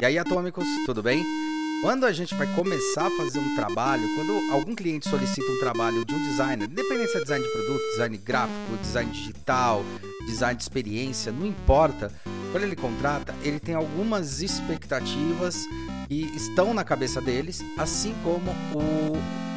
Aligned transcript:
E 0.00 0.04
aí, 0.06 0.18
atômicos, 0.18 0.64
tudo 0.86 1.02
bem? 1.02 1.22
Quando 1.82 2.06
a 2.06 2.12
gente 2.12 2.34
vai 2.34 2.46
começar 2.54 3.06
a 3.06 3.10
fazer 3.10 3.38
um 3.38 3.54
trabalho, 3.54 4.02
quando 4.14 4.50
algum 4.50 4.74
cliente 4.74 5.06
solicita 5.06 5.46
um 5.52 5.58
trabalho 5.58 6.06
de 6.06 6.14
um 6.14 6.22
designer, 6.22 6.70
independente 6.70 7.12
se 7.12 7.18
é 7.18 7.20
design 7.20 7.44
de 7.44 7.52
produto, 7.52 7.82
design 7.90 8.16
gráfico, 8.16 8.76
design 8.80 9.12
digital, 9.12 9.84
design 10.24 10.56
de 10.56 10.62
experiência, 10.62 11.30
não 11.30 11.46
importa, 11.46 12.10
quando 12.50 12.64
ele 12.64 12.76
contrata, 12.76 13.34
ele 13.42 13.60
tem 13.60 13.74
algumas 13.74 14.40
expectativas 14.40 15.66
que 16.08 16.22
estão 16.34 16.72
na 16.72 16.82
cabeça 16.82 17.20
deles, 17.20 17.62
assim 17.76 18.14
como 18.24 18.52
o 18.74 19.12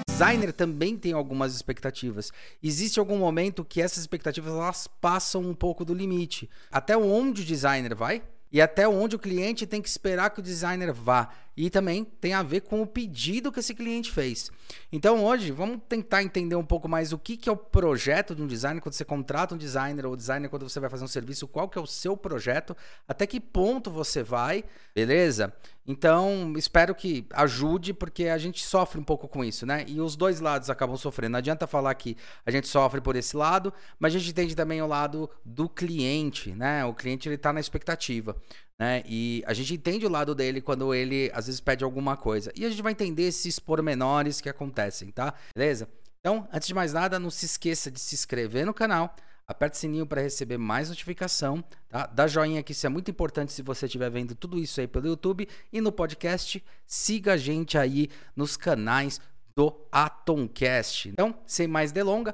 designer 0.10 0.52
também 0.52 0.98
tem 0.98 1.14
algumas 1.14 1.56
expectativas. 1.56 2.34
Existe 2.62 3.00
algum 3.00 3.18
momento 3.18 3.64
que 3.64 3.82
essas 3.82 4.00
expectativas 4.00 4.52
elas 4.52 4.90
passam 5.00 5.42
um 5.42 5.54
pouco 5.54 5.86
do 5.86 5.94
limite. 5.94 6.50
Até 6.70 6.98
onde 6.98 7.44
o 7.44 7.46
designer 7.46 7.96
vai? 7.96 8.22
E 8.54 8.62
até 8.62 8.88
onde 8.88 9.16
o 9.16 9.20
cliente 9.20 9.66
tem 9.66 9.82
que 9.82 9.90
esperar 9.90 10.30
que 10.30 10.40
o 10.40 10.44
designer 10.44 10.94
vá. 10.94 11.30
E 11.56 11.70
também 11.70 12.04
tem 12.04 12.34
a 12.34 12.42
ver 12.42 12.62
com 12.62 12.82
o 12.82 12.88
pedido 12.88 13.52
que 13.52 13.60
esse 13.60 13.76
cliente 13.76 14.12
fez. 14.12 14.52
Então 14.92 15.24
hoje 15.24 15.52
vamos 15.52 15.80
tentar 15.88 16.24
entender 16.24 16.56
um 16.56 16.66
pouco 16.66 16.88
mais 16.90 17.14
o 17.14 17.18
que, 17.18 17.38
que 17.38 17.48
é 17.48 17.52
o 17.52 17.58
projeto 17.58 18.34
de 18.34 18.42
um 18.42 18.48
designer 18.48 18.82
quando 18.82 18.94
você 18.94 19.06
contrata 19.06 19.54
um 19.54 19.58
designer 19.58 20.06
ou 20.06 20.16
designer 20.16 20.50
quando 20.50 20.68
você 20.68 20.80
vai 20.80 20.90
fazer 20.90 21.04
um 21.04 21.08
serviço, 21.08 21.48
qual 21.48 21.70
que 21.70 21.78
é 21.78 21.82
o 21.82 21.88
seu 21.88 22.18
projeto, 22.18 22.76
até 23.08 23.28
que 23.28 23.40
ponto 23.40 23.92
você 23.92 24.24
vai, 24.24 24.64
beleza? 24.96 25.54
Então 25.86 26.54
espero 26.58 26.96
que 26.96 27.26
ajude 27.34 27.94
porque 27.94 28.28
a 28.30 28.38
gente 28.38 28.66
sofre 28.66 29.00
um 29.00 29.04
pouco 29.04 29.28
com 29.28 29.44
isso, 29.44 29.66
né? 29.66 29.84
E 29.88 30.00
os 30.00 30.16
dois 30.16 30.40
lados 30.40 30.70
acabam 30.70 30.96
sofrendo. 30.96 31.34
Não 31.34 31.40
adianta 31.40 31.68
falar 31.68 31.94
que 31.96 32.16
a 32.46 32.52
gente 32.52 32.68
sofre 32.68 33.02
por 33.02 33.16
esse 33.16 33.36
lado, 33.36 33.74
mas 34.00 34.16
a 34.16 34.18
gente 34.18 34.32
entende 34.32 34.56
também 34.56 34.82
o 34.82 34.88
lado 34.88 35.30
do 35.44 35.68
cliente, 35.68 36.52
né? 36.52 36.86
O 36.86 36.94
cliente 36.94 37.28
ele 37.28 37.36
está 37.36 37.52
na 37.52 37.60
expectativa. 37.60 38.36
Né? 38.80 39.04
E 39.06 39.44
a 39.46 39.54
gente 39.54 39.74
entende 39.74 40.06
o 40.06 40.10
lado 40.10 40.34
dele 40.34 40.62
quando 40.62 40.94
ele 40.94 41.32
às 41.34 41.46
vezes 41.46 41.62
pede 41.62 41.84
alguma 41.84 42.18
coisa. 42.18 42.52
E 42.56 42.66
a 42.66 42.70
gente 42.70 42.82
vai 42.82 42.92
entender 42.92 43.24
esses 43.24 43.60
pormenores 43.60 44.42
que 44.42 44.50
acontecem, 44.50 45.12
tá? 45.12 45.34
Beleza? 45.56 45.88
Então, 46.20 46.48
antes 46.52 46.68
de 46.68 46.74
mais 46.74 46.94
nada, 46.94 47.20
não 47.20 47.30
se 47.30 47.46
esqueça 47.46 47.92
de 47.92 48.00
se 48.00 48.16
inscrever 48.16 48.66
no 48.66 48.74
canal, 48.74 49.14
aperte 49.46 49.76
o 49.76 49.80
sininho 49.80 50.06
para 50.06 50.22
receber 50.22 50.58
mais 50.58 50.90
notificação, 50.90 51.64
tá? 51.90 52.06
Dá 52.08 52.28
joinha 52.28 52.62
aqui, 52.62 52.72
isso 52.72 52.86
é 52.86 52.90
muito 52.90 53.12
importante 53.12 53.52
se 53.52 53.62
você 53.62 53.86
estiver 53.86 54.10
vendo 54.10 54.34
tudo 54.34 54.58
isso 54.58 54.80
aí 54.80 54.88
pelo 54.88 55.08
YouTube 55.08 55.48
e 55.72 55.82
no 55.82 55.92
podcast, 55.92 56.64
siga 56.86 57.34
a 57.34 57.38
gente 57.38 57.78
aí 57.78 58.10
nos 58.36 58.56
canais 58.56 59.20
do 59.56 59.76
Atomcast. 59.92 61.10
Então, 61.10 61.36
sem 61.46 61.68
mais 61.68 61.92
delongas, 61.92 62.34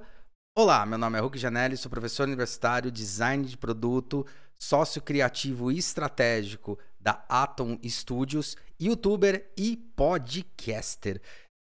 olá, 0.61 0.85
meu 0.85 0.97
nome 0.97 1.17
é 1.17 1.21
Hulk 1.21 1.37
Janelli, 1.37 1.77
sou 1.77 1.89
professor 1.89 2.27
universitário, 2.27 2.91
design 2.91 3.45
de 3.45 3.55
produto, 3.55 4.25
sócio 4.57 5.01
criativo 5.01 5.71
e 5.71 5.77
estratégico 5.77 6.77
da 6.99 7.23
Atom 7.29 7.79
Studios, 7.85 8.57
youtuber 8.77 9.49
e 9.55 9.77
podcaster. 9.95 11.21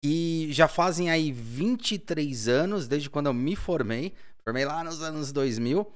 E 0.03 0.49
já 0.53 0.67
fazem 0.67 1.11
aí 1.11 1.31
23 1.31 2.49
anos 2.49 2.89
desde 2.89 3.11
quando 3.11 3.27
eu 3.27 3.35
me 3.35 3.55
formei, 3.55 4.15
formei 4.43 4.65
lá 4.65 4.83
nos 4.83 5.03
anos 5.03 5.33
2000, 5.33 5.87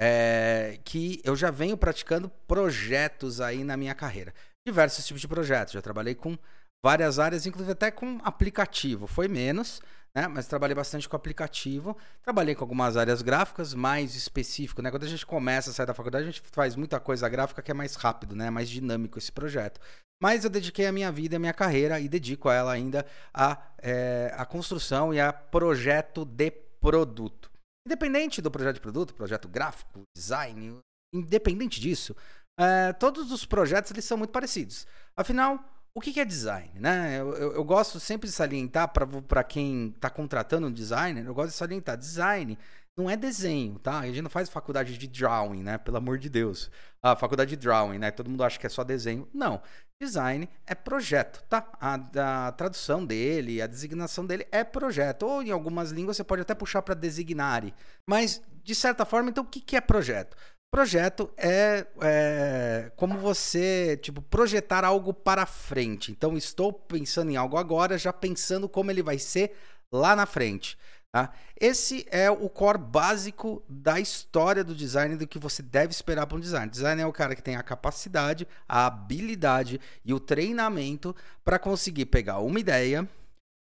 é, 0.00 0.80
que 0.84 1.20
eu 1.22 1.36
já 1.36 1.52
venho 1.52 1.76
praticando 1.76 2.28
projetos 2.48 3.40
aí 3.40 3.62
na 3.62 3.76
minha 3.76 3.94
carreira. 3.94 4.34
Diversos 4.66 5.06
tipos 5.06 5.20
de 5.20 5.28
projetos, 5.28 5.74
já 5.74 5.80
trabalhei 5.80 6.16
com 6.16 6.36
várias 6.84 7.20
áreas, 7.20 7.46
inclusive 7.46 7.72
até 7.72 7.92
com 7.92 8.18
aplicativo. 8.24 9.06
Foi 9.06 9.28
menos, 9.28 9.80
né? 10.14 10.28
Mas 10.28 10.46
trabalhei 10.46 10.74
bastante 10.74 11.08
com 11.08 11.16
aplicativo. 11.16 11.96
Trabalhei 12.22 12.54
com 12.54 12.64
algumas 12.64 12.96
áreas 12.96 13.22
gráficas, 13.22 13.74
mais 13.74 14.14
específico, 14.14 14.82
né? 14.82 14.90
Quando 14.90 15.04
a 15.04 15.08
gente 15.08 15.24
começa 15.24 15.70
a 15.70 15.72
sair 15.72 15.86
da 15.86 15.94
faculdade, 15.94 16.24
a 16.24 16.30
gente 16.30 16.42
faz 16.52 16.76
muita 16.76 16.98
coisa 16.98 17.28
gráfica 17.28 17.62
que 17.62 17.70
é 17.70 17.74
mais 17.74 17.94
rápido, 17.94 18.34
né? 18.34 18.50
Mais 18.50 18.68
dinâmico 18.68 19.18
esse 19.18 19.30
projeto. 19.30 19.80
Mas 20.22 20.44
eu 20.44 20.50
dediquei 20.50 20.86
a 20.86 20.92
minha 20.92 21.10
vida, 21.10 21.36
a 21.36 21.38
minha 21.38 21.54
carreira 21.54 21.98
e 21.98 22.08
dedico 22.08 22.48
a 22.48 22.54
ela 22.54 22.72
ainda 22.72 23.06
a, 23.32 23.58
é, 23.78 24.34
a 24.36 24.44
construção 24.44 25.14
e 25.14 25.20
a 25.20 25.32
projeto 25.32 26.24
de 26.24 26.50
produto. 26.50 27.50
Independente 27.86 28.42
do 28.42 28.50
projeto 28.50 28.74
de 28.74 28.80
produto, 28.80 29.14
projeto 29.14 29.48
gráfico, 29.48 30.02
design, 30.14 30.78
independente 31.14 31.80
disso, 31.80 32.14
é, 32.58 32.92
todos 32.92 33.32
os 33.32 33.46
projetos 33.46 33.90
eles 33.90 34.04
são 34.04 34.18
muito 34.18 34.30
parecidos. 34.30 34.86
Afinal, 35.16 35.64
o 35.94 36.00
que, 36.00 36.20
é 36.20 36.24
design? 36.24 36.70
Né? 36.78 37.20
Eu, 37.20 37.34
eu, 37.34 37.52
eu 37.54 37.64
gosto 37.64 37.98
sempre 37.98 38.28
de 38.28 38.34
salientar 38.34 38.92
para 38.92 39.44
quem 39.44 39.88
está 39.88 40.08
contratando 40.08 40.66
um 40.66 40.72
designer, 40.72 41.24
eu 41.24 41.34
gosto 41.34 41.50
de 41.50 41.56
salientar, 41.56 41.96
design 41.96 42.56
não 43.00 43.08
é 43.08 43.16
desenho, 43.16 43.78
tá? 43.78 44.00
A 44.00 44.06
gente 44.06 44.22
não 44.22 44.30
faz 44.30 44.48
faculdade 44.48 44.98
de 44.98 45.06
drawing, 45.06 45.62
né? 45.62 45.78
Pelo 45.78 45.96
amor 45.96 46.18
de 46.18 46.28
Deus. 46.28 46.70
A 47.02 47.16
faculdade 47.16 47.50
de 47.50 47.56
drawing, 47.56 47.98
né? 47.98 48.10
Todo 48.10 48.28
mundo 48.28 48.44
acha 48.44 48.58
que 48.58 48.66
é 48.66 48.68
só 48.68 48.84
desenho. 48.84 49.28
Não. 49.32 49.62
Design 50.00 50.48
é 50.66 50.74
projeto, 50.74 51.42
tá? 51.48 51.66
A, 51.80 52.46
a 52.48 52.52
tradução 52.52 53.04
dele, 53.04 53.62
a 53.62 53.66
designação 53.66 54.26
dele 54.26 54.46
é 54.52 54.62
projeto. 54.62 55.22
Ou 55.22 55.42
em 55.42 55.50
algumas 55.50 55.90
línguas 55.90 56.16
você 56.16 56.24
pode 56.24 56.42
até 56.42 56.54
puxar 56.54 56.82
para 56.82 56.94
designare. 56.94 57.74
Mas, 58.06 58.42
de 58.62 58.74
certa 58.74 59.04
forma, 59.04 59.30
então 59.30 59.44
o 59.44 59.46
que 59.46 59.76
é 59.76 59.80
projeto? 59.80 60.36
Projeto 60.72 61.28
é, 61.36 61.84
é, 62.00 62.92
como 62.94 63.18
você, 63.18 63.98
tipo, 64.00 64.22
projetar 64.22 64.84
algo 64.84 65.12
para 65.12 65.44
frente. 65.44 66.12
Então, 66.12 66.36
estou 66.36 66.72
pensando 66.72 67.30
em 67.30 67.36
algo 67.36 67.56
agora, 67.56 67.98
já 67.98 68.12
pensando 68.12 68.68
como 68.68 68.90
ele 68.90 69.02
vai 69.02 69.18
ser 69.18 69.52
lá 69.92 70.14
na 70.14 70.26
frente. 70.26 70.78
Tá? 71.12 71.32
Esse 71.60 72.06
é 72.08 72.30
o 72.30 72.48
core 72.48 72.78
básico 72.78 73.64
da 73.68 73.98
história 73.98 74.62
do 74.62 74.72
design, 74.72 75.16
do 75.16 75.26
que 75.26 75.40
você 75.40 75.60
deve 75.60 75.92
esperar 75.92 76.24
para 76.26 76.36
um 76.36 76.40
design. 76.40 76.70
Design 76.70 77.02
é 77.02 77.06
o 77.06 77.12
cara 77.12 77.34
que 77.34 77.42
tem 77.42 77.56
a 77.56 77.64
capacidade, 77.64 78.46
a 78.68 78.86
habilidade 78.86 79.80
e 80.04 80.14
o 80.14 80.20
treinamento 80.20 81.14
para 81.44 81.58
conseguir 81.58 82.06
pegar 82.06 82.38
uma 82.38 82.60
ideia, 82.60 83.08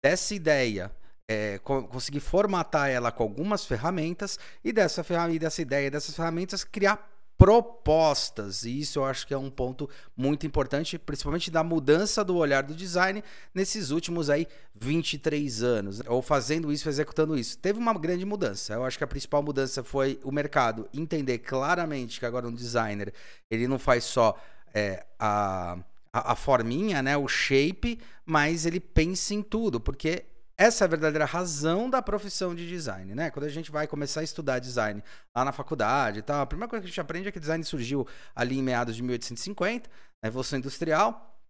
dessa 0.03 0.35
ideia 0.35 0.91
é, 1.29 1.59
conseguir 1.59 2.21
formatar 2.21 2.89
ela 2.89 3.11
com 3.11 3.21
algumas 3.21 3.63
ferramentas 3.63 4.39
e 4.63 4.73
dessa 4.73 5.05
dessa 5.39 5.61
ideia, 5.61 5.91
dessas 5.91 6.15
ferramentas 6.15 6.63
criar 6.63 7.07
propostas. 7.37 8.63
E 8.63 8.79
isso 8.79 8.97
eu 8.97 9.05
acho 9.05 9.27
que 9.27 9.33
é 9.33 9.37
um 9.37 9.49
ponto 9.51 9.87
muito 10.17 10.47
importante, 10.47 10.97
principalmente 10.97 11.51
da 11.51 11.63
mudança 11.63 12.23
do 12.23 12.35
olhar 12.35 12.63
do 12.63 12.73
design 12.73 13.23
nesses 13.53 13.91
últimos 13.91 14.27
aí 14.27 14.47
23 14.73 15.61
anos, 15.61 16.01
ou 16.07 16.19
fazendo 16.23 16.71
isso, 16.71 16.89
executando 16.89 17.37
isso. 17.37 17.59
Teve 17.59 17.77
uma 17.77 17.93
grande 17.93 18.25
mudança. 18.25 18.73
Eu 18.73 18.83
acho 18.83 18.97
que 18.97 19.03
a 19.03 19.07
principal 19.07 19.43
mudança 19.43 19.83
foi 19.83 20.19
o 20.23 20.31
mercado 20.31 20.89
entender 20.91 21.37
claramente 21.37 22.19
que 22.19 22.25
agora 22.25 22.47
um 22.47 22.53
designer, 22.53 23.13
ele 23.51 23.67
não 23.67 23.77
faz 23.77 24.03
só 24.03 24.35
é, 24.73 25.05
a 25.19 25.77
a, 26.11 26.31
a 26.31 26.35
forminha, 26.35 27.03
né, 27.03 27.15
o 27.15 27.27
shape, 27.27 27.99
mas 28.25 28.65
ele 28.65 28.79
pensa 28.79 29.33
em 29.35 29.43
tudo, 29.43 29.79
porque 29.79 30.25
essa 30.59 30.83
é 30.83 30.85
a 30.85 30.89
verdadeira 30.89 31.23
razão 31.23 31.89
da 31.89 32.01
profissão 32.01 32.53
de 32.53 32.67
design, 32.67 33.15
né? 33.15 33.31
Quando 33.31 33.45
a 33.45 33.49
gente 33.49 33.71
vai 33.71 33.87
começar 33.87 34.19
a 34.19 34.23
estudar 34.25 34.59
design 34.59 35.01
lá 35.33 35.45
na 35.45 35.53
faculdade 35.53 36.19
e 36.19 36.21
tal, 36.21 36.41
a 36.41 36.45
primeira 36.45 36.69
coisa 36.69 36.81
que 36.81 36.87
a 36.87 36.89
gente 36.89 36.99
aprende 36.99 37.29
é 37.29 37.31
que 37.31 37.39
design 37.39 37.63
surgiu 37.63 38.05
ali 38.35 38.59
em 38.59 38.61
meados 38.61 38.93
de 38.93 39.01
1850, 39.01 39.89
na 40.21 40.27
Revolução 40.27 40.59
Industrial, 40.59 41.41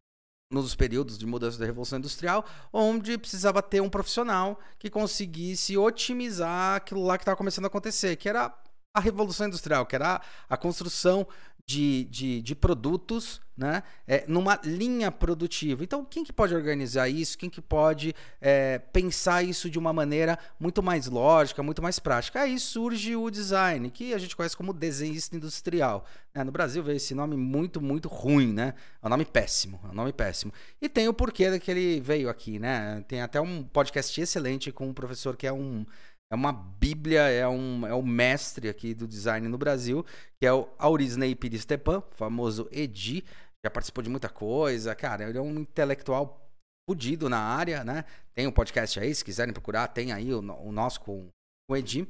nos 0.53 0.75
períodos 0.75 1.18
de 1.18 1.25
mudança 1.25 1.58
da 1.58 1.66
Revolução 1.66 1.98
Industrial, 1.98 2.46
onde 2.72 3.18
precisava 3.18 3.64
ter 3.64 3.81
um 3.81 3.90
profissional 3.90 4.59
que 4.78 4.92
conseguisse 4.92 5.75
otimizar 5.75 6.75
aquilo 6.75 7.03
lá 7.03 7.18
que 7.18 7.24
estava 7.24 7.36
começando 7.36 7.66
a 7.66 7.68
acontecer, 7.68 8.16
que 8.16 8.30
era 8.30 8.56
a 8.96 9.00
Revolução 9.00 9.48
Industrial, 9.48 9.88
que 9.88 9.96
era 9.96 10.22
a 10.48 10.56
construção 10.56 11.25
de, 11.69 12.06
de, 12.06 12.41
de 12.41 12.56
produtos 12.56 13.40
né, 13.56 13.84
é, 14.07 14.24
numa 14.28 14.59
linha 14.63 15.12
produtiva. 15.12 15.84
Então, 15.84 16.03
quem 16.03 16.24
que 16.24 16.34
pode 16.34 16.56
organizar 16.56 17.07
isso? 17.09 17.38
Quem 17.38 17.47
que 17.47 17.62
pode 17.62 18.16
é, 18.41 18.80
pensar 18.80 19.44
isso 19.44 19.69
de 19.69 19.78
uma 19.78 19.94
maneira 19.94 20.40
muito 20.59 20.81
mais 20.81 21.06
lógica, 21.06 21.62
muito 21.62 21.80
mais 21.80 22.00
prática? 22.00 22.41
Aí 22.41 22.57
surge 22.57 23.16
o 23.16 23.30
design, 23.30 23.91
que 23.91 24.16
a 24.16 24.18
gente 24.18 24.35
conhece 24.35 24.57
como 24.57 24.74
desenhista 24.74 25.35
industrial. 25.35 26.07
Né? 26.34 26.44
No 26.44 26.52
Brasil 26.52 26.81
veio 26.81 26.97
esse 26.97 27.13
nome 27.13 27.38
muito, 27.38 27.80
muito 27.80 28.07
ruim, 28.07 28.51
né? 28.51 28.74
É 29.03 29.06
um 29.06 29.09
nome 29.09 29.25
péssimo, 29.25 29.80
é 29.84 29.88
um 29.90 29.94
nome 29.94 30.12
péssimo. 30.12 30.51
E 30.81 30.89
tem 30.89 31.07
o 31.07 31.13
porquê 31.13 31.60
que 31.60 31.69
ele 31.69 32.00
veio 32.00 32.30
aqui, 32.30 32.57
né? 32.57 33.06
Tem 33.07 33.21
até 33.21 33.39
um 33.39 33.62
podcast 33.62 34.19
excelente 34.19 34.71
com 34.71 34.88
um 34.88 34.94
professor 34.94 35.38
que 35.38 35.45
é 35.45 35.54
um 35.54 35.86
é 36.31 36.36
uma 36.36 36.52
bíblia, 36.52 37.22
é 37.22 37.48
um, 37.48 37.86
é 37.88 37.94
um 37.94 38.04
mestre 38.04 38.70
aqui 38.70 38.94
do 38.94 39.08
design 39.08 39.48
no 39.48 39.58
Brasil, 39.58 40.06
que 40.40 40.46
é 40.46 40.54
o 40.54 40.70
Aurisney 40.78 41.36
Pires 41.36 41.62
Stepan, 41.62 42.04
famoso 42.12 42.68
Edi, 42.72 43.24
já 43.66 43.70
participou 43.70 44.04
de 44.04 44.10
muita 44.10 44.30
coisa, 44.30 44.96
cara, 44.96 45.28
ele 45.28 45.38
é 45.38 45.42
um 45.42 45.60
intelectual 45.60 46.50
fudido 46.90 47.30
na 47.30 47.40
área, 47.40 47.84
né? 47.84 48.06
Tem 48.34 48.48
um 48.48 48.52
podcast 48.52 49.00
aí, 49.00 49.14
se 49.14 49.26
quiserem 49.26 49.54
procurar, 49.54 49.88
tem 49.88 50.12
aí 50.12 50.34
o, 50.34 50.40
o 50.40 50.72
nosso 50.72 51.02
com, 51.02 51.28
com 51.68 51.74
o 51.74 51.78
Edi. 51.78 52.08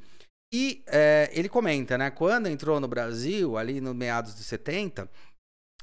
E 0.53 0.83
é, 0.87 1.29
ele 1.33 1.49
comenta, 1.49 1.97
né? 1.97 2.09
Quando 2.11 2.47
entrou 2.47 2.79
no 2.79 2.87
Brasil, 2.87 3.57
ali 3.57 3.79
no 3.81 3.93
meados 3.93 4.33
dos 4.33 4.45
70, 4.45 5.09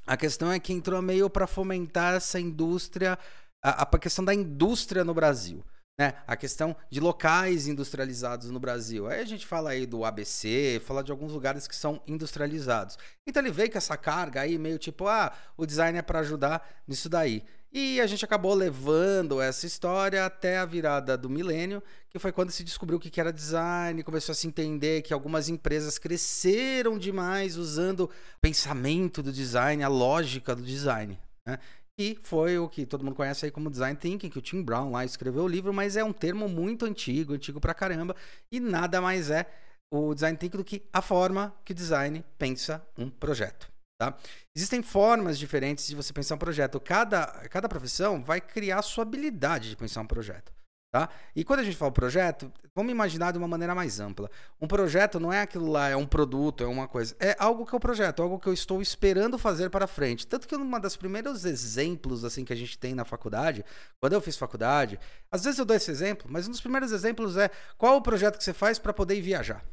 a 0.06 0.16
questão 0.16 0.52
é 0.52 0.60
que 0.60 0.72
entrou 0.72 1.00
meio 1.02 1.28
para 1.28 1.46
fomentar 1.46 2.14
essa 2.14 2.38
indústria, 2.38 3.18
a, 3.62 3.82
a 3.82 3.98
questão 3.98 4.24
da 4.24 4.34
indústria 4.34 5.04
no 5.04 5.14
Brasil. 5.14 5.64
Né? 5.98 6.14
A 6.26 6.36
questão 6.36 6.76
de 6.90 7.00
locais 7.00 7.66
industrializados 7.66 8.50
no 8.50 8.60
Brasil. 8.60 9.08
Aí 9.08 9.20
a 9.20 9.24
gente 9.24 9.46
fala 9.46 9.70
aí 9.70 9.86
do 9.86 10.04
ABC, 10.04 10.80
fala 10.84 11.02
de 11.02 11.10
alguns 11.10 11.32
lugares 11.32 11.66
que 11.66 11.74
são 11.74 12.02
industrializados. 12.06 12.98
Então 13.26 13.42
ele 13.42 13.50
veio 13.50 13.70
com 13.70 13.78
essa 13.78 13.96
carga 13.96 14.42
aí 14.42 14.58
meio 14.58 14.78
tipo, 14.78 15.06
ah, 15.08 15.32
o 15.56 15.64
design 15.64 15.98
é 15.98 16.02
para 16.02 16.20
ajudar 16.20 16.68
nisso 16.86 17.08
daí. 17.08 17.42
E 17.72 18.00
a 18.00 18.06
gente 18.06 18.24
acabou 18.24 18.54
levando 18.54 19.40
essa 19.40 19.66
história 19.66 20.24
até 20.24 20.58
a 20.58 20.64
virada 20.64 21.16
do 21.16 21.28
milênio, 21.28 21.82
que 22.08 22.18
foi 22.18 22.32
quando 22.32 22.50
se 22.50 22.64
descobriu 22.64 22.96
o 22.96 23.00
que 23.00 23.20
era 23.20 23.32
design, 23.32 24.02
começou 24.02 24.32
a 24.32 24.36
se 24.36 24.46
entender 24.46 25.02
que 25.02 25.12
algumas 25.12 25.48
empresas 25.48 25.98
cresceram 25.98 26.96
demais 26.96 27.56
usando 27.56 28.04
o 28.04 28.10
pensamento 28.40 29.22
do 29.22 29.32
design, 29.32 29.82
a 29.82 29.88
lógica 29.88 30.54
do 30.54 30.62
design. 30.62 31.18
Né? 31.44 31.58
E 31.98 32.18
foi 32.22 32.58
o 32.58 32.68
que 32.68 32.84
todo 32.84 33.02
mundo 33.02 33.16
conhece 33.16 33.46
aí 33.46 33.50
como 33.50 33.70
Design 33.70 33.98
Thinking, 33.98 34.28
que 34.28 34.38
o 34.38 34.42
Tim 34.42 34.62
Brown 34.62 34.90
lá 34.90 35.04
escreveu 35.04 35.44
o 35.44 35.48
livro, 35.48 35.72
mas 35.72 35.96
é 35.96 36.04
um 36.04 36.12
termo 36.12 36.46
muito 36.46 36.84
antigo, 36.84 37.32
antigo 37.32 37.58
pra 37.58 37.72
caramba, 37.72 38.14
e 38.52 38.60
nada 38.60 39.00
mais 39.00 39.30
é 39.30 39.46
o 39.90 40.14
Design 40.14 40.36
Thinking 40.36 40.58
do 40.58 40.64
que 40.64 40.82
a 40.92 41.00
forma 41.00 41.54
que 41.64 41.72
o 41.72 41.74
design 41.74 42.22
pensa 42.36 42.86
um 42.98 43.08
projeto. 43.08 43.70
Tá? 43.98 44.14
Existem 44.54 44.82
formas 44.82 45.38
diferentes 45.38 45.86
de 45.86 45.94
você 45.94 46.12
pensar 46.12 46.34
um 46.34 46.38
projeto. 46.38 46.78
Cada, 46.78 47.26
cada 47.48 47.66
profissão 47.66 48.22
vai 48.22 48.42
criar 48.42 48.80
a 48.80 48.82
sua 48.82 49.02
habilidade 49.02 49.70
de 49.70 49.76
pensar 49.76 50.02
um 50.02 50.06
projeto. 50.06 50.52
Tá? 50.90 51.08
E 51.34 51.44
quando 51.44 51.60
a 51.60 51.62
gente 51.64 51.76
fala 51.76 51.90
projeto, 51.90 52.50
vamos 52.74 52.92
imaginar 52.92 53.32
de 53.32 53.38
uma 53.38 53.48
maneira 53.48 53.74
mais 53.74 54.00
ampla. 54.00 54.30
Um 54.60 54.66
projeto 54.66 55.18
não 55.20 55.32
é 55.32 55.42
aquilo 55.42 55.70
lá, 55.70 55.88
é 55.88 55.96
um 55.96 56.06
produto, 56.06 56.62
é 56.62 56.66
uma 56.66 56.86
coisa. 56.88 57.14
É 57.18 57.36
algo 57.38 57.66
que 57.66 57.74
é 57.74 57.76
um 57.76 57.80
projeto, 57.80 58.22
algo 58.22 58.38
que 58.38 58.48
eu 58.48 58.52
estou 58.52 58.80
esperando 58.80 59.36
fazer 59.36 59.68
para 59.68 59.86
frente. 59.86 60.26
Tanto 60.26 60.46
que 60.46 60.54
uma 60.54 60.80
das 60.80 60.96
primeiros 60.96 61.44
exemplos 61.44 62.24
assim 62.24 62.44
que 62.44 62.52
a 62.52 62.56
gente 62.56 62.78
tem 62.78 62.94
na 62.94 63.04
faculdade, 63.04 63.64
quando 64.00 64.12
eu 64.12 64.20
fiz 64.20 64.36
faculdade, 64.36 64.98
às 65.30 65.44
vezes 65.44 65.58
eu 65.58 65.64
dou 65.64 65.76
esse 65.76 65.90
exemplo, 65.90 66.28
mas 66.30 66.46
um 66.46 66.50
dos 66.50 66.60
primeiros 66.60 66.92
exemplos 66.92 67.36
é 67.36 67.50
qual 67.76 67.96
o 67.96 68.02
projeto 68.02 68.38
que 68.38 68.44
você 68.44 68.54
faz 68.54 68.78
para 68.78 68.92
poder 68.92 69.20
viajar. 69.20 69.64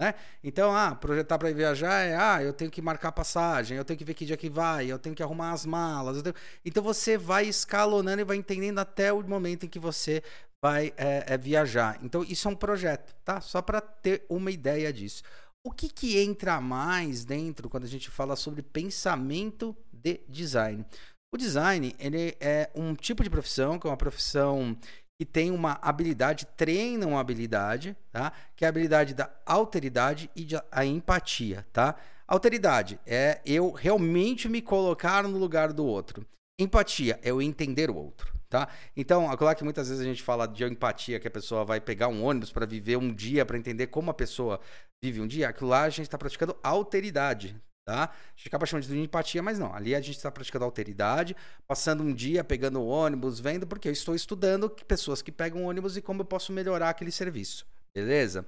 Né? 0.00 0.14
Então, 0.42 0.74
ah, 0.74 0.94
projetar 0.94 1.38
para 1.38 1.52
viajar 1.52 2.00
é, 2.00 2.16
ah, 2.16 2.42
eu 2.42 2.52
tenho 2.52 2.70
que 2.70 2.82
marcar 2.82 3.12
passagem, 3.12 3.76
eu 3.76 3.84
tenho 3.84 3.96
que 3.96 4.04
ver 4.04 4.14
que 4.14 4.26
dia 4.26 4.36
que 4.36 4.50
vai, 4.50 4.90
eu 4.90 4.98
tenho 4.98 5.14
que 5.14 5.22
arrumar 5.22 5.52
as 5.52 5.64
malas. 5.64 6.20
Tenho... 6.20 6.34
Então 6.64 6.82
você 6.82 7.16
vai 7.16 7.46
escalonando 7.46 8.20
e 8.20 8.24
vai 8.24 8.36
entendendo 8.36 8.80
até 8.80 9.12
o 9.12 9.22
momento 9.22 9.66
em 9.66 9.68
que 9.68 9.78
você 9.78 10.22
vai 10.62 10.92
é, 10.96 11.34
é 11.34 11.38
viajar. 11.38 11.98
Então 12.02 12.24
isso 12.24 12.48
é 12.48 12.50
um 12.50 12.56
projeto, 12.56 13.14
tá? 13.24 13.40
Só 13.40 13.62
para 13.62 13.80
ter 13.80 14.24
uma 14.28 14.50
ideia 14.50 14.92
disso. 14.92 15.22
O 15.66 15.70
que, 15.70 15.88
que 15.88 16.18
entra 16.18 16.60
mais 16.60 17.24
dentro 17.24 17.70
quando 17.70 17.84
a 17.84 17.88
gente 17.88 18.10
fala 18.10 18.36
sobre 18.36 18.62
pensamento 18.62 19.76
de 19.92 20.20
design? 20.28 20.84
O 21.32 21.36
design 21.36 21.94
ele 21.98 22.36
é 22.40 22.70
um 22.74 22.94
tipo 22.94 23.22
de 23.22 23.30
profissão 23.30 23.78
que 23.78 23.86
é 23.86 23.90
uma 23.90 23.96
profissão 23.96 24.76
que 25.18 25.24
tem 25.24 25.50
uma 25.50 25.78
habilidade, 25.80 26.46
treina 26.56 27.06
uma 27.06 27.20
habilidade, 27.20 27.96
tá? 28.10 28.32
Que 28.56 28.64
é 28.64 28.66
a 28.66 28.70
habilidade 28.70 29.14
da 29.14 29.30
alteridade 29.46 30.30
e 30.34 30.44
da 30.44 30.84
empatia, 30.84 31.66
tá? 31.72 31.96
Alteridade 32.26 32.98
é 33.06 33.40
eu 33.44 33.70
realmente 33.70 34.48
me 34.48 34.60
colocar 34.60 35.22
no 35.22 35.38
lugar 35.38 35.72
do 35.72 35.84
outro. 35.84 36.26
Empatia 36.58 37.18
é 37.22 37.30
eu 37.30 37.40
entender 37.40 37.90
o 37.90 37.96
outro, 37.96 38.34
tá? 38.48 38.68
Então, 38.96 39.30
é 39.30 39.36
claro 39.36 39.56
que 39.56 39.64
muitas 39.64 39.88
vezes 39.88 40.02
a 40.02 40.06
gente 40.06 40.22
fala 40.22 40.46
de 40.46 40.64
empatia, 40.64 41.20
que 41.20 41.28
a 41.28 41.30
pessoa 41.30 41.64
vai 41.64 41.80
pegar 41.80 42.08
um 42.08 42.24
ônibus 42.24 42.50
para 42.50 42.66
viver 42.66 42.96
um 42.96 43.12
dia, 43.12 43.44
para 43.44 43.58
entender 43.58 43.88
como 43.88 44.10
a 44.10 44.14
pessoa 44.14 44.60
vive 45.02 45.20
um 45.20 45.26
dia. 45.26 45.48
Aquilo 45.48 45.70
lá 45.70 45.82
a 45.82 45.90
gente 45.90 46.06
está 46.06 46.18
praticando 46.18 46.56
alteridade, 46.62 47.60
Tá? 47.86 48.04
A 48.04 48.36
gente 48.36 48.48
acaba 48.48 48.64
chamando 48.64 48.86
de 48.86 48.98
empatia, 48.98 49.42
mas 49.42 49.58
não. 49.58 49.74
Ali 49.74 49.94
a 49.94 50.00
gente 50.00 50.16
está 50.16 50.30
praticando 50.30 50.64
alteridade, 50.64 51.36
passando 51.66 52.02
um 52.02 52.14
dia 52.14 52.42
pegando 52.42 52.82
ônibus, 52.82 53.38
vendo, 53.38 53.66
porque 53.66 53.88
eu 53.88 53.92
estou 53.92 54.14
estudando 54.14 54.70
pessoas 54.70 55.20
que 55.20 55.30
pegam 55.30 55.64
ônibus 55.64 55.96
e 55.96 56.02
como 56.02 56.22
eu 56.22 56.24
posso 56.24 56.50
melhorar 56.50 56.88
aquele 56.88 57.12
serviço. 57.12 57.66
Beleza? 57.94 58.46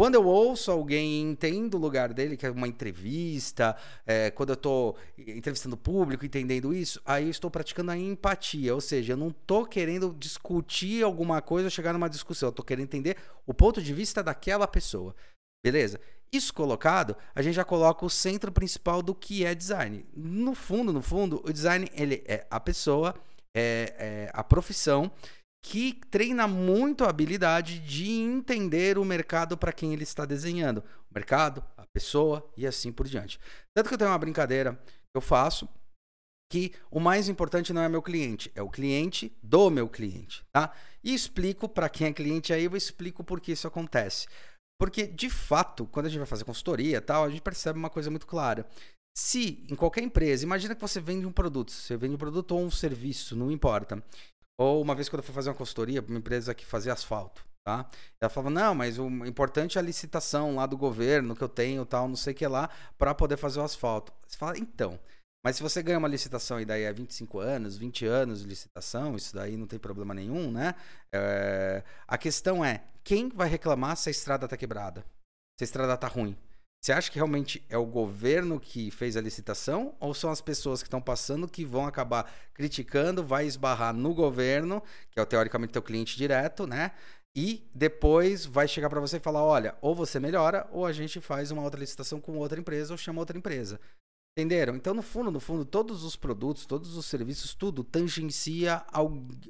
Quando 0.00 0.14
eu 0.14 0.24
ouço 0.24 0.70
alguém 0.70 1.10
e 1.10 1.20
entendo 1.20 1.74
o 1.74 1.78
lugar 1.78 2.14
dele, 2.14 2.36
que 2.36 2.46
é 2.46 2.50
uma 2.50 2.68
entrevista, 2.68 3.76
é, 4.06 4.30
quando 4.30 4.50
eu 4.50 4.54
estou 4.54 4.96
entrevistando 5.18 5.74
o 5.74 5.78
público, 5.78 6.24
entendendo 6.24 6.72
isso, 6.72 7.02
aí 7.04 7.24
eu 7.24 7.30
estou 7.30 7.50
praticando 7.50 7.90
a 7.90 7.96
empatia. 7.96 8.74
Ou 8.74 8.80
seja, 8.80 9.12
eu 9.12 9.16
não 9.16 9.28
estou 9.28 9.66
querendo 9.66 10.14
discutir 10.16 11.02
alguma 11.02 11.42
coisa 11.42 11.68
chegar 11.68 11.92
numa 11.92 12.08
discussão. 12.08 12.46
Eu 12.46 12.50
estou 12.50 12.64
querendo 12.64 12.84
entender 12.84 13.16
o 13.44 13.52
ponto 13.52 13.82
de 13.82 13.92
vista 13.92 14.22
daquela 14.22 14.68
pessoa. 14.68 15.14
Beleza? 15.64 16.00
Isso 16.32 16.52
colocado, 16.52 17.16
a 17.34 17.40
gente 17.40 17.54
já 17.54 17.64
coloca 17.64 18.04
o 18.04 18.10
centro 18.10 18.52
principal 18.52 19.02
do 19.02 19.14
que 19.14 19.44
é 19.44 19.54
design. 19.54 20.04
No 20.14 20.54
fundo, 20.54 20.92
no 20.92 21.00
fundo, 21.00 21.42
o 21.44 21.52
design 21.52 21.88
ele 21.94 22.22
é 22.26 22.46
a 22.50 22.60
pessoa, 22.60 23.14
é, 23.56 23.94
é 23.98 24.30
a 24.32 24.44
profissão 24.44 25.10
que 25.64 25.94
treina 26.10 26.46
muito 26.46 27.04
a 27.04 27.10
habilidade 27.10 27.78
de 27.80 28.10
entender 28.10 28.98
o 28.98 29.04
mercado 29.04 29.56
para 29.56 29.72
quem 29.72 29.92
ele 29.92 30.02
está 30.02 30.24
desenhando. 30.24 30.78
O 31.10 31.14
mercado, 31.14 31.64
a 31.76 31.84
pessoa 31.92 32.48
e 32.56 32.66
assim 32.66 32.92
por 32.92 33.06
diante. 33.06 33.40
Tanto 33.74 33.88
que 33.88 33.94
eu 33.94 33.98
tenho 33.98 34.10
uma 34.10 34.18
brincadeira 34.18 34.74
que 34.74 35.16
eu 35.16 35.20
faço 35.20 35.68
que 36.50 36.72
o 36.90 36.98
mais 36.98 37.28
importante 37.28 37.72
não 37.72 37.82
é 37.82 37.88
meu 37.88 38.00
cliente, 38.00 38.50
é 38.54 38.62
o 38.62 38.70
cliente 38.70 39.36
do 39.42 39.68
meu 39.68 39.88
cliente, 39.88 40.42
tá? 40.50 40.72
E 41.04 41.14
explico 41.14 41.68
para 41.68 41.88
quem 41.88 42.06
é 42.06 42.12
cliente 42.12 42.52
aí, 42.52 42.64
eu 42.64 42.74
explico 42.76 43.22
por 43.22 43.40
que 43.40 43.52
isso 43.52 43.68
acontece. 43.68 44.26
Porque, 44.78 45.06
de 45.06 45.28
fato, 45.28 45.86
quando 45.86 46.06
a 46.06 46.08
gente 46.08 46.18
vai 46.18 46.26
fazer 46.26 46.44
consultoria 46.44 47.00
tal, 47.00 47.24
a 47.24 47.28
gente 47.28 47.42
percebe 47.42 47.78
uma 47.78 47.90
coisa 47.90 48.10
muito 48.10 48.26
clara. 48.26 48.66
Se 49.16 49.66
em 49.68 49.74
qualquer 49.74 50.04
empresa, 50.04 50.44
imagina 50.44 50.74
que 50.74 50.80
você 50.80 51.00
vende 51.00 51.26
um 51.26 51.32
produto, 51.32 51.72
você 51.72 51.96
vende 51.96 52.14
um 52.14 52.18
produto 52.18 52.52
ou 52.52 52.62
um 52.62 52.70
serviço, 52.70 53.34
não 53.34 53.50
importa. 53.50 54.00
Ou 54.56 54.80
uma 54.80 54.94
vez 54.94 55.08
quando 55.08 55.20
eu 55.20 55.24
fui 55.24 55.34
fazer 55.34 55.50
uma 55.50 55.56
consultoria 55.56 56.00
para 56.00 56.12
uma 56.12 56.20
empresa 56.20 56.54
que 56.54 56.64
fazia 56.64 56.92
asfalto, 56.92 57.44
tá? 57.64 57.88
Ela 58.20 58.30
falava: 58.30 58.50
"Não, 58.50 58.74
mas 58.76 58.98
o 58.98 59.08
importante 59.26 59.76
é 59.76 59.80
a 59.80 59.84
licitação 59.84 60.54
lá 60.54 60.66
do 60.66 60.76
governo 60.76 61.34
que 61.34 61.42
eu 61.42 61.48
tenho, 61.48 61.84
tal, 61.84 62.08
não 62.08 62.16
sei 62.16 62.32
o 62.32 62.36
que 62.36 62.46
lá, 62.46 62.70
para 62.96 63.12
poder 63.12 63.36
fazer 63.36 63.58
o 63.58 63.64
asfalto". 63.64 64.12
Você 64.26 64.38
fala: 64.38 64.56
"Então, 64.56 65.00
mas 65.44 65.56
se 65.56 65.62
você 65.62 65.82
ganha 65.82 65.98
uma 65.98 66.08
licitação 66.08 66.60
e 66.60 66.64
daí 66.64 66.82
é 66.82 66.92
25 66.92 67.38
anos, 67.38 67.76
20 67.76 68.04
anos 68.06 68.42
de 68.42 68.48
licitação, 68.48 69.16
isso 69.16 69.34
daí 69.34 69.56
não 69.56 69.66
tem 69.66 69.78
problema 69.78 70.12
nenhum, 70.14 70.50
né? 70.50 70.74
É... 71.12 71.82
A 72.06 72.18
questão 72.18 72.64
é, 72.64 72.82
quem 73.08 73.30
vai 73.30 73.48
reclamar 73.48 73.96
se 73.96 74.10
a 74.10 74.12
estrada 74.12 74.44
está 74.44 74.54
quebrada? 74.54 75.02
Se 75.58 75.64
a 75.64 75.64
estrada 75.64 75.94
está 75.94 76.06
ruim? 76.06 76.36
Você 76.78 76.92
acha 76.92 77.10
que 77.10 77.16
realmente 77.16 77.64
é 77.70 77.78
o 77.78 77.86
governo 77.86 78.60
que 78.60 78.90
fez 78.90 79.16
a 79.16 79.20
licitação 79.22 79.96
ou 79.98 80.12
são 80.12 80.28
as 80.30 80.42
pessoas 80.42 80.82
que 80.82 80.88
estão 80.88 81.00
passando 81.00 81.48
que 81.48 81.64
vão 81.64 81.86
acabar 81.86 82.30
criticando, 82.52 83.24
vai 83.24 83.46
esbarrar 83.46 83.94
no 83.94 84.12
governo, 84.12 84.82
que 85.10 85.18
é 85.18 85.24
teoricamente 85.24 85.72
teu 85.72 85.80
cliente 85.80 86.18
direto, 86.18 86.66
né? 86.66 86.92
E 87.34 87.66
depois 87.74 88.44
vai 88.44 88.68
chegar 88.68 88.90
para 88.90 89.00
você 89.00 89.16
e 89.16 89.20
falar: 89.20 89.42
olha, 89.42 89.74
ou 89.80 89.94
você 89.94 90.20
melhora, 90.20 90.68
ou 90.70 90.84
a 90.84 90.92
gente 90.92 91.18
faz 91.18 91.50
uma 91.50 91.62
outra 91.62 91.80
licitação 91.80 92.20
com 92.20 92.36
outra 92.36 92.60
empresa 92.60 92.92
ou 92.92 92.98
chama 92.98 93.20
outra 93.20 93.38
empresa. 93.38 93.80
Entenderam? 94.36 94.76
Então, 94.76 94.92
no 94.92 95.02
fundo, 95.02 95.30
no 95.30 95.40
fundo, 95.40 95.64
todos 95.64 96.04
os 96.04 96.14
produtos, 96.14 96.66
todos 96.66 96.94
os 96.94 97.06
serviços, 97.06 97.54
tudo 97.54 97.82
tangencia 97.82 98.84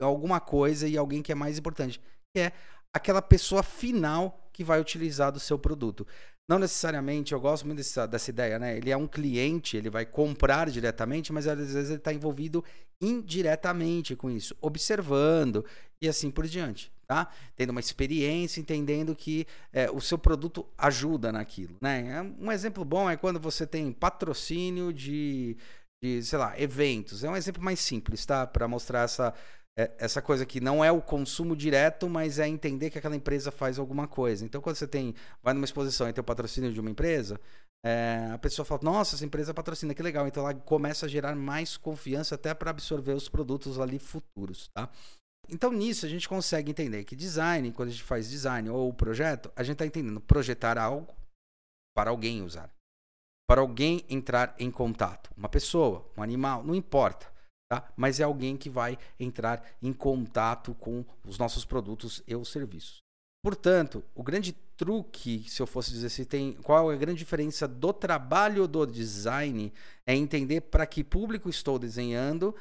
alguma 0.01 0.39
coisa 0.39 0.87
e 0.87 0.97
alguém 0.97 1.23
que 1.23 1.33
é 1.33 1.35
mais 1.35 1.59
importante, 1.59 2.01
que 2.33 2.41
é 2.41 2.53
aquela 2.95 3.23
pessoa 3.23 3.63
final 3.63 4.51
que 4.53 4.65
vai 4.65 4.81
utilizar 4.81 5.31
do 5.33 5.41
seu 5.41 5.59
produto. 5.59 6.07
Não 6.49 6.59
necessariamente, 6.59 7.33
eu 7.33 7.41
gosto 7.41 7.67
muito 7.67 7.79
dessa, 7.79 8.07
dessa 8.07 8.31
ideia, 8.31 8.59
né? 8.59 8.77
Ele 8.77 8.91
é 8.91 8.97
um 8.97 9.07
cliente, 9.07 9.77
ele 9.77 9.91
vai 9.91 10.07
comprar 10.07 10.71
diretamente, 10.71 11.33
mas 11.33 11.47
às 11.47 11.59
vezes 11.59 11.91
ele 11.91 11.99
está 11.99 12.13
envolvido 12.13 12.65
indiretamente 13.01 14.17
com 14.17 14.31
isso, 14.31 14.57
observando 14.61 15.65
e 16.03 16.09
assim 16.09 16.31
por 16.31 16.47
diante 16.47 16.91
tá? 17.09 17.27
Tendo 17.57 17.71
uma 17.71 17.81
experiência, 17.81 18.61
entendendo 18.61 19.17
que 19.17 19.47
é, 19.73 19.91
o 19.91 20.01
seu 20.01 20.19
produto 20.19 20.67
ajuda 20.77 21.33
naquilo, 21.33 21.77
né? 21.81 22.07
É, 22.07 22.23
um 22.45 22.53
exemplo 22.53 22.85
bom 22.85 23.09
é 23.09 23.17
quando 23.17 23.41
você 23.41 23.67
tem 23.67 23.91
patrocínio 23.91 24.93
de, 24.93 25.57
de 26.03 26.23
sei 26.23 26.39
lá, 26.39 26.61
eventos. 26.61 27.25
É 27.25 27.31
um 27.31 27.37
exemplo 27.37 27.63
mais 27.63 27.81
simples, 27.81 28.27
tá? 28.27 28.47
Para 28.47 28.69
mostrar 28.69 29.05
essa, 29.05 29.33
é, 29.79 29.93
essa 29.97 30.21
coisa 30.21 30.45
que 30.45 30.61
não 30.61 30.85
é 30.85 30.91
o 30.91 31.01
consumo 31.01 31.55
direto, 31.55 32.09
mas 32.09 32.41
é 32.41 32.49
entender 32.49 32.91
que 32.91 32.99
aquela 32.99 33.15
empresa 33.15 33.53
faz 33.53 33.79
alguma 33.79 34.09
coisa. 34.09 34.45
Então, 34.45 34.61
quando 34.61 34.75
você 34.75 34.89
tem, 34.89 35.15
vai 35.41 35.55
numa 35.55 35.65
exposição 35.65 36.09
e 36.09 36.13
tem 36.13 36.21
o 36.21 36.25
patrocínio 36.25 36.73
de 36.73 36.81
uma 36.81 36.91
empresa, 36.91 37.41
é, 37.87 38.29
a 38.33 38.39
pessoa 38.39 38.67
fala, 38.67 38.81
nossa, 38.83 39.15
essa 39.15 39.25
empresa 39.25 39.55
patrocina, 39.55 39.95
que 39.95 40.03
legal. 40.03 40.27
Então, 40.27 40.43
ela 40.43 40.53
começa 40.53 41.07
a 41.07 41.09
gerar 41.09 41.37
mais 41.37 41.77
confiança 41.77 42.35
até 42.35 42.53
para 42.53 42.71
absorver 42.71 43.13
os 43.13 43.29
produtos 43.29 43.79
ali 43.79 44.01
futuros, 44.01 44.69
tá? 44.75 44.91
Então, 45.49 45.73
nisso, 45.73 46.05
a 46.05 46.09
gente 46.09 46.29
consegue 46.29 46.73
entender 46.73 47.05
que 47.05 47.15
design, 47.15 47.71
quando 47.71 47.91
a 47.91 47.93
gente 47.93 48.03
faz 48.03 48.29
design 48.29 48.69
ou 48.69 48.93
projeto, 48.93 49.49
a 49.55 49.63
gente 49.63 49.75
está 49.75 49.87
entendendo 49.87 50.21
projetar 50.21 50.77
algo 50.77 51.15
para 51.97 52.11
alguém 52.11 52.43
usar. 52.43 52.69
Para 53.49 53.61
alguém 53.61 54.05
entrar 54.11 54.57
em 54.59 54.73
contato. 54.73 55.31
Uma 55.37 55.49
pessoa, 55.49 56.05
um 56.17 56.23
animal, 56.23 56.65
não 56.65 56.75
importa. 56.75 57.38
Tá? 57.71 57.87
Mas 57.97 58.19
é 58.19 58.25
alguém 58.25 58.57
que 58.57 58.71
vai 58.71 58.99
entrar 59.21 59.63
em 59.83 59.93
contato 59.93 60.75
com 60.75 61.05
os 61.25 61.39
nossos 61.39 61.65
produtos 61.65 62.23
e 62.27 62.35
os 62.35 62.51
serviços. 62.51 63.03
Portanto, 63.45 64.03
o 64.15 64.23
grande 64.23 64.53
truque, 64.77 65.45
se 65.49 65.61
eu 65.61 65.67
fosse 65.67 65.91
dizer 65.91 66.09
se 66.09 66.25
tem, 66.25 66.55
qual 66.55 66.91
é 66.91 66.95
a 66.95 66.99
grande 66.99 67.19
diferença 67.19 67.69
do 67.69 67.93
trabalho 67.93 68.67
do 68.67 68.87
design, 68.87 69.73
é 70.07 70.15
entender 70.15 70.63
para 70.63 70.87
que 70.87 71.05
público 71.05 71.49
estou 71.49 71.79
desenhando 71.79 72.55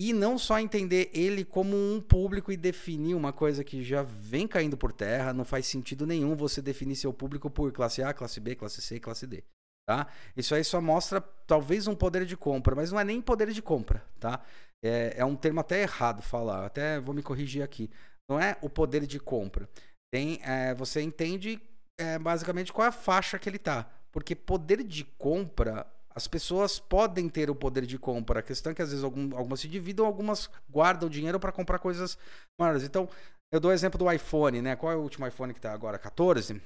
E 0.00 0.12
não 0.12 0.38
só 0.38 0.58
entender 0.58 1.10
ele 1.12 1.44
como 1.44 1.76
um 1.76 2.00
público 2.00 2.50
e 2.50 2.56
definir 2.56 3.14
uma 3.14 3.32
coisa 3.32 3.62
que 3.62 3.84
já 3.84 4.02
vem 4.02 4.48
caindo 4.48 4.76
por 4.76 4.92
terra, 4.92 5.32
não 5.32 5.44
faz 5.44 5.66
sentido 5.66 6.06
nenhum 6.06 6.34
você 6.34 6.62
definir 6.62 6.96
seu 6.96 7.12
público 7.12 7.50
por 7.50 7.70
classe 7.72 8.02
A, 8.02 8.12
classe 8.12 8.40
B, 8.40 8.56
classe 8.56 8.80
C 8.80 8.98
classe 8.98 9.26
D. 9.26 9.44
Tá? 9.86 10.06
Isso 10.36 10.54
aí 10.54 10.62
só 10.62 10.80
mostra 10.80 11.20
talvez 11.46 11.86
um 11.86 11.94
poder 11.94 12.24
de 12.24 12.36
compra, 12.36 12.74
mas 12.74 12.92
não 12.92 13.00
é 13.00 13.04
nem 13.04 13.20
poder 13.20 13.50
de 13.50 13.60
compra, 13.60 14.04
tá? 14.20 14.40
É, 14.84 15.14
é 15.16 15.24
um 15.24 15.36
termo 15.36 15.60
até 15.60 15.82
errado 15.82 16.22
falar, 16.22 16.66
até 16.66 17.00
vou 17.00 17.14
me 17.14 17.22
corrigir 17.22 17.62
aqui. 17.62 17.90
Não 18.28 18.38
é 18.38 18.56
o 18.62 18.70
poder 18.70 19.06
de 19.06 19.18
compra. 19.18 19.68
Tem, 20.12 20.40
é, 20.42 20.74
você 20.74 21.02
entende 21.02 21.60
é, 21.98 22.18
basicamente 22.18 22.72
qual 22.72 22.84
é 22.86 22.88
a 22.88 22.92
faixa 22.92 23.38
que 23.38 23.48
ele 23.48 23.58
tá. 23.58 23.88
Porque 24.10 24.34
poder 24.34 24.84
de 24.84 25.04
compra, 25.04 25.86
as 26.14 26.26
pessoas 26.26 26.78
podem 26.78 27.28
ter 27.28 27.50
o 27.50 27.54
poder 27.54 27.86
de 27.86 27.98
compra. 27.98 28.40
A 28.40 28.42
questão 28.42 28.72
é 28.72 28.74
que 28.74 28.82
às 28.82 28.90
vezes 28.90 29.04
algum, 29.04 29.34
algumas 29.36 29.60
se 29.60 29.68
dividem, 29.68 30.04
algumas 30.04 30.50
guardam 30.70 31.08
dinheiro 31.08 31.40
para 31.40 31.52
comprar 31.52 31.78
coisas 31.78 32.18
maiores. 32.60 32.82
Então, 32.82 33.08
eu 33.50 33.58
dou 33.58 33.70
o 33.70 33.74
exemplo 33.74 33.98
do 33.98 34.10
iPhone, 34.10 34.60
né? 34.60 34.76
Qual 34.76 34.92
é 34.92 34.96
o 34.96 35.00
último 35.00 35.26
iPhone 35.26 35.54
que 35.54 35.60
tá 35.60 35.72
agora? 35.72 35.98
14? 35.98 36.60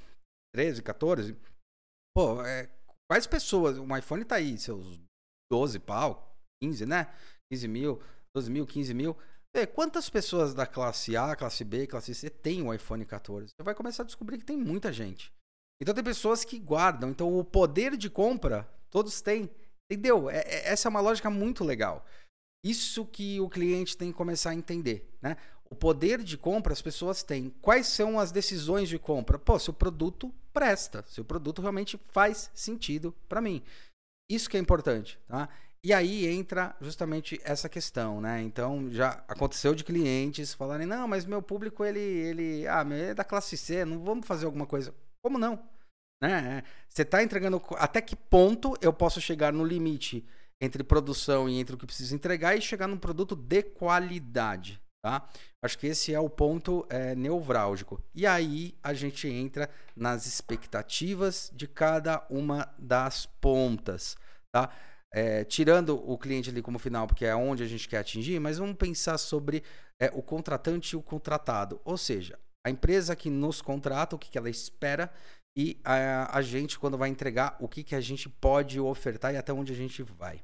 13, 0.53 0.81
14? 0.81 1.35
Pô, 2.13 2.41
é, 2.45 2.69
quais 3.09 3.25
pessoas? 3.27 3.77
Um 3.77 3.95
iPhone 3.95 4.23
tá 4.23 4.35
aí, 4.35 4.57
seus 4.57 4.99
12 5.51 5.79
pau, 5.79 6.37
15, 6.61 6.85
né? 6.85 7.13
15 7.51 7.67
mil, 7.67 8.01
12 8.35 8.51
mil, 8.51 8.65
15 8.65 8.93
mil. 8.93 9.17
É, 9.55 9.65
quantas 9.65 10.09
pessoas 10.09 10.53
da 10.53 10.67
classe 10.67 11.15
A, 11.15 11.35
classe 11.35 11.63
B, 11.63 11.87
classe 11.87 12.13
C 12.13 12.29
tem 12.29 12.61
o 12.61 12.73
iPhone 12.73 13.05
14? 13.05 13.47
Você 13.49 13.63
vai 13.63 13.73
começar 13.73 14.03
a 14.03 14.05
descobrir 14.05 14.37
que 14.37 14.45
tem 14.45 14.57
muita 14.57 14.91
gente. 14.91 15.33
Então 15.81 15.93
tem 15.93 16.03
pessoas 16.03 16.43
que 16.43 16.59
guardam. 16.59 17.09
Então 17.09 17.37
o 17.37 17.43
poder 17.43 17.95
de 17.97 18.09
compra, 18.09 18.69
todos 18.89 19.21
têm. 19.21 19.49
Entendeu? 19.89 20.29
É, 20.29 20.39
é, 20.39 20.67
essa 20.69 20.87
é 20.87 20.89
uma 20.89 20.99
lógica 20.99 21.29
muito 21.29 21.63
legal. 21.63 22.05
Isso 22.63 23.05
que 23.05 23.39
o 23.39 23.49
cliente 23.49 23.95
tem 23.95 24.11
que 24.11 24.17
começar 24.17 24.49
a 24.49 24.55
entender, 24.55 25.09
né? 25.21 25.37
O 25.69 25.75
poder 25.75 26.23
de 26.23 26.37
compra 26.37 26.73
as 26.73 26.81
pessoas 26.81 27.23
têm. 27.23 27.53
Quais 27.61 27.87
são 27.87 28.19
as 28.19 28.31
decisões 28.31 28.87
de 28.89 28.97
compra? 28.97 29.37
Pô, 29.37 29.59
se 29.59 29.69
o 29.69 29.73
produto 29.73 30.33
presta, 30.53 31.03
se 31.07 31.19
o 31.19 31.25
produto 31.25 31.61
realmente 31.61 31.99
faz 32.11 32.49
sentido 32.53 33.13
para 33.27 33.41
mim. 33.41 33.61
Isso 34.29 34.49
que 34.49 34.57
é 34.57 34.59
importante, 34.59 35.19
tá? 35.27 35.49
E 35.83 35.93
aí 35.93 36.25
entra 36.27 36.75
justamente 36.81 37.39
essa 37.43 37.69
questão, 37.69 38.19
né? 38.19 38.41
Então 38.41 38.91
já 38.91 39.23
aconteceu 39.27 39.75
de 39.75 39.83
clientes 39.83 40.53
falarem: 40.53 40.87
"Não, 40.87 41.07
mas 41.07 41.25
meu 41.25 41.41
público 41.41 41.85
ele 41.85 41.99
ele, 41.99 42.67
ah, 42.67 42.85
é 42.91 43.13
da 43.13 43.23
classe 43.23 43.55
C, 43.55 43.85
não 43.85 44.03
vamos 44.03 44.25
fazer 44.27 44.45
alguma 44.45 44.65
coisa". 44.65 44.93
Como 45.23 45.37
não? 45.37 45.59
Né? 46.21 46.63
Você 46.89 47.03
está 47.03 47.21
entregando 47.21 47.61
até 47.77 48.01
que 48.01 48.15
ponto 48.15 48.75
eu 48.81 48.91
posso 48.91 49.21
chegar 49.21 49.53
no 49.53 49.63
limite 49.63 50.27
entre 50.59 50.83
produção 50.83 51.47
e 51.47 51.59
entre 51.59 51.75
o 51.75 51.77
que 51.77 51.85
preciso 51.85 52.15
entregar 52.15 52.57
e 52.57 52.61
chegar 52.61 52.87
num 52.87 52.97
produto 52.97 53.35
de 53.35 53.61
qualidade, 53.61 54.81
tá? 55.01 55.27
Acho 55.63 55.77
que 55.77 55.87
esse 55.87 56.13
é 56.13 56.19
o 56.19 56.29
ponto 56.29 56.85
é. 56.89 57.13
E 58.13 58.25
aí 58.25 58.75
a 58.83 58.93
gente 58.93 59.27
entra 59.27 59.69
nas 59.95 60.25
expectativas 60.25 61.51
de 61.53 61.67
cada 61.67 62.25
uma 62.29 62.73
das 62.77 63.25
pontas, 63.25 64.15
tá? 64.51 64.69
É, 65.13 65.43
tirando 65.45 65.95
o 66.09 66.17
cliente 66.17 66.49
ali 66.49 66.61
como 66.61 66.77
final, 66.77 67.07
porque 67.07 67.25
é 67.25 67.35
onde 67.35 67.63
a 67.63 67.67
gente 67.67 67.87
quer 67.87 67.99
atingir, 67.99 68.39
mas 68.39 68.57
vamos 68.57 68.75
pensar 68.75 69.17
sobre 69.17 69.63
é, 69.99 70.11
o 70.13 70.21
contratante 70.21 70.93
e 70.93 70.97
o 70.97 71.01
contratado. 71.01 71.79
Ou 71.85 71.97
seja, 71.97 72.37
a 72.65 72.69
empresa 72.69 73.15
que 73.15 73.29
nos 73.29 73.61
contrata, 73.61 74.15
o 74.15 74.19
que, 74.19 74.29
que 74.29 74.37
ela 74.37 74.49
espera, 74.49 75.11
e 75.57 75.79
a, 75.83 76.37
a 76.37 76.41
gente, 76.41 76.77
quando 76.77 76.97
vai 76.97 77.09
entregar, 77.09 77.55
o 77.59 77.67
que, 77.67 77.83
que 77.83 77.95
a 77.95 78.01
gente 78.01 78.29
pode 78.29 78.79
ofertar 78.79 79.33
e 79.33 79.37
até 79.37 79.51
onde 79.51 79.71
a 79.71 79.75
gente 79.75 80.03
vai. 80.03 80.43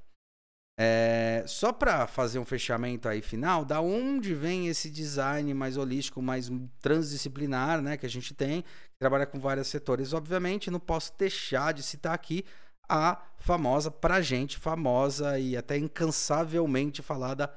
É, 0.80 1.44
só 1.46 1.72
para 1.72 2.08
fazer 2.08 2.40
um 2.40 2.46
fechamento 2.46 3.08
aí 3.08 3.22
final, 3.22 3.64
da 3.64 3.80
onde 3.80 4.34
vem 4.34 4.68
esse 4.68 4.90
design 4.90 5.54
mais 5.54 5.78
holístico, 5.78 6.22
mais 6.22 6.50
transdisciplinar, 6.80 7.82
né, 7.82 7.96
que 7.96 8.06
a 8.06 8.10
gente 8.10 8.34
tem, 8.34 8.64
que 8.64 9.00
trabalha 9.00 9.28
com 9.28 9.40
vários 9.40 9.68
setores. 9.68 10.14
Obviamente, 10.14 10.72
não 10.72 10.80
posso 10.80 11.14
deixar 11.18 11.74
de 11.74 11.84
citar 11.84 12.14
aqui 12.14 12.44
a 12.90 13.22
famosa, 13.38 13.92
pra 13.92 14.22
gente, 14.22 14.58
famosa 14.58 15.40
e 15.40 15.56
até 15.56 15.78
incansavelmente 15.78 17.02
falada 17.02 17.54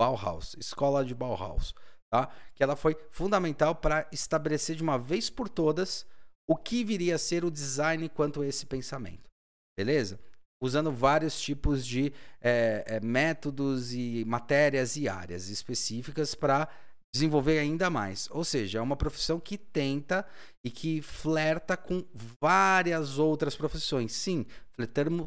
Bauhaus, 0.00 0.54
Escola 0.58 1.04
de 1.04 1.14
Bauhaus, 1.14 1.74
tá? 2.10 2.30
Que 2.54 2.62
ela 2.62 2.76
foi 2.76 2.96
fundamental 3.10 3.74
para 3.74 4.08
estabelecer 4.10 4.76
de 4.76 4.82
uma 4.82 4.98
vez 4.98 5.28
por 5.28 5.48
todas 5.48 6.06
o 6.48 6.56
que 6.56 6.82
viria 6.82 7.16
a 7.16 7.18
ser 7.18 7.44
o 7.44 7.50
design 7.50 8.08
quanto 8.08 8.40
a 8.40 8.46
esse 8.46 8.64
pensamento. 8.64 9.28
Beleza? 9.76 10.18
Usando 10.62 10.92
vários 10.92 11.40
tipos 11.40 11.86
de 11.86 12.12
é, 12.40 12.84
é, 12.86 13.00
métodos 13.00 13.94
e 13.94 14.24
matérias 14.26 14.96
e 14.96 15.08
áreas 15.08 15.48
específicas 15.48 16.34
para 16.34 16.68
desenvolver 17.12 17.58
ainda 17.58 17.90
mais. 17.90 18.28
Ou 18.30 18.44
seja, 18.44 18.78
é 18.78 18.82
uma 18.82 18.96
profissão 18.96 19.40
que 19.40 19.58
tenta 19.58 20.26
e 20.64 20.70
que 20.70 21.02
flerta 21.02 21.76
com 21.76 22.04
várias 22.40 23.18
outras 23.18 23.56
profissões. 23.56 24.12
Sim, 24.12 24.46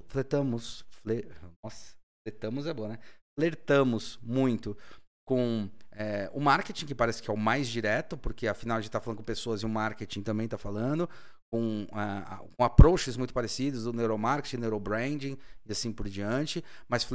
flertamos, 0.07 0.85
fler, 0.89 1.27
nossa, 1.63 1.95
flertamos 2.25 2.67
é 2.67 2.73
bom, 2.73 2.87
né? 2.87 2.99
Flertamos 3.37 4.19
muito 4.21 4.77
com 5.25 5.69
é, 5.91 6.29
o 6.33 6.39
marketing, 6.39 6.85
que 6.85 6.95
parece 6.95 7.21
que 7.21 7.29
é 7.29 7.33
o 7.33 7.37
mais 7.37 7.67
direto, 7.67 8.17
porque 8.17 8.47
afinal 8.47 8.77
a 8.77 8.81
gente 8.81 8.89
está 8.89 8.99
falando 8.99 9.17
com 9.17 9.23
pessoas 9.23 9.61
e 9.61 9.65
o 9.65 9.69
marketing 9.69 10.21
também 10.21 10.45
está 10.45 10.57
falando, 10.57 11.09
com, 11.53 11.83
uh, 11.83 12.49
com 12.57 12.63
approaches 12.63 13.15
muito 13.15 13.31
parecidos 13.31 13.83
do 13.83 13.93
neuromarketing, 13.93 14.57
neurobranding 14.57 15.37
e 15.63 15.71
assim 15.71 15.91
por 15.91 16.09
diante, 16.09 16.63
mas 16.89 17.07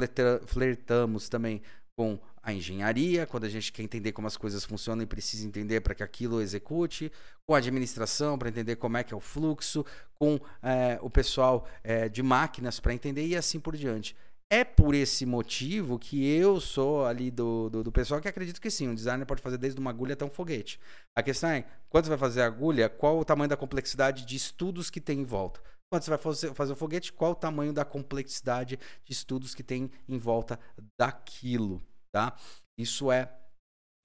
flertamos 0.45 1.27
também 1.27 1.61
com 1.93 2.17
a 2.41 2.53
engenharia, 2.53 3.27
quando 3.27 3.43
a 3.43 3.49
gente 3.49 3.69
quer 3.69 3.83
entender 3.83 4.13
como 4.13 4.27
as 4.27 4.37
coisas 4.37 4.63
funcionam 4.63 5.03
e 5.03 5.05
precisa 5.05 5.45
entender 5.45 5.81
para 5.81 5.93
que 5.93 6.01
aquilo 6.01 6.39
execute, 6.39 7.11
com 7.45 7.53
a 7.53 7.57
administração 7.57 8.39
para 8.39 8.47
entender 8.47 8.77
como 8.77 8.95
é 8.95 9.03
que 9.03 9.13
é 9.13 9.17
o 9.17 9.19
fluxo, 9.19 9.85
com 10.17 10.39
é, 10.63 10.97
o 11.01 11.09
pessoal 11.09 11.67
é, 11.83 12.07
de 12.07 12.23
máquinas 12.23 12.79
para 12.79 12.93
entender 12.93 13.27
e 13.27 13.35
assim 13.35 13.59
por 13.59 13.75
diante. 13.75 14.15
É 14.51 14.63
por 14.63 14.95
esse 14.95 15.25
motivo 15.25 15.99
que 15.99 16.27
eu 16.27 16.59
sou 16.59 17.05
ali 17.05 17.29
do, 17.29 17.69
do, 17.69 17.83
do, 17.83 17.91
pessoal 17.91 18.19
que 18.19 18.27
acredito 18.27 18.59
que 18.59 18.71
sim, 18.71 18.87
um 18.87 18.95
designer 18.95 19.25
pode 19.25 19.43
fazer 19.43 19.59
desde 19.59 19.79
uma 19.79 19.91
agulha 19.91 20.13
até 20.13 20.25
um 20.25 20.29
foguete. 20.29 20.79
A 21.15 21.21
questão 21.21 21.51
é, 21.51 21.65
quando 21.87 22.05
você 22.05 22.09
vai 22.09 22.17
fazer 22.17 22.41
a 22.41 22.47
agulha, 22.47 22.89
qual 22.89 23.19
o 23.19 23.25
tamanho 23.25 23.49
da 23.49 23.55
complexidade 23.55 24.25
de 24.25 24.35
estudos 24.35 24.89
que 24.89 24.99
tem 24.99 25.19
em 25.19 25.23
volta? 25.23 25.61
Quando 25.91 26.03
você 26.03 26.09
vai 26.09 26.19
fazer, 26.19 26.73
o 26.73 26.75
foguete, 26.75 27.13
qual 27.13 27.31
o 27.31 27.35
tamanho 27.35 27.73
da 27.73 27.85
complexidade 27.85 28.79
de 29.05 29.13
estudos 29.13 29.53
que 29.53 29.63
tem 29.63 29.91
em 30.07 30.17
volta 30.17 30.59
daquilo? 30.99 31.81
tá? 32.11 32.35
Isso 32.77 33.11
é 33.11 33.31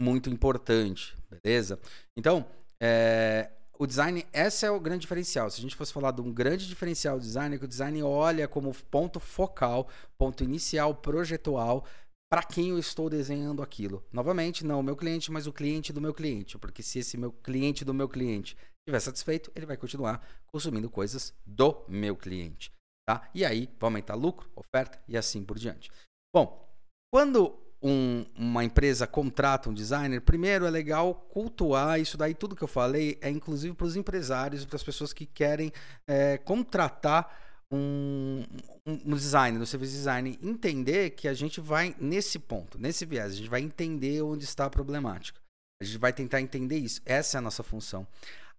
muito 0.00 0.28
importante, 0.28 1.16
beleza? 1.30 1.78
Então, 2.16 2.46
é, 2.80 3.50
o 3.84 3.86
design, 3.86 4.26
esse 4.32 4.66
é 4.66 4.70
o 4.70 4.80
grande 4.80 5.02
diferencial. 5.02 5.50
Se 5.50 5.58
a 5.58 5.62
gente 5.62 5.76
fosse 5.76 5.92
falar 5.92 6.10
de 6.10 6.20
um 6.20 6.32
grande 6.32 6.66
diferencial 6.66 7.18
do 7.18 7.22
design, 7.22 7.54
é 7.54 7.58
que 7.58 7.64
o 7.64 7.68
design 7.68 8.02
olha 8.02 8.48
como 8.48 8.74
ponto 8.90 9.20
focal, 9.20 9.88
ponto 10.18 10.42
inicial, 10.42 10.94
projetual, 10.94 11.84
para 12.32 12.42
quem 12.42 12.70
eu 12.70 12.78
estou 12.78 13.10
desenhando 13.10 13.62
aquilo. 13.62 14.02
Novamente, 14.10 14.64
não 14.64 14.80
o 14.80 14.82
meu 14.82 14.96
cliente, 14.96 15.30
mas 15.30 15.46
o 15.46 15.52
cliente 15.52 15.92
do 15.92 16.00
meu 16.00 16.14
cliente. 16.14 16.58
Porque 16.58 16.82
se 16.82 16.98
esse 16.98 17.16
meu 17.16 17.30
cliente 17.30 17.84
do 17.84 17.94
meu 17.94 18.08
cliente 18.08 18.56
estiver 18.80 19.00
satisfeito, 19.00 19.52
ele 19.54 19.66
vai 19.66 19.76
continuar 19.76 20.26
consumindo 20.46 20.88
coisas 20.88 21.34
do 21.44 21.84
meu 21.86 22.16
cliente. 22.16 22.72
Tá? 23.06 23.28
E 23.34 23.44
aí 23.44 23.68
vai 23.78 23.88
aumentar 23.88 24.14
lucro, 24.14 24.50
oferta 24.56 24.98
e 25.06 25.16
assim 25.16 25.44
por 25.44 25.58
diante. 25.58 25.90
Bom, 26.34 26.66
quando 27.12 27.56
um, 27.84 28.24
uma 28.34 28.64
empresa 28.64 29.06
contrata 29.06 29.68
um 29.68 29.74
designer, 29.74 30.22
primeiro 30.22 30.64
é 30.64 30.70
legal 30.70 31.14
cultuar 31.14 32.00
isso 32.00 32.16
daí, 32.16 32.34
tudo 32.34 32.56
que 32.56 32.64
eu 32.64 32.68
falei, 32.68 33.18
é 33.20 33.28
inclusive 33.28 33.74
para 33.74 33.86
os 33.86 33.94
empresários 33.94 34.64
para 34.64 34.76
as 34.76 34.82
pessoas 34.82 35.12
que 35.12 35.26
querem 35.26 35.70
é, 36.08 36.38
contratar 36.38 37.38
um, 37.70 38.42
um, 38.86 39.14
designer, 39.14 39.60
um 39.60 39.66
serviço 39.66 39.92
design, 39.92 40.38
entender 40.42 41.10
que 41.10 41.28
a 41.28 41.34
gente 41.34 41.60
vai 41.60 41.94
nesse 42.00 42.38
ponto, 42.38 42.78
nesse 42.78 43.04
viés, 43.04 43.32
a 43.32 43.36
gente 43.36 43.50
vai 43.50 43.60
entender 43.60 44.22
onde 44.22 44.44
está 44.44 44.64
a 44.64 44.70
problemática. 44.70 45.38
A 45.82 45.84
gente 45.84 45.98
vai 45.98 46.12
tentar 46.12 46.40
entender 46.40 46.78
isso. 46.78 47.02
Essa 47.04 47.36
é 47.36 47.38
a 47.38 47.42
nossa 47.42 47.62
função. 47.62 48.06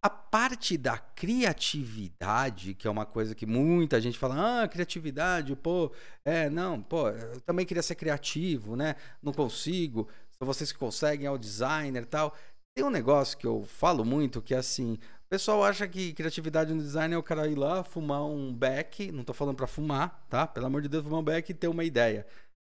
A 0.01 0.09
parte 0.09 0.77
da 0.77 0.97
criatividade, 0.97 2.75
que 2.75 2.87
é 2.87 2.91
uma 2.91 3.05
coisa 3.05 3.33
que 3.33 3.45
muita 3.45 3.99
gente 3.99 4.17
fala, 4.17 4.63
ah, 4.63 4.67
criatividade, 4.67 5.55
pô, 5.55 5.91
é, 6.23 6.49
não, 6.49 6.81
pô, 6.81 7.09
eu 7.09 7.41
também 7.41 7.65
queria 7.65 7.81
ser 7.81 7.95
criativo, 7.95 8.75
né? 8.75 8.95
Não 9.21 9.33
consigo. 9.33 10.07
São 10.37 10.45
vocês 10.45 10.71
que 10.71 10.77
conseguem, 10.77 11.25
é 11.25 11.31
o 11.31 11.37
designer 11.37 12.03
e 12.03 12.05
tal. 12.05 12.35
Tem 12.75 12.85
um 12.85 12.89
negócio 12.89 13.37
que 13.37 13.47
eu 13.47 13.63
falo 13.63 14.03
muito 14.05 14.41
que 14.41 14.53
é 14.53 14.57
assim, 14.57 14.99
o 15.25 15.29
pessoal 15.29 15.63
acha 15.63 15.87
que 15.87 16.13
criatividade 16.13 16.73
no 16.73 16.81
design 16.81 17.15
é 17.15 17.17
o 17.17 17.23
cara 17.23 17.47
ir 17.47 17.55
lá, 17.55 17.83
fumar 17.83 18.23
um 18.25 18.53
beck, 18.53 19.11
não 19.11 19.23
tô 19.23 19.33
falando 19.33 19.55
para 19.55 19.65
fumar, 19.65 20.23
tá? 20.29 20.45
Pelo 20.45 20.67
amor 20.67 20.81
de 20.83 20.89
Deus, 20.89 21.03
fumar 21.03 21.21
um 21.21 21.23
beck 21.23 21.49
e 21.49 21.53
ter 21.53 21.67
uma 21.67 21.83
ideia. 21.83 22.27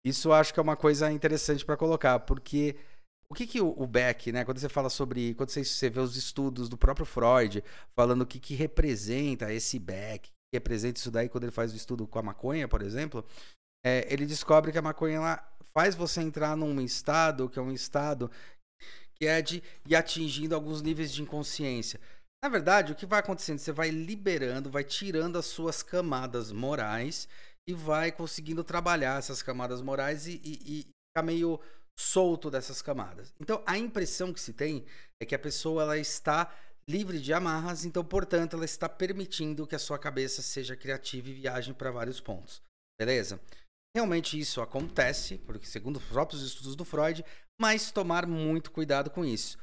Isso 0.06 0.30
eu 0.30 0.34
acho 0.34 0.54
que 0.54 0.60
é 0.60 0.64
uma 0.64 0.78
coisa 0.78 1.12
interessante 1.12 1.66
para 1.66 1.76
colocar, 1.76 2.20
porque 2.22 2.78
o 3.30 3.36
que, 3.36 3.46
que 3.46 3.60
o, 3.60 3.86
Beck, 3.86 4.32
né, 4.32 4.46
quando 4.46 4.58
você 4.58 4.70
fala 4.70 4.90
sobre. 4.90 5.34
Quando 5.36 5.50
você, 5.50 5.64
você 5.64 5.90
vê 5.90 6.00
os 6.00 6.16
estudos 6.16 6.70
do 6.70 6.78
próprio 6.78 7.06
Freud, 7.06 7.64
falando 7.96 8.22
o 8.22 8.26
que, 8.26 8.40
que 8.40 8.56
representa 8.56 9.52
esse 9.52 9.78
Beck, 9.78 10.30
que 10.30 10.56
representa 10.56 11.00
isso 11.00 11.12
daí 11.12 11.28
quando 11.28 11.44
ele 11.44 11.52
faz 11.52 11.74
o 11.74 11.76
estudo 11.76 12.08
com 12.08 12.20
a 12.20 12.24
maconha, 12.24 12.68
por 12.68 12.82
exemplo, 12.82 13.26
é, 13.86 14.08
ele 14.12 14.26
descobre 14.26 14.72
que 14.72 14.78
a 14.78 14.82
maconha 14.82 15.18
ela 15.18 15.58
faz 15.74 15.94
você 15.94 16.22
entrar 16.22 16.56
num 16.56 16.80
estado 16.82 17.50
que 17.50 17.60
é 17.60 17.62
um 17.62 17.72
estado 17.72 18.32
que 19.16 19.26
é 19.26 19.42
de 19.42 19.64
ir 19.86 19.96
atingindo 19.96 20.56
alguns 20.56 20.82
níveis 20.82 21.12
de 21.12 21.22
inconsciência. 21.22 22.00
Na 22.44 22.50
verdade, 22.50 22.92
o 22.92 22.96
que 22.96 23.06
vai 23.06 23.20
acontecendo? 23.20 23.60
Você 23.60 23.72
vai 23.72 23.90
liberando, 23.90 24.70
vai 24.70 24.84
tirando 24.84 25.38
as 25.38 25.46
suas 25.48 25.82
camadas 25.82 26.52
morais 26.52 27.28
e 27.68 27.74
vai 27.74 28.12
conseguindo 28.12 28.64
trabalhar 28.64 29.18
essas 29.18 29.42
camadas 29.42 29.82
morais 29.82 30.28
e, 30.28 30.40
e, 30.44 30.60
e 30.66 30.88
ficar 31.10 31.24
meio 31.26 31.60
solto 31.98 32.52
dessas 32.52 32.82
camadas. 32.82 33.34
Então, 33.40 33.62
a 33.66 33.78
impressão 33.78 34.32
que 34.32 34.40
se 34.40 34.54
tem 34.54 34.86
é 35.20 35.26
que 35.26 35.36
a 35.36 35.40
pessoa 35.40 35.82
ela 35.82 35.98
está 35.98 36.54
livre 36.88 37.20
de 37.20 37.34
amarras, 37.34 37.84
então, 37.84 38.04
portanto, 38.04 38.56
ela 38.56 38.66
está 38.66 38.88
permitindo 38.88 39.68
que 39.68 39.76
a 39.76 39.80
sua 39.80 40.00
cabeça 40.00 40.42
seja 40.42 40.76
criativa 40.76 41.30
e 41.30 41.34
viaje 41.34 41.74
para 41.74 41.92
vários 41.92 42.20
pontos. 42.22 42.62
Beleza? 43.00 43.40
Realmente 43.96 44.40
isso 44.40 44.62
acontece, 44.62 45.38
porque 45.40 45.66
segundo 45.66 45.98
os 45.98 46.06
próprios 46.06 46.44
estudos 46.44 46.76
do 46.76 46.86
Freud, 46.86 47.26
mas 47.60 47.92
tomar 47.92 48.26
muito 48.28 48.72
cuidado 48.72 49.10
com 49.10 49.26
isso. 49.26 49.58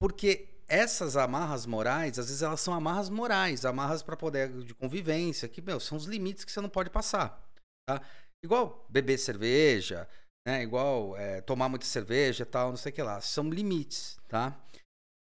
Porque 0.00 0.48
essas 0.68 1.16
amarras 1.16 1.66
morais, 1.66 2.18
às 2.18 2.26
vezes 2.26 2.42
elas 2.42 2.60
são 2.60 2.72
amarras 2.72 3.08
morais, 3.08 3.64
amarras 3.64 4.02
para 4.02 4.16
poder 4.16 4.52
de 4.62 4.74
convivência, 4.74 5.48
que 5.48 5.60
meu, 5.60 5.80
são 5.80 5.98
os 5.98 6.04
limites 6.04 6.44
que 6.44 6.52
você 6.52 6.60
não 6.60 6.68
pode 6.68 6.90
passar, 6.90 7.42
tá? 7.88 8.00
Igual 8.42 8.86
beber 8.88 9.18
cerveja, 9.18 10.08
né? 10.46 10.62
Igual 10.62 11.16
é, 11.16 11.40
tomar 11.40 11.68
muita 11.68 11.86
cerveja, 11.86 12.46
tal, 12.46 12.70
não 12.70 12.76
sei 12.76 12.92
o 12.92 12.94
que 12.94 13.02
lá, 13.02 13.20
são 13.20 13.48
limites, 13.50 14.18
tá? 14.28 14.58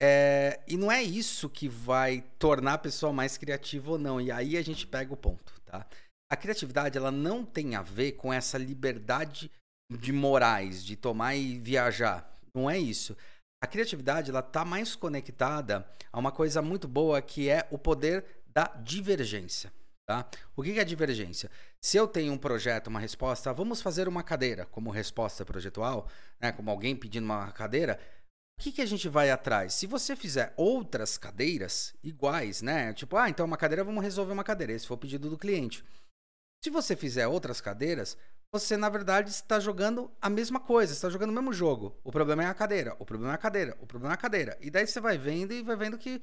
É, 0.02 0.62
e 0.68 0.78
não 0.78 0.92
é 0.92 1.04
isso 1.04 1.50
que 1.50 1.68
vai 1.68 2.22
tornar 2.38 2.76
a 2.76 2.78
pessoa 2.78 3.12
mais 3.12 3.38
criativa 3.38 3.92
ou 3.92 3.98
não. 3.98 4.22
E 4.22 4.32
aí 4.32 4.56
a 4.56 4.62
gente 4.62 4.88
pega 4.88 5.14
o 5.14 5.18
ponto, 5.18 5.54
tá? 5.66 5.86
A 6.32 6.38
criatividade 6.38 6.98
ela 6.98 7.12
não 7.12 7.44
tem 7.44 7.76
a 7.76 7.82
ver 7.82 8.14
com 8.14 8.32
essa 8.32 8.58
liberdade 8.58 9.52
de 9.92 10.14
morais, 10.14 10.86
de 10.86 10.96
tomar 10.96 11.36
e 11.36 11.58
viajar. 11.58 12.40
Não 12.54 12.70
é 12.70 12.78
isso. 12.78 13.18
A 13.62 13.68
criatividade 13.68 14.30
ela 14.30 14.40
está 14.40 14.64
mais 14.64 14.96
conectada 14.96 15.86
a 16.12 16.20
uma 16.20 16.32
coisa 16.32 16.62
muito 16.62 16.88
boa 16.88 17.22
que 17.22 17.50
é 17.50 17.68
o 17.72 17.78
poder 17.78 18.24
da 18.48 18.68
divergência. 18.82 19.74
Tá? 20.10 20.28
O 20.56 20.64
que 20.64 20.80
é 20.80 20.84
divergência? 20.84 21.52
Se 21.80 21.96
eu 21.96 22.08
tenho 22.08 22.34
um 22.34 22.38
projeto, 22.38 22.88
uma 22.88 23.00
resposta, 23.00 23.54
vamos 23.54 23.80
fazer 23.80 24.08
uma 24.08 24.24
cadeira 24.24 24.66
como 24.66 24.90
resposta 24.90 25.46
projetual, 25.46 26.10
né, 26.42 26.52
como 26.52 26.72
alguém 26.72 26.96
pedindo 26.96 27.26
uma 27.26 27.52
cadeira, 27.52 28.00
o 28.58 28.64
que, 28.64 28.72
que 28.72 28.82
a 28.82 28.88
gente 28.88 29.08
vai 29.08 29.30
atrás? 29.30 29.76
Se 29.76 29.86
você 29.86 30.16
fizer 30.16 30.52
outras 30.58 31.16
cadeiras 31.16 31.94
iguais, 32.02 32.64
né? 32.64 32.92
Tipo, 32.92 33.18
ah, 33.18 33.30
então 33.30 33.46
uma 33.46 33.56
cadeira, 33.56 33.84
vamos 33.84 34.04
resolver 34.04 34.34
uma 34.34 34.44
cadeira. 34.44 34.74
Esse 34.74 34.88
foi 34.88 34.98
o 34.98 35.00
pedido 35.00 35.30
do 35.30 35.38
cliente. 35.38 35.86
Se 36.64 36.72
você 36.72 36.96
fizer 36.96 37.28
outras 37.28 37.62
cadeiras, 37.62 38.18
você 38.52 38.76
na 38.76 38.90
verdade 38.90 39.30
está 39.30 39.60
jogando 39.60 40.12
a 40.20 40.28
mesma 40.28 40.60
coisa, 40.60 40.92
está 40.92 41.08
jogando 41.12 41.30
o 41.30 41.34
mesmo 41.34 41.54
jogo. 41.54 41.96
O 42.04 42.12
problema 42.12 42.44
é 42.44 42.48
a 42.48 42.54
cadeira, 42.56 42.96
o 42.98 43.06
problema 43.06 43.34
é 43.34 43.36
a 43.36 43.38
cadeira, 43.38 43.78
o 43.80 43.86
problema 43.86 44.14
é 44.14 44.16
a 44.16 44.18
cadeira. 44.18 44.58
E 44.60 44.72
daí 44.72 44.88
você 44.88 45.00
vai 45.00 45.20
vendo 45.20 45.54
e 45.54 45.62
vai 45.62 45.76
vendo 45.76 46.00
que 46.00 46.20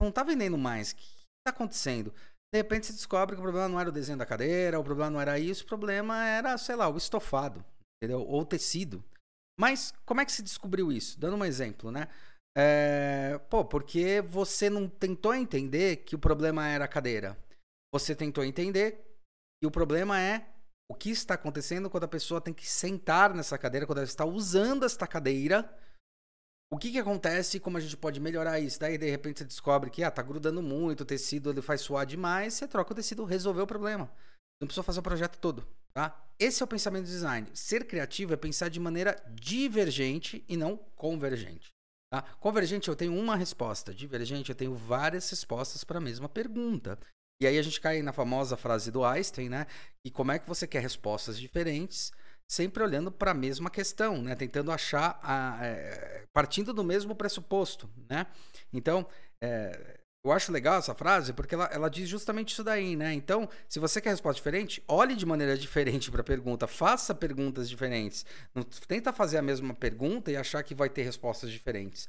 não 0.00 0.08
está 0.08 0.22
vendendo 0.22 0.56
mais. 0.56 0.92
O 0.92 0.96
que 0.96 1.04
está 1.04 1.50
acontecendo? 1.50 2.14
De 2.56 2.62
repente 2.62 2.86
você 2.86 2.94
descobre 2.94 3.36
que 3.36 3.40
o 3.40 3.42
problema 3.42 3.68
não 3.68 3.78
era 3.78 3.90
o 3.90 3.92
desenho 3.92 4.16
da 4.16 4.24
cadeira, 4.24 4.80
o 4.80 4.84
problema 4.84 5.10
não 5.10 5.20
era 5.20 5.38
isso, 5.38 5.64
o 5.64 5.66
problema 5.66 6.26
era, 6.26 6.56
sei 6.56 6.74
lá, 6.74 6.88
o 6.88 6.96
estofado, 6.96 7.62
entendeu? 7.98 8.22
Ou 8.22 8.40
o 8.40 8.46
tecido. 8.46 9.04
Mas 9.60 9.92
como 10.06 10.22
é 10.22 10.24
que 10.24 10.32
se 10.32 10.42
descobriu 10.42 10.90
isso? 10.90 11.20
Dando 11.20 11.36
um 11.36 11.44
exemplo, 11.44 11.90
né? 11.90 12.08
É... 12.56 13.38
Pô, 13.50 13.62
porque 13.62 14.22
você 14.22 14.70
não 14.70 14.88
tentou 14.88 15.34
entender 15.34 15.96
que 15.98 16.14
o 16.14 16.18
problema 16.18 16.66
era 16.66 16.86
a 16.86 16.88
cadeira. 16.88 17.36
Você 17.92 18.16
tentou 18.16 18.42
entender 18.42 19.04
e 19.62 19.66
o 19.66 19.70
problema 19.70 20.18
é 20.18 20.48
o 20.90 20.94
que 20.94 21.10
está 21.10 21.34
acontecendo 21.34 21.90
quando 21.90 22.04
a 22.04 22.08
pessoa 22.08 22.40
tem 22.40 22.54
que 22.54 22.66
sentar 22.66 23.34
nessa 23.34 23.58
cadeira, 23.58 23.84
quando 23.84 23.98
ela 23.98 24.06
está 24.06 24.24
usando 24.24 24.86
esta 24.86 25.06
cadeira. 25.06 25.70
O 26.70 26.78
que, 26.78 26.90
que 26.90 26.98
acontece 26.98 27.56
e 27.56 27.60
como 27.60 27.78
a 27.78 27.80
gente 27.80 27.96
pode 27.96 28.18
melhorar 28.18 28.58
isso? 28.58 28.80
Daí, 28.80 28.98
de 28.98 29.08
repente, 29.08 29.38
você 29.38 29.44
descobre 29.44 29.88
que 29.88 30.02
ah, 30.02 30.10
tá 30.10 30.22
grudando 30.22 30.60
muito, 30.60 31.02
o 31.02 31.06
tecido 31.06 31.50
ele 31.50 31.62
faz 31.62 31.80
suar 31.80 32.04
demais, 32.04 32.54
você 32.54 32.66
troca 32.66 32.92
o 32.92 32.96
tecido, 32.96 33.24
resolveu 33.24 33.64
o 33.64 33.68
problema. 33.68 34.10
Não 34.60 34.66
precisa 34.66 34.82
fazer 34.82 35.00
o 35.00 35.02
projeto 35.02 35.38
todo, 35.38 35.66
tá? 35.94 36.26
Esse 36.38 36.62
é 36.62 36.64
o 36.64 36.68
pensamento 36.68 37.04
do 37.04 37.10
design. 37.10 37.48
Ser 37.54 37.86
criativo 37.86 38.32
é 38.32 38.36
pensar 38.36 38.68
de 38.68 38.80
maneira 38.80 39.22
divergente 39.30 40.44
e 40.48 40.56
não 40.56 40.76
convergente. 40.96 41.70
Tá? 42.12 42.22
Convergente, 42.40 42.88
eu 42.88 42.96
tenho 42.96 43.14
uma 43.16 43.36
resposta. 43.36 43.94
Divergente, 43.94 44.50
eu 44.50 44.56
tenho 44.56 44.74
várias 44.74 45.28
respostas 45.30 45.84
para 45.84 45.98
a 45.98 46.00
mesma 46.00 46.28
pergunta. 46.28 46.98
E 47.40 47.46
aí 47.46 47.58
a 47.58 47.62
gente 47.62 47.80
cai 47.80 48.02
na 48.02 48.12
famosa 48.12 48.56
frase 48.56 48.90
do 48.90 49.04
Einstein, 49.04 49.48
né? 49.48 49.66
E 50.04 50.10
como 50.10 50.32
é 50.32 50.38
que 50.38 50.48
você 50.48 50.66
quer 50.66 50.80
respostas 50.80 51.38
diferentes, 51.38 52.12
sempre 52.50 52.82
olhando 52.82 53.10
para 53.10 53.32
a 53.32 53.34
mesma 53.34 53.70
questão, 53.70 54.22
né? 54.22 54.34
Tentando 54.34 54.70
achar, 54.70 55.18
a, 55.22 55.58
é, 55.64 56.24
partindo 56.32 56.72
do 56.72 56.84
mesmo 56.84 57.14
pressuposto, 57.14 57.90
né? 58.08 58.26
Então, 58.72 59.06
é, 59.42 59.98
eu 60.24 60.32
acho 60.32 60.50
legal 60.50 60.78
essa 60.78 60.94
frase 60.94 61.32
porque 61.32 61.54
ela, 61.54 61.66
ela 61.66 61.88
diz 61.88 62.08
justamente 62.08 62.52
isso 62.52 62.64
daí, 62.64 62.96
né? 62.96 63.12
Então, 63.14 63.48
se 63.68 63.78
você 63.78 64.00
quer 64.00 64.10
resposta 64.10 64.40
diferente, 64.40 64.82
olhe 64.88 65.14
de 65.14 65.24
maneira 65.24 65.56
diferente 65.58 66.10
para 66.10 66.20
a 66.20 66.24
pergunta, 66.24 66.66
faça 66.66 67.14
perguntas 67.14 67.68
diferentes. 67.68 68.26
Não 68.54 68.62
tenta 68.62 69.12
fazer 69.12 69.38
a 69.38 69.42
mesma 69.42 69.72
pergunta 69.74 70.30
e 70.30 70.36
achar 70.36 70.62
que 70.62 70.74
vai 70.74 70.88
ter 70.88 71.02
respostas 71.02 71.50
diferentes. 71.50 72.08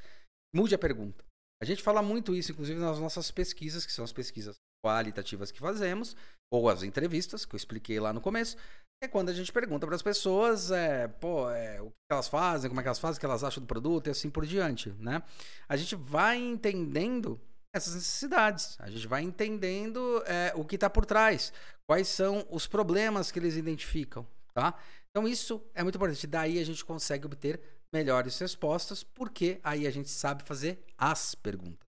Mude 0.54 0.73
a 0.73 0.80
pergunta. 0.80 1.23
A 1.62 1.65
gente 1.65 1.82
fala 1.84 2.02
muito 2.02 2.36
isso, 2.36 2.52
inclusive 2.52 2.80
nas 2.80 3.00
nossas 3.00 3.32
pesquisas, 3.32 3.86
que 3.86 3.91
são 3.91 4.06
as 4.06 4.12
pesquisas 4.12 4.56
qualitativas 4.84 5.52
que 5.52 5.60
fazemos, 5.60 6.15
ou 6.52 6.69
as 6.69 6.84
entrevistas, 6.84 7.45
que 7.45 7.56
eu 7.56 7.58
expliquei 7.58 8.00
lá 8.00 8.13
no 8.13 8.21
começo, 8.21 8.58
é 9.01 9.07
quando 9.07 9.29
a 9.29 9.33
gente 9.33 9.51
pergunta 9.51 9.86
para 9.86 9.95
as 9.95 10.01
pessoas, 10.01 10.71
é, 10.71 11.07
pô, 11.07 11.49
é, 11.49 11.81
o 11.81 11.89
que 11.89 12.12
elas 12.12 12.27
fazem, 12.27 12.69
como 12.69 12.79
é 12.79 12.83
que 12.83 12.88
elas 12.88 12.99
fazem, 12.99 13.17
o 13.17 13.19
que 13.19 13.25
elas 13.25 13.43
acham 13.43 13.62
do 13.62 13.67
produto 13.67 14.07
e 14.07 14.10
assim 14.10 14.29
por 14.29 14.45
diante, 14.45 14.89
né? 14.99 15.21
A 15.67 15.77
gente 15.77 15.95
vai 15.95 16.38
entendendo 16.38 17.39
essas 17.75 17.93
necessidades, 17.93 18.75
a 18.79 18.89
gente 18.89 19.07
vai 19.07 19.21
entendendo 19.21 20.23
é, 20.25 20.51
o 20.55 20.65
que 20.65 20.75
está 20.75 20.89
por 20.89 21.05
trás, 21.05 21.53
quais 21.88 22.07
são 22.07 22.45
os 22.49 22.65
problemas 22.65 23.31
que 23.31 23.38
eles 23.38 23.55
identificam, 23.55 24.25
tá? 24.53 24.73
Então 25.10 25.27
isso 25.27 25.62
é 25.75 25.83
muito 25.83 25.95
importante. 25.95 26.25
Daí 26.25 26.60
a 26.60 26.65
gente 26.65 26.83
consegue 26.83 27.25
obter 27.25 27.62
melhores 27.93 28.38
respostas, 28.39 29.03
porque 29.03 29.60
aí 29.63 29.86
a 29.86 29.91
gente 29.91 30.10
sabe 30.10 30.43
fazer 30.43 30.83
as 30.97 31.36
perguntas 31.36 31.88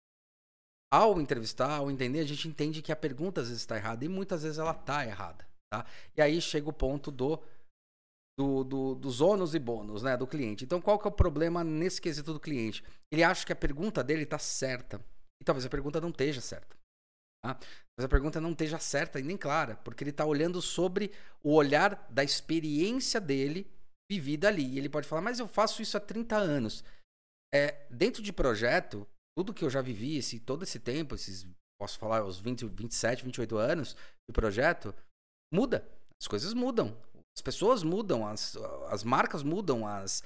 ao 0.93 1.19
entrevistar, 1.19 1.77
ao 1.77 1.91
entender, 1.91 2.21
a 2.21 2.27
gente 2.27 2.47
entende 2.47 2.83
que 2.83 2.93
a 2.93 2.97
pergunta 2.97 3.41
às 3.41 3.49
vezes 3.49 3.63
está 3.63 3.79
errada 3.79 4.05
e 4.05 4.09
muitas 4.09 4.43
vezes 4.43 4.59
ela 4.59 4.73
está 4.73 5.07
errada. 5.07 5.52
Tá? 5.73 5.87
E 6.15 6.21
aí 6.21 6.39
chega 6.39 6.69
o 6.69 6.73
ponto 6.73 7.11
do, 7.11 7.43
do, 8.39 8.63
do, 8.63 8.95
dos 8.95 9.23
ônus 9.23 9.55
e 9.55 9.59
bônus 9.59 10.03
né, 10.03 10.19
do 10.19 10.27
cliente. 10.27 10.65
Então, 10.65 10.83
qual 10.83 10.99
que 10.99 11.09
é 11.09 11.11
o 11.11 11.15
problema 11.15 11.65
nesse 11.65 11.99
quesito 11.99 12.35
do 12.35 12.39
cliente? 12.39 12.85
Ele 13.11 13.25
acha 13.25 13.47
que 13.47 13.55
a 13.55 13.57
pergunta 13.57 14.05
dele 14.05 14.25
está 14.25 14.39
certa. 14.39 15.03
E 15.41 15.45
talvez 15.45 15.65
a 15.65 15.71
pergunta 15.71 15.99
não 15.99 16.11
esteja 16.11 16.43
certa. 16.43 16.77
Tá? 17.43 17.59
Mas 17.97 18.05
a 18.05 18.09
pergunta 18.09 18.39
não 18.39 18.53
esteja 18.53 18.79
certa 18.79 19.19
e 19.19 19.23
nem 19.23 19.39
clara, 19.39 19.77
porque 19.77 20.05
ele 20.05 20.11
está 20.11 20.27
olhando 20.27 20.61
sobre 20.61 21.11
o 21.43 21.55
olhar 21.55 22.07
da 22.11 22.23
experiência 22.23 23.19
dele 23.19 23.67
vivida 24.11 24.49
ali. 24.49 24.75
E 24.75 24.79
ele 24.79 24.91
pode 24.91 25.09
falar, 25.09 25.23
mas 25.23 25.39
eu 25.39 25.49
faço 25.49 25.81
isso 25.81 25.97
há 25.97 26.01
30 26.01 26.37
anos. 26.37 26.85
É, 27.55 27.87
dentro 27.91 28.23
de 28.23 28.31
projeto, 28.31 29.09
tudo 29.35 29.55
que 29.55 29.65
eu 29.65 29.71
já 29.71 29.81
vivi, 29.81 30.19
esse, 30.19 30.39
todo 30.39 30.65
esse 30.65 30.79
tempo, 30.79 31.15
esses, 31.15 31.47
posso 31.81 31.99
falar, 31.99 32.23
os 32.25 32.39
20, 32.39 32.67
27, 32.67 33.25
28 33.25 33.57
anos 33.57 33.97
de 34.29 34.35
projeto, 34.35 34.95
muda. 35.53 35.87
As 36.21 36.27
coisas 36.27 36.55
mudam. 36.55 36.97
As 37.37 37.43
pessoas 37.43 37.83
mudam, 37.83 38.27
as, 38.27 38.57
as 38.89 39.05
marcas 39.05 39.43
mudam, 39.43 39.87
as, 39.87 40.23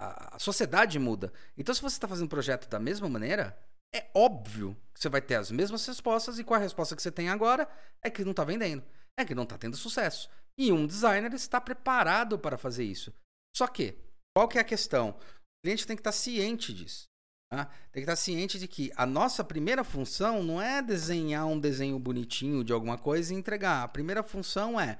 a, 0.00 0.36
a 0.36 0.38
sociedade 0.38 0.98
muda. 0.98 1.32
Então, 1.56 1.74
se 1.74 1.80
você 1.80 1.96
está 1.96 2.08
fazendo 2.08 2.26
um 2.26 2.28
projeto 2.28 2.68
da 2.68 2.78
mesma 2.78 3.08
maneira, 3.08 3.56
é 3.94 4.10
óbvio 4.14 4.76
que 4.92 5.00
você 5.00 5.08
vai 5.08 5.22
ter 5.22 5.36
as 5.36 5.50
mesmas 5.50 5.86
respostas 5.86 6.38
e 6.38 6.44
qual 6.44 6.58
a 6.58 6.62
resposta 6.62 6.96
que 6.96 7.02
você 7.02 7.12
tem 7.12 7.28
agora 7.28 7.68
é 8.02 8.10
que 8.10 8.24
não 8.24 8.32
está 8.32 8.42
vendendo, 8.44 8.82
é 9.16 9.24
que 9.24 9.34
não 9.34 9.44
está 9.44 9.56
tendo 9.56 9.76
sucesso. 9.76 10.28
E 10.58 10.72
um 10.72 10.86
designer 10.86 11.32
está 11.32 11.60
preparado 11.60 12.38
para 12.38 12.58
fazer 12.58 12.84
isso. 12.84 13.12
Só 13.56 13.66
que, 13.68 13.96
qual 14.36 14.48
que 14.48 14.58
é 14.58 14.60
a 14.60 14.64
questão? 14.64 15.10
O 15.10 15.16
cliente 15.64 15.86
tem 15.86 15.96
que 15.96 16.00
estar 16.00 16.12
ciente 16.12 16.72
disso. 16.72 17.04
Tá? 17.54 17.66
Tem 17.92 18.02
que 18.02 18.10
estar 18.10 18.16
ciente 18.16 18.58
de 18.58 18.66
que 18.66 18.90
a 18.96 19.06
nossa 19.06 19.44
primeira 19.44 19.84
função 19.84 20.42
não 20.42 20.60
é 20.60 20.82
desenhar 20.82 21.46
um 21.46 21.60
desenho 21.60 21.98
bonitinho 22.00 22.64
de 22.64 22.72
alguma 22.72 22.98
coisa 22.98 23.32
e 23.32 23.36
entregar. 23.36 23.84
A 23.84 23.88
primeira 23.88 24.24
função 24.24 24.80
é 24.80 24.98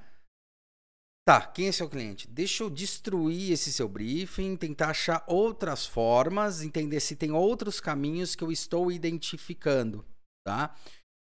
Tá, 1.27 1.41
quem 1.41 1.69
é 1.69 1.73
seu 1.73 1.89
cliente? 1.89 2.29
Deixa 2.29 2.63
eu 2.63 2.69
destruir 2.69 3.51
esse 3.51 3.73
seu 3.73 3.89
briefing, 3.89 4.57
tentar 4.57 4.91
achar 4.91 5.25
outras 5.27 5.87
formas, 5.87 6.61
entender 6.61 7.01
se 7.01 7.17
tem 7.17 7.33
outros 7.33 7.81
caminhos 7.81 8.37
que 8.37 8.45
eu 8.45 8.53
estou 8.53 8.93
identificando, 8.93 10.05
tá? 10.47 10.77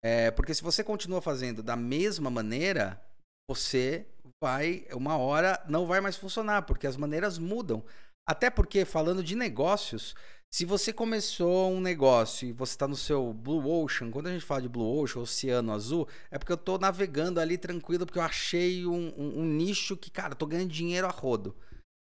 É, 0.03 0.31
porque 0.31 0.55
se 0.55 0.63
você 0.63 0.85
continua 0.85 1.21
fazendo 1.21 1.61
da 1.61 1.75
mesma 1.75 2.31
maneira, 2.31 3.05
você 3.51 4.07
vai, 4.41 4.87
uma 4.93 5.19
hora, 5.19 5.61
não 5.69 5.87
vai 5.87 6.01
mais 6.01 6.17
funcionar, 6.17 6.63
porque 6.63 6.87
as 6.87 6.97
maneiras 6.97 7.37
mudam. 7.37 7.85
Até 8.29 8.49
porque, 8.49 8.85
falando 8.85 9.25
de 9.25 9.35
negócios, 9.35 10.15
se 10.53 10.65
você 10.65 10.93
começou 10.93 11.71
um 11.71 11.81
negócio 11.81 12.49
e 12.49 12.53
você 12.53 12.73
está 12.73 12.89
no 12.89 12.97
seu 12.97 13.33
Blue 13.33 13.67
Ocean, 13.69 14.11
quando 14.11 14.27
a 14.27 14.33
gente 14.33 14.45
fala 14.45 14.63
de 14.63 14.69
Blue 14.69 15.01
Ocean, 15.01 15.23
Oceano 15.23 15.73
Azul, 15.73 16.09
é 16.29 16.39
porque 16.39 16.53
eu 16.53 16.57
estou 16.57 16.77
navegando 16.77 17.39
ali 17.39 17.57
tranquilo, 17.57 18.05
porque 18.05 18.19
eu 18.19 18.25
achei 18.25 18.85
um, 18.85 19.15
um, 19.17 19.41
um, 19.41 19.45
nicho 19.45 19.97
que, 19.97 20.11
cara, 20.11 20.35
tô 20.35 20.47
ganhando 20.47 20.71
dinheiro 20.71 21.07
a 21.07 21.11
rodo. 21.11 21.57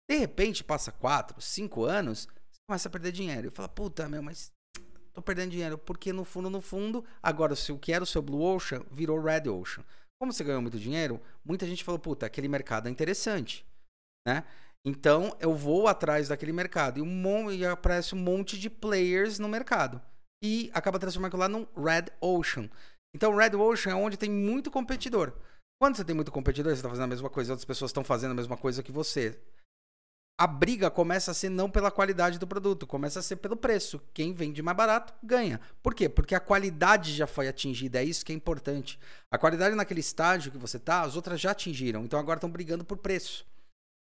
De 0.10 0.18
repente, 0.18 0.66
passa 0.66 0.92
quatro, 0.92 1.42
cinco 1.42 1.86
anos, 1.86 2.28
você 2.52 2.60
começa 2.68 2.90
a 2.90 2.92
perder 2.92 3.14
dinheiro. 3.14 3.48
E 3.48 3.52
fala, 3.52 3.70
puta, 3.70 4.08
meu, 4.10 4.22
mas 4.22 4.52
tô 5.14 5.22
perdendo 5.22 5.52
dinheiro. 5.52 5.78
Porque 5.78 6.12
no 6.12 6.26
fundo, 6.26 6.50
no 6.50 6.62
fundo, 6.62 7.06
agora 7.24 7.54
o 7.54 7.80
que 7.80 7.94
era 7.94 8.04
o 8.04 8.08
seu 8.08 8.22
Blue 8.22 8.42
Ocean 8.42 8.84
virou 8.92 9.22
Red 9.22 9.50
Ocean. 9.50 9.84
Como 10.20 10.34
você 10.34 10.44
ganhou 10.44 10.62
muito 10.62 10.78
dinheiro, 10.78 11.22
muita 11.44 11.66
gente 11.66 11.84
falou, 11.86 12.00
puta, 12.00 12.26
aquele 12.26 12.48
mercado 12.50 12.88
é 12.88 12.92
interessante, 12.92 13.66
né? 14.28 14.44
Então 14.86 15.36
eu 15.40 15.54
vou 15.56 15.88
atrás 15.88 16.28
daquele 16.28 16.54
mercado 16.54 17.00
e, 17.00 17.02
um, 17.02 17.52
e 17.52 17.66
aparece 17.66 18.14
um 18.14 18.20
monte 18.20 18.58
de 18.58 18.70
players 18.70 19.40
no 19.40 19.50
mercado 19.50 20.00
e 20.44 20.70
acaba 20.74 21.00
transformando 21.00 21.38
lá 21.38 21.50
num 21.50 21.66
Red 21.76 22.06
Ocean. 22.22 22.70
Então 23.16 23.36
Red 23.36 23.56
Ocean 23.56 23.94
é 23.94 23.96
onde 23.96 24.16
tem 24.16 24.30
muito 24.30 24.70
competidor. 24.70 25.34
Quando 25.82 25.98
você 25.98 26.06
tem 26.06 26.16
muito 26.16 26.32
competidor, 26.32 26.72
você 26.72 26.78
está 26.78 26.90
fazendo 26.90 27.06
a 27.06 27.08
mesma 27.08 27.30
coisa, 27.30 27.52
outras 27.52 27.66
pessoas 27.66 27.90
estão 27.90 28.04
fazendo 28.04 28.32
a 28.32 28.36
mesma 28.36 28.56
coisa 28.56 28.84
que 28.84 28.92
você 28.92 29.38
a 30.38 30.48
briga 30.48 30.92
começa 30.92 31.32
a 31.32 31.34
ser 31.34 31.50
não 31.50 31.70
pela 31.70 31.90
qualidade 31.90 32.38
do 32.38 32.46
produto, 32.46 32.86
começa 32.86 33.20
a 33.20 33.22
ser 33.22 33.38
pelo 33.38 33.56
preço. 33.56 34.02
Quem 34.14 34.34
vende 34.34 34.62
mais 34.62 34.76
barato 34.76 35.14
ganha. 35.24 35.62
Por 35.82 35.96
quê? 35.96 36.10
Porque 36.10 36.36
a 36.36 36.42
qualidade 36.42 37.14
já 37.14 37.26
foi 37.26 37.48
atingida, 37.48 38.02
é 38.02 38.04
isso 38.04 38.26
que 38.26 38.34
é 38.34 38.36
importante. 38.36 39.00
A 39.32 39.38
qualidade 39.38 39.76
naquele 39.76 40.02
estágio 40.02 40.52
que 40.52 40.58
você 40.58 40.76
está, 40.76 41.02
as 41.04 41.16
outras 41.16 41.40
já 41.40 41.52
atingiram, 41.52 42.04
então 42.04 42.20
agora 42.20 42.38
estão 42.38 42.50
brigando 42.50 42.84
por 42.84 42.98
preço. 42.98 43.46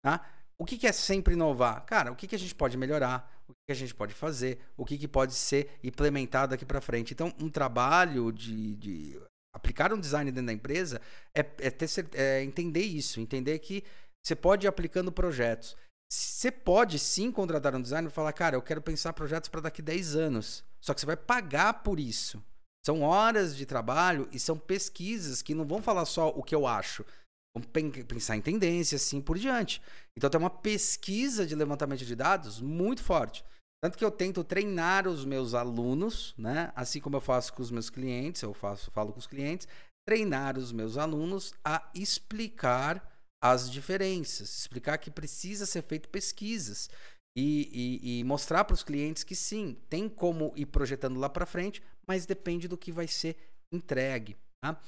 Tá? 0.04 0.24
O 0.60 0.66
que, 0.66 0.78
que, 0.78 0.88
é 0.88 0.92
sempre 0.92 1.36
inovar? 1.36 1.86
Cara, 1.86 2.12
o 2.12 2.16
que, 2.16 2.28
que 2.28 2.36
a 2.36 2.40
gente 2.40 2.54
pode 2.54 2.78
melhorar? 2.78 3.32
O 3.48 3.54
que, 3.54 3.60
que 3.68 3.72
a 3.72 3.76
gente 3.76 3.96
pode 3.96 4.14
fazer? 4.14 4.60
O 4.76 4.84
que, 4.84 5.08
pode 5.08 5.34
ser 5.34 5.80
implementado 5.82 6.54
aqui 6.54 6.66
para 6.66 6.82
frente? 6.82 7.14
Então, 7.14 7.34
um 7.40 7.50
trabalho 7.50 8.30
de, 8.32 8.76
de, 8.76 9.22
aplicar 9.56 9.94
um 9.94 10.00
design 10.00 10.30
dentro 10.30 10.48
da 10.48 10.54
empresa 10.54 11.02
é, 11.34 11.40
é, 11.40 11.70
ter, 11.70 11.90
é 12.14 12.44
entender 12.44 12.82
isso, 12.82 13.22
entender 13.22 13.58
que 13.60 13.86
você 14.22 14.36
pode 14.36 14.68
ir 14.68 14.70
aplicando 14.70 15.14
projetos. 15.14 15.78
Você 16.12 16.52
pode 16.52 17.00
sim 17.00 17.32
contratar 17.32 17.74
um 17.74 17.82
designer 17.82 18.10
e 18.10 18.14
falar, 18.14 18.34
cara, 18.34 18.58
eu 18.58 18.62
quero 18.62 18.82
pensar 18.82 19.14
projetos 19.14 19.48
para 19.48 19.62
daqui 19.62 19.82
10 19.82 20.16
anos. 20.16 20.64
Só 20.82 20.94
que 20.94 21.00
você 21.00 21.06
vai 21.06 21.16
pagar 21.16 21.84
por 21.84 22.00
isso. 22.00 22.44
São 22.86 23.02
horas 23.02 23.56
de 23.56 23.66
trabalho 23.66 24.28
e 24.32 24.40
são 24.40 24.58
pesquisas 24.58 25.42
que 25.42 25.54
não 25.54 25.66
vão 25.66 25.82
falar 25.82 26.06
só 26.06 26.30
o 26.30 26.44
que 26.44 26.56
eu 26.56 26.66
acho. 26.66 27.06
Vão 27.56 27.64
pensar 27.64 28.38
em 28.38 28.42
tendências, 28.42 29.02
assim 29.02 29.22
por 29.22 29.38
diante. 29.38 29.82
Então 30.16 30.30
tem 30.30 30.40
uma 30.40 30.50
pesquisa 30.50 31.46
de 31.46 31.56
levantamento 31.56 32.06
de 32.06 32.16
dados 32.16 32.62
muito 32.62 33.04
forte. 33.04 33.44
Tanto 33.82 33.98
que 33.98 34.04
eu 34.04 34.12
tento 34.12 34.44
treinar 34.44 35.08
os 35.08 35.24
meus 35.24 35.54
alunos, 35.54 36.34
né? 36.38 36.72
Assim 36.76 37.00
como 37.00 37.16
eu 37.16 37.22
faço 37.22 37.54
com 37.54 37.62
os 37.62 37.72
meus 37.72 37.90
clientes, 37.90 38.42
eu 38.42 38.54
faço, 38.54 38.92
falo 38.92 39.14
com 39.14 39.20
os 39.20 39.28
clientes, 39.28 39.68
treinar 40.06 40.58
os 40.58 40.72
meus 40.72 40.98
alunos 40.98 41.54
a 41.64 41.90
explicar 41.96 43.08
as 43.42 43.72
diferenças, 43.72 44.60
explicar 44.60 44.98
que 44.98 45.10
precisa 45.10 45.66
ser 45.66 45.82
feito 45.84 46.10
pesquisas 46.10 46.90
e, 47.38 47.70
e, 48.04 48.20
e 48.20 48.24
mostrar 48.26 48.66
para 48.66 48.74
os 48.74 48.84
clientes 48.84 49.24
que 49.24 49.36
sim, 49.36 49.78
tem 49.90 50.10
como 50.10 50.52
ir 50.58 50.66
projetando 50.66 51.20
lá 51.20 51.30
para 51.30 51.46
frente, 51.46 51.82
mas 52.06 52.26
depende 52.26 52.68
do 52.68 52.78
que 52.78 52.92
vai 52.92 53.08
ser 53.08 53.38
entregue. 53.72 54.36
Tá? 54.62 54.82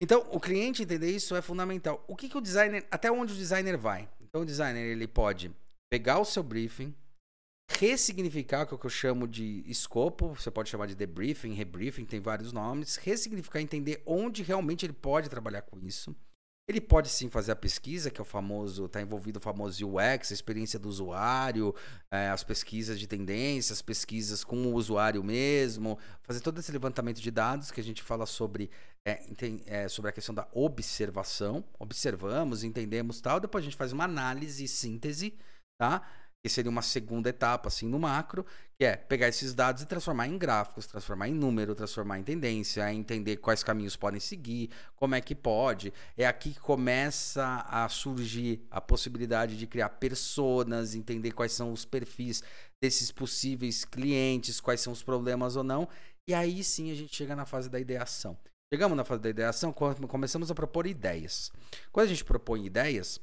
Então, 0.00 0.26
o 0.30 0.40
cliente 0.40 0.82
entender 0.82 1.10
isso 1.10 1.36
é 1.36 1.42
fundamental. 1.42 2.02
O 2.08 2.16
que, 2.16 2.28
que 2.28 2.36
o 2.36 2.40
designer, 2.40 2.86
até 2.90 3.12
onde 3.12 3.34
o 3.34 3.36
designer 3.36 3.76
vai? 3.76 4.08
Então, 4.20 4.42
o 4.42 4.46
designer 4.46 4.80
ele 4.80 5.06
pode 5.06 5.50
pegar 5.90 6.18
o 6.18 6.24
seu 6.24 6.42
briefing, 6.42 6.94
ressignificar, 7.78 8.66
é 8.66 8.74
o 8.74 8.78
que 8.78 8.86
eu 8.86 8.90
chamo 8.90 9.28
de 9.28 9.62
escopo, 9.66 10.34
você 10.34 10.50
pode 10.50 10.70
chamar 10.70 10.86
de 10.86 10.94
debriefing, 10.94 11.52
rebriefing, 11.52 12.04
tem 12.04 12.20
vários 12.20 12.52
nomes, 12.52 12.96
ressignificar, 12.96 13.60
entender 13.60 14.02
onde 14.06 14.42
realmente 14.42 14.86
ele 14.86 14.92
pode 14.92 15.28
trabalhar 15.28 15.62
com 15.62 15.78
isso 15.80 16.16
ele 16.70 16.80
pode 16.80 17.08
sim 17.08 17.28
fazer 17.28 17.52
a 17.52 17.56
pesquisa, 17.56 18.10
que 18.10 18.20
é 18.20 18.22
o 18.22 18.24
famoso, 18.24 18.86
está 18.86 19.00
envolvido 19.00 19.38
o 19.38 19.42
famoso 19.42 19.86
UX, 19.86 20.30
a 20.30 20.34
experiência 20.34 20.78
do 20.78 20.88
usuário, 20.88 21.74
é, 22.10 22.28
as 22.28 22.42
pesquisas 22.42 22.98
de 22.98 23.06
tendências, 23.06 23.82
pesquisas 23.82 24.42
com 24.42 24.56
o 24.56 24.74
usuário 24.74 25.22
mesmo, 25.22 25.98
fazer 26.22 26.40
todo 26.40 26.58
esse 26.58 26.72
levantamento 26.72 27.20
de 27.20 27.30
dados 27.30 27.70
que 27.70 27.80
a 27.80 27.84
gente 27.84 28.02
fala 28.02 28.24
sobre, 28.24 28.70
é, 29.06 29.20
é, 29.66 29.88
sobre 29.88 30.10
a 30.10 30.12
questão 30.12 30.34
da 30.34 30.48
observação. 30.52 31.64
Observamos, 31.78 32.64
entendemos 32.64 33.20
tal, 33.20 33.38
depois 33.38 33.62
a 33.62 33.66
gente 33.66 33.76
faz 33.76 33.92
uma 33.92 34.04
análise 34.04 34.64
e 34.64 34.68
síntese, 34.68 35.36
tá? 35.78 36.08
Que 36.42 36.48
seria 36.48 36.70
uma 36.70 36.82
segunda 36.82 37.28
etapa, 37.28 37.68
assim, 37.68 37.86
no 37.86 37.98
macro, 37.98 38.46
que 38.78 38.84
é 38.84 38.96
pegar 38.96 39.28
esses 39.28 39.52
dados 39.52 39.82
e 39.82 39.86
transformar 39.86 40.26
em 40.26 40.38
gráficos, 40.38 40.86
transformar 40.86 41.28
em 41.28 41.34
número, 41.34 41.74
transformar 41.74 42.18
em 42.18 42.22
tendência, 42.22 42.92
entender 42.92 43.36
quais 43.36 43.62
caminhos 43.62 43.94
podem 43.94 44.18
seguir, 44.18 44.70
como 44.96 45.14
é 45.14 45.20
que 45.20 45.34
pode. 45.34 45.92
É 46.16 46.26
aqui 46.26 46.52
que 46.54 46.60
começa 46.60 47.66
a 47.68 47.88
surgir 47.88 48.66
a 48.70 48.80
possibilidade 48.80 49.58
de 49.58 49.66
criar 49.66 49.90
personas, 49.90 50.94
entender 50.94 51.32
quais 51.32 51.52
são 51.52 51.72
os 51.72 51.84
perfis 51.84 52.42
desses 52.80 53.12
possíveis 53.12 53.84
clientes, 53.84 54.60
quais 54.60 54.80
são 54.80 54.92
os 54.92 55.02
problemas 55.02 55.56
ou 55.56 55.62
não. 55.62 55.86
E 56.26 56.32
aí 56.32 56.64
sim 56.64 56.90
a 56.90 56.94
gente 56.94 57.14
chega 57.14 57.36
na 57.36 57.44
fase 57.44 57.68
da 57.68 57.78
ideação. 57.78 58.38
Chegamos 58.72 58.96
na 58.96 59.04
fase 59.04 59.20
da 59.20 59.28
ideação, 59.28 59.72
começamos 59.72 60.48
a 60.50 60.54
propor 60.54 60.86
ideias. 60.86 61.50
Quando 61.90 62.06
a 62.06 62.08
gente 62.08 62.24
propõe 62.24 62.64
ideias, 62.64 63.20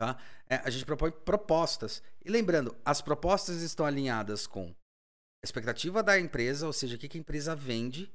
Tá? 0.00 0.16
É, 0.48 0.56
a 0.64 0.70
gente 0.70 0.86
propõe 0.86 1.10
propostas. 1.10 2.02
E 2.24 2.30
lembrando, 2.30 2.74
as 2.82 3.02
propostas 3.02 3.60
estão 3.60 3.84
alinhadas 3.84 4.46
com 4.46 4.68
a 4.68 5.44
expectativa 5.44 6.02
da 6.02 6.18
empresa, 6.18 6.66
ou 6.66 6.72
seja, 6.72 6.96
o 6.96 6.98
que, 6.98 7.18
a 7.18 7.20
empresa 7.20 7.54
vende, 7.54 8.06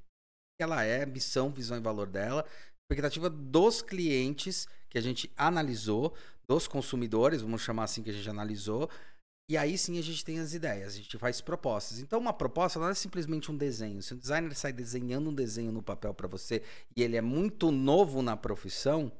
que 0.57 0.63
ela 0.63 0.83
é, 0.83 1.05
missão, 1.05 1.51
visão 1.51 1.77
e 1.77 1.79
valor 1.79 2.07
dela, 2.07 2.43
expectativa 2.83 3.29
dos 3.29 3.83
clientes 3.83 4.67
que 4.89 4.97
a 4.97 5.01
gente 5.01 5.31
analisou, 5.37 6.15
dos 6.47 6.67
consumidores, 6.67 7.43
vamos 7.43 7.61
chamar 7.61 7.83
assim 7.83 8.01
que 8.01 8.09
a 8.09 8.13
gente 8.13 8.29
analisou, 8.31 8.89
e 9.47 9.55
aí 9.55 9.77
sim 9.77 9.99
a 9.99 10.01
gente 10.01 10.25
tem 10.25 10.39
as 10.39 10.55
ideias, 10.55 10.93
a 10.93 10.97
gente 10.97 11.19
faz 11.19 11.39
propostas. 11.39 11.99
Então 11.99 12.17
uma 12.17 12.33
proposta 12.33 12.79
não 12.79 12.89
é 12.89 12.95
simplesmente 12.95 13.51
um 13.51 13.57
desenho. 13.57 14.01
Se 14.01 14.15
o 14.15 14.17
designer 14.17 14.55
sai 14.55 14.73
desenhando 14.73 15.29
um 15.29 15.33
desenho 15.35 15.71
no 15.71 15.83
papel 15.83 16.15
para 16.15 16.27
você 16.27 16.63
e 16.95 17.03
ele 17.03 17.15
é 17.15 17.21
muito 17.21 17.71
novo 17.71 18.23
na 18.23 18.35
profissão, 18.35 19.11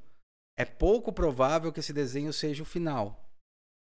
é 0.57 0.65
pouco 0.65 1.11
provável 1.11 1.71
que 1.71 1.79
esse 1.79 1.93
desenho 1.93 2.31
seja 2.31 2.63
o 2.63 2.65
final, 2.65 3.29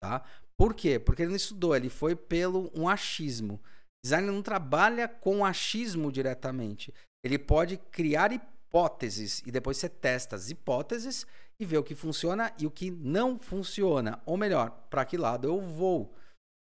tá? 0.02 0.24
Por 0.58 0.74
quê? 0.74 1.00
Porque 1.00 1.22
ele 1.22 1.30
não 1.30 1.38
estudou, 1.38 1.76
ele 1.76 1.90
foi 1.90 2.16
pelo 2.16 2.72
um 2.76 2.90
achismo. 2.90 3.62
Designer 4.04 4.32
não 4.32 4.42
trabalha 4.42 5.08
com 5.08 5.46
achismo 5.46 6.12
diretamente. 6.12 6.94
Ele 7.24 7.38
pode 7.38 7.78
criar 7.78 8.32
hipóteses 8.32 9.44
e 9.46 9.52
depois 9.52 9.78
você 9.78 9.88
testa 9.88 10.36
as 10.36 10.50
hipóteses 10.50 11.26
e 11.60 11.66
vê 11.66 11.78
o 11.78 11.84
que 11.84 11.96
funciona 11.96 12.54
e 12.58 12.66
o 12.66 12.72
que 12.72 12.90
não 12.90 13.40
funciona. 13.40 14.22
Ou 14.26 14.38
melhor, 14.38 14.72
para 14.90 15.06
que 15.06 15.18
lado 15.18 15.48
eu 15.48 15.60
vou. 15.60 16.14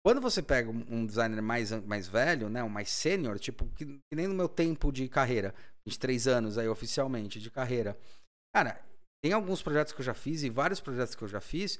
Quando 0.05 0.21
você 0.21 0.41
pega 0.41 0.69
um 0.69 1.05
designer 1.05 1.41
mais, 1.41 1.71
mais 1.85 2.07
velho, 2.07 2.49
né, 2.49 2.63
um 2.63 2.69
mais 2.69 2.89
sênior, 2.89 3.37
tipo, 3.39 3.65
que, 3.75 3.85
que, 3.85 4.15
nem 4.15 4.27
no 4.27 4.33
meu 4.33 4.47
tempo 4.47 4.91
de 4.91 5.07
carreira, 5.09 5.53
23 5.85 6.27
anos 6.27 6.57
aí 6.57 6.67
oficialmente 6.67 7.41
de 7.41 7.51
carreira, 7.51 7.97
cara, 8.55 8.79
tem 9.23 9.33
alguns 9.33 9.61
projetos 9.61 9.93
que 9.93 10.01
eu 10.01 10.05
já 10.05 10.13
fiz 10.13 10.43
e 10.43 10.49
vários 10.49 10.79
projetos 10.79 11.15
que 11.15 11.23
eu 11.23 11.27
já 11.27 11.41
fiz 11.41 11.79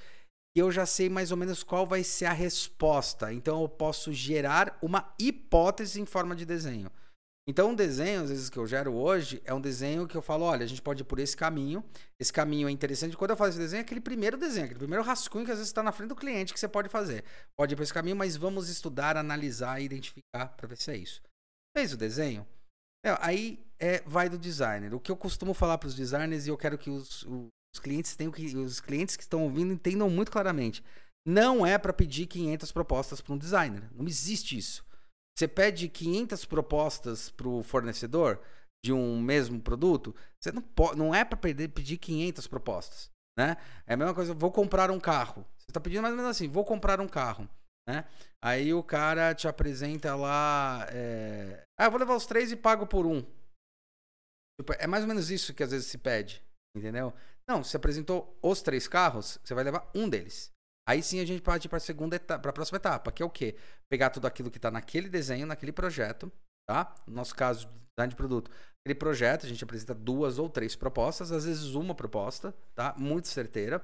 que 0.56 0.62
eu 0.62 0.72
já 0.72 0.88
sei 0.88 1.08
mais 1.08 1.32
ou 1.32 1.38
menos 1.38 1.62
qual 1.62 1.86
vai 1.86 2.04
ser 2.04 2.26
a 2.26 2.34
resposta. 2.34 3.32
Então 3.32 3.62
eu 3.62 3.70
posso 3.70 4.12
gerar 4.12 4.76
uma 4.82 5.14
hipótese 5.20 6.02
em 6.02 6.06
forma 6.06 6.36
de 6.36 6.48
desenho. 6.48 6.92
Então, 7.50 7.70
um 7.70 7.76
desenho, 7.76 8.24
às 8.24 8.30
vezes, 8.30 8.50
que 8.50 8.58
eu 8.58 8.68
gero 8.68 8.94
hoje, 8.94 9.42
é 9.46 9.54
um 9.54 9.62
desenho 9.62 10.06
que 10.06 10.18
eu 10.18 10.22
falo: 10.22 10.44
olha, 10.44 10.66
a 10.66 10.68
gente 10.68 10.82
pode 10.82 11.02
ir 11.02 11.06
por 11.06 11.18
esse 11.18 11.36
caminho. 11.36 11.82
Esse 12.20 12.34
caminho 12.34 12.68
é 12.68 12.72
interessante. 12.72 13.16
Quando 13.16 13.32
eu 13.32 13.38
faço 13.38 13.52
esse 13.52 13.60
desenho, 13.60 13.80
é 13.80 13.84
aquele 13.84 14.02
primeiro 14.02 14.36
desenho, 14.36 14.66
aquele 14.66 14.80
primeiro 14.80 15.04
rascunho 15.04 15.46
que 15.46 15.52
às 15.52 15.58
vezes 15.58 15.70
está 15.70 15.82
na 15.82 15.94
frente 15.94 16.10
do 16.10 16.16
cliente 16.16 16.54
que 16.54 16.60
você 16.60 16.68
pode 16.68 16.90
fazer. 16.90 17.24
Pode 17.56 17.74
ir 17.74 17.78
por 17.78 17.84
esse 17.84 17.94
caminho, 17.94 18.18
mas 18.18 18.36
vamos 18.36 18.68
estudar, 18.68 19.16
analisar 19.16 19.80
e 19.80 19.86
identificar 19.86 20.50
para 20.58 20.68
ver 20.68 20.78
se 20.78 20.92
é 20.92 20.98
isso. 20.98 21.22
Fez 21.74 21.94
o 21.94 21.98
desenho? 21.98 22.46
É, 23.08 23.18
aí 23.22 23.66
é, 23.80 24.04
vai 24.06 24.28
do 24.28 24.38
designer. 24.38 24.94
O 24.94 25.00
que 25.00 25.12
eu 25.12 25.16
costumo 25.16 25.54
falar 25.54 25.78
para 25.78 25.88
os 25.88 25.96
designers 25.96 26.46
e 26.46 26.50
eu 26.50 26.58
quero 26.58 26.78
que 26.78 26.90
os, 26.90 27.24
os 27.24 27.80
clientes 27.80 28.16
tenham 28.16 28.32
que 28.32 28.46
os 28.58 28.80
clientes 28.82 29.16
que 29.16 29.24
estão 29.24 29.44
ouvindo 29.44 29.74
entendam 29.74 30.10
muito 30.10 30.32
claramente. 30.32 30.84
Não 31.26 31.66
é 31.66 31.78
para 31.78 31.94
pedir 31.94 32.26
500 32.26 32.72
propostas 32.72 33.22
para 33.22 33.34
um 33.34 33.38
designer. 33.38 33.90
Não 33.94 34.06
existe 34.06 34.58
isso. 34.58 34.86
Você 35.38 35.48
pede 35.48 35.88
500 35.88 36.46
propostas 36.46 37.30
para 37.30 37.48
o 37.48 37.64
fornecedor 37.64 38.42
de 38.84 38.92
um 38.92 39.22
mesmo 39.22 39.60
produto, 39.60 40.16
você 40.40 40.52
não 40.52 40.62
pode, 40.62 40.98
não 40.98 41.14
é 41.14 41.26
para 41.26 41.38
pedir 41.38 41.98
500 41.98 42.48
propostas, 42.48 43.12
né? 43.38 43.58
É 43.86 43.94
a 43.94 43.98
mesma 43.98 44.14
coisa, 44.14 44.34
vou 44.34 44.52
comprar 44.52 44.90
um 44.92 45.00
carro. 45.00 45.46
Você 45.58 45.66
está 45.70 45.80
pedindo 45.80 46.02
mais 46.02 46.14
ou 46.14 46.18
menos 46.18 46.32
assim, 46.32 46.48
vou 46.48 46.64
comprar 46.64 47.02
um 47.02 47.08
carro. 47.08 47.50
Né? 47.88 48.06
Aí 48.44 48.74
o 48.74 48.84
cara 48.84 49.34
te 49.34 49.48
apresenta 49.48 50.16
lá. 50.16 50.86
É... 50.90 51.64
Ah, 51.80 51.86
eu 51.86 51.92
vou 51.92 52.00
levar 52.00 52.16
os 52.16 52.26
três 52.26 52.52
e 52.52 52.56
pago 52.56 52.86
por 52.86 53.06
um. 53.06 53.22
Tipo, 54.60 54.74
é 54.78 54.88
mais 54.88 55.04
ou 55.04 55.08
menos 55.08 55.32
isso 55.32 55.54
que 55.54 55.64
às 55.64 55.72
vezes 55.72 55.88
se 55.88 55.98
pede. 55.98 56.44
Entendeu? 56.76 57.14
Não, 57.50 57.64
você 57.64 57.78
apresentou 57.78 58.38
os 58.42 58.62
três 58.62 58.88
carros, 58.88 59.40
você 59.44 59.54
vai 59.54 59.64
levar 59.64 59.90
um 59.96 60.10
deles. 60.10 60.52
Aí 60.88 61.02
sim 61.02 61.20
a 61.20 61.26
gente 61.26 61.40
ir 61.40 61.42
para 61.42 61.78
a 61.78 61.80
segunda 61.80 62.16
etapa, 62.16 62.42
para 62.42 62.50
a 62.50 62.54
próxima 62.54 62.78
etapa, 62.78 63.12
que 63.12 63.22
é 63.22 63.26
o 63.26 63.30
quê? 63.30 63.58
Pegar 63.90 64.10
tudo 64.10 64.28
aquilo 64.28 64.52
que 64.52 64.58
está 64.58 64.70
naquele 64.72 65.10
desenho, 65.10 65.46
naquele 65.46 65.72
projeto, 65.72 66.32
tá? 66.68 66.96
No 67.06 67.16
nosso 67.16 67.36
caso, 67.36 67.68
design 67.98 68.10
de 68.10 68.16
produto. 68.16 68.52
Aquele 68.86 68.98
projeto, 68.98 69.46
a 69.46 69.50
gente 69.50 69.64
apresenta 69.64 69.94
duas 69.94 70.40
ou 70.40 70.50
três 70.50 70.76
propostas, 70.76 71.32
às 71.32 71.46
vezes 71.46 71.74
uma 71.74 71.94
proposta, 71.94 72.54
tá? 72.74 72.94
Muito 72.98 73.28
certeira. 73.28 73.82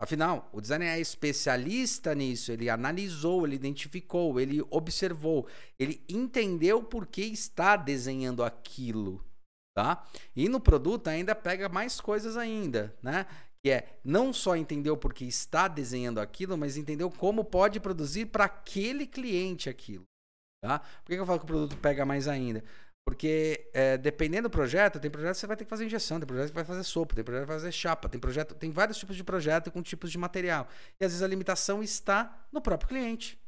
Afinal, 0.00 0.48
o 0.50 0.62
designer 0.62 0.96
é 0.96 0.98
especialista 0.98 2.14
nisso, 2.14 2.50
ele 2.50 2.70
analisou, 2.70 3.46
ele 3.46 3.56
identificou, 3.56 4.40
ele 4.40 4.62
observou, 4.70 5.46
ele 5.78 6.02
entendeu 6.08 6.82
por 6.82 7.06
que 7.06 7.20
está 7.20 7.76
desenhando 7.76 8.42
aquilo, 8.42 9.22
tá? 9.76 10.02
E 10.34 10.48
no 10.48 10.58
produto 10.58 11.08
ainda 11.08 11.34
pega 11.34 11.68
mais 11.68 12.00
coisas 12.00 12.38
ainda, 12.38 12.96
né? 13.02 13.26
Que 13.62 13.72
é 13.72 14.00
não 14.02 14.32
só 14.32 14.56
entender 14.56 14.90
o 14.90 14.96
porquê 14.96 15.26
está 15.26 15.68
desenhando 15.68 16.18
aquilo, 16.18 16.56
mas 16.56 16.78
entender 16.78 17.06
como 17.18 17.44
pode 17.44 17.78
produzir 17.78 18.24
para 18.24 18.46
aquele 18.46 19.06
cliente 19.06 19.68
aquilo, 19.68 20.06
tá? 20.64 20.78
Por 20.78 21.12
que 21.12 21.20
eu 21.20 21.26
falo 21.26 21.40
que 21.40 21.44
o 21.44 21.48
produto 21.48 21.76
pega 21.76 22.06
mais 22.06 22.26
ainda? 22.26 22.64
Porque 23.06 23.70
é, 23.72 23.98
dependendo 23.98 24.48
do 24.48 24.52
projeto, 24.52 25.00
tem 25.00 25.10
projeto 25.10 25.34
que 25.34 25.40
você 25.40 25.46
vai 25.46 25.56
ter 25.56 25.64
que 25.64 25.70
fazer 25.70 25.84
injeção, 25.84 26.18
tem 26.18 26.26
projeto 26.26 26.48
que 26.48 26.54
vai 26.54 26.64
fazer 26.64 26.84
sopro, 26.84 27.16
tem 27.16 27.24
projeto 27.24 27.42
que 27.42 27.48
vai 27.48 27.58
fazer 27.58 27.72
chapa, 27.72 28.08
tem 28.08 28.20
projeto, 28.20 28.54
tem 28.54 28.70
vários 28.70 28.98
tipos 28.98 29.16
de 29.16 29.24
projeto 29.24 29.70
com 29.70 29.82
tipos 29.82 30.12
de 30.12 30.18
material. 30.18 30.68
E 31.00 31.04
às 31.04 31.12
vezes 31.12 31.22
a 31.22 31.26
limitação 31.26 31.82
está 31.82 32.46
no 32.52 32.60
próprio 32.60 32.88
cliente. 32.88 33.40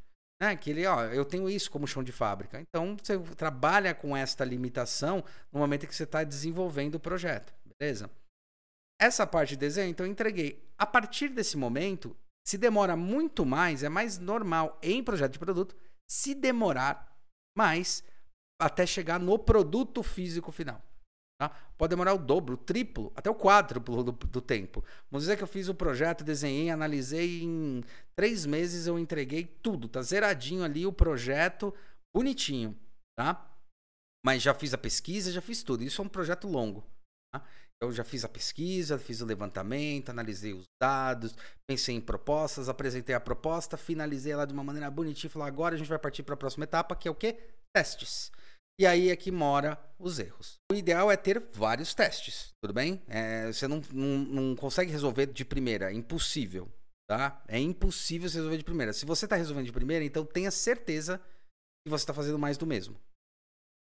Né? 0.42 0.56
Que 0.56 0.70
ele, 0.70 0.84
ó, 0.86 1.04
eu 1.04 1.24
tenho 1.24 1.48
isso 1.48 1.70
como 1.70 1.86
chão 1.86 2.02
de 2.02 2.10
fábrica. 2.10 2.60
Então 2.60 2.96
você 3.00 3.16
trabalha 3.36 3.94
com 3.94 4.16
esta 4.16 4.44
limitação 4.44 5.22
no 5.52 5.60
momento 5.60 5.86
que 5.86 5.94
você 5.94 6.02
está 6.02 6.24
desenvolvendo 6.24 6.96
o 6.96 7.00
projeto. 7.00 7.54
Beleza? 7.78 8.10
Essa 9.00 9.26
parte 9.26 9.50
de 9.50 9.56
desenho, 9.58 9.90
então 9.90 10.04
eu 10.06 10.10
entreguei. 10.10 10.64
A 10.76 10.86
partir 10.86 11.28
desse 11.28 11.56
momento, 11.56 12.16
se 12.44 12.58
demora 12.58 12.96
muito 12.96 13.46
mais, 13.46 13.82
é 13.82 13.88
mais 13.88 14.18
normal 14.18 14.78
em 14.82 15.02
projeto 15.02 15.32
de 15.32 15.38
produto, 15.38 15.76
se 16.10 16.34
demorar 16.34 17.16
mais 17.56 18.02
até 18.66 18.86
chegar 18.86 19.18
no 19.18 19.38
produto 19.38 20.02
físico 20.02 20.52
final. 20.52 20.82
Tá? 21.40 21.48
Pode 21.76 21.90
demorar 21.90 22.14
o 22.14 22.18
dobro, 22.18 22.54
o 22.54 22.56
triplo, 22.56 23.12
até 23.16 23.28
o 23.28 23.34
quádruplo 23.34 24.04
do, 24.04 24.12
do, 24.12 24.40
tempo. 24.40 24.84
Vamos 25.10 25.24
dizer 25.24 25.36
que 25.36 25.42
eu 25.42 25.48
fiz 25.48 25.68
o 25.68 25.74
projeto, 25.74 26.22
desenhei, 26.22 26.70
analisei 26.70 27.42
em 27.42 27.82
três 28.14 28.46
meses 28.46 28.86
eu 28.86 28.96
entreguei 28.98 29.44
tudo, 29.44 29.88
tá 29.88 30.00
zeradinho 30.02 30.62
ali 30.62 30.86
o 30.86 30.92
projeto, 30.92 31.74
bonitinho, 32.14 32.78
tá? 33.18 33.50
Mas 34.24 34.40
já 34.40 34.54
fiz 34.54 34.72
a 34.72 34.78
pesquisa, 34.78 35.32
já 35.32 35.40
fiz 35.40 35.64
tudo. 35.64 35.82
Isso 35.82 36.00
é 36.00 36.04
um 36.04 36.08
projeto 36.08 36.46
longo. 36.46 36.84
Tá? 37.34 37.44
Eu 37.82 37.90
já 37.90 38.04
fiz 38.04 38.24
a 38.24 38.28
pesquisa, 38.28 38.96
fiz 38.96 39.20
o 39.20 39.26
levantamento, 39.26 40.10
analisei 40.10 40.52
os 40.52 40.66
dados, 40.80 41.34
pensei 41.68 41.96
em 41.96 42.00
propostas, 42.00 42.68
apresentei 42.68 43.16
a 43.16 43.20
proposta, 43.20 43.76
finalizei 43.76 44.32
ela 44.32 44.46
de 44.46 44.52
uma 44.52 44.62
maneira 44.62 44.88
bonitinha 44.88 45.28
e 45.28 45.32
falei, 45.32 45.48
agora 45.48 45.74
a 45.74 45.78
gente 45.78 45.88
vai 45.88 45.98
partir 45.98 46.22
para 46.22 46.34
a 46.34 46.36
próxima 46.36 46.62
etapa, 46.62 46.94
que 46.94 47.08
é 47.08 47.10
o 47.10 47.16
quê? 47.16 47.36
Testes. 47.74 48.30
E 48.78 48.86
aí 48.86 49.10
é 49.10 49.16
que 49.16 49.30
mora 49.30 49.78
os 49.98 50.18
erros. 50.18 50.58
O 50.70 50.74
ideal 50.74 51.10
é 51.10 51.16
ter 51.16 51.40
vários 51.52 51.94
testes, 51.94 52.50
tudo 52.60 52.74
bem? 52.74 53.02
É, 53.06 53.52
você 53.52 53.68
não, 53.68 53.80
não, 53.92 54.18
não, 54.18 54.56
consegue 54.56 54.90
resolver 54.90 55.26
de 55.26 55.44
primeira, 55.44 55.90
é 55.90 55.94
impossível, 55.94 56.70
tá? 57.08 57.42
É 57.46 57.58
impossível 57.58 58.28
você 58.28 58.38
resolver 58.38 58.58
de 58.58 58.64
primeira. 58.64 58.92
Se 58.92 59.06
você 59.06 59.26
está 59.26 59.36
resolvendo 59.36 59.66
de 59.66 59.72
primeira, 59.72 60.04
então 60.04 60.24
tenha 60.24 60.50
certeza 60.50 61.18
que 61.84 61.90
você 61.90 62.02
está 62.02 62.14
fazendo 62.14 62.38
mais 62.38 62.56
do 62.56 62.66
mesmo. 62.66 62.98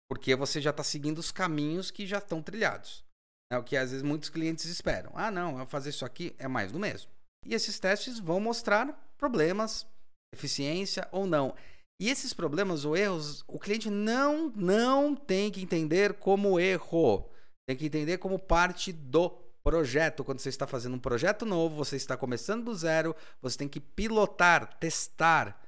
Porque 0.09 0.35
você 0.35 0.59
já 0.59 0.71
está 0.71 0.83
seguindo 0.83 1.19
os 1.19 1.31
caminhos 1.31 1.91
que 1.91 2.07
já 2.07 2.17
estão 2.17 2.41
trilhados. 2.41 3.05
É 3.51 3.57
o 3.57 3.63
que 3.63 3.77
às 3.77 3.91
vezes 3.91 4.03
muitos 4.03 4.29
clientes 4.29 4.65
esperam. 4.65 5.11
Ah, 5.15 5.31
não, 5.31 5.65
fazer 5.65 5.89
isso 5.89 6.05
aqui 6.05 6.35
é 6.37 6.47
mais 6.47 6.71
do 6.71 6.79
mesmo. 6.79 7.11
E 7.45 7.53
esses 7.53 7.79
testes 7.79 8.19
vão 8.19 8.39
mostrar 8.39 8.87
problemas, 9.17 9.87
eficiência 10.33 11.07
ou 11.11 11.25
não. 11.25 11.55
E 12.01 12.09
esses 12.09 12.33
problemas 12.33 12.85
ou 12.85 12.95
erros, 12.95 13.43
o 13.45 13.59
cliente 13.59 13.89
não, 13.89 14.49
não 14.55 15.15
tem 15.15 15.51
que 15.51 15.61
entender 15.61 16.13
como 16.13 16.59
erro. 16.59 17.29
Tem 17.67 17.75
que 17.75 17.85
entender 17.85 18.17
como 18.17 18.39
parte 18.39 18.93
do 18.93 19.31
projeto. 19.63 20.23
Quando 20.23 20.39
você 20.39 20.49
está 20.49 20.65
fazendo 20.65 20.95
um 20.95 20.99
projeto 20.99 21.45
novo, 21.45 21.75
você 21.75 21.97
está 21.97 22.15
começando 22.15 22.63
do 22.63 22.75
zero, 22.75 23.15
você 23.41 23.57
tem 23.57 23.67
que 23.67 23.81
pilotar, 23.81 24.77
testar, 24.79 25.61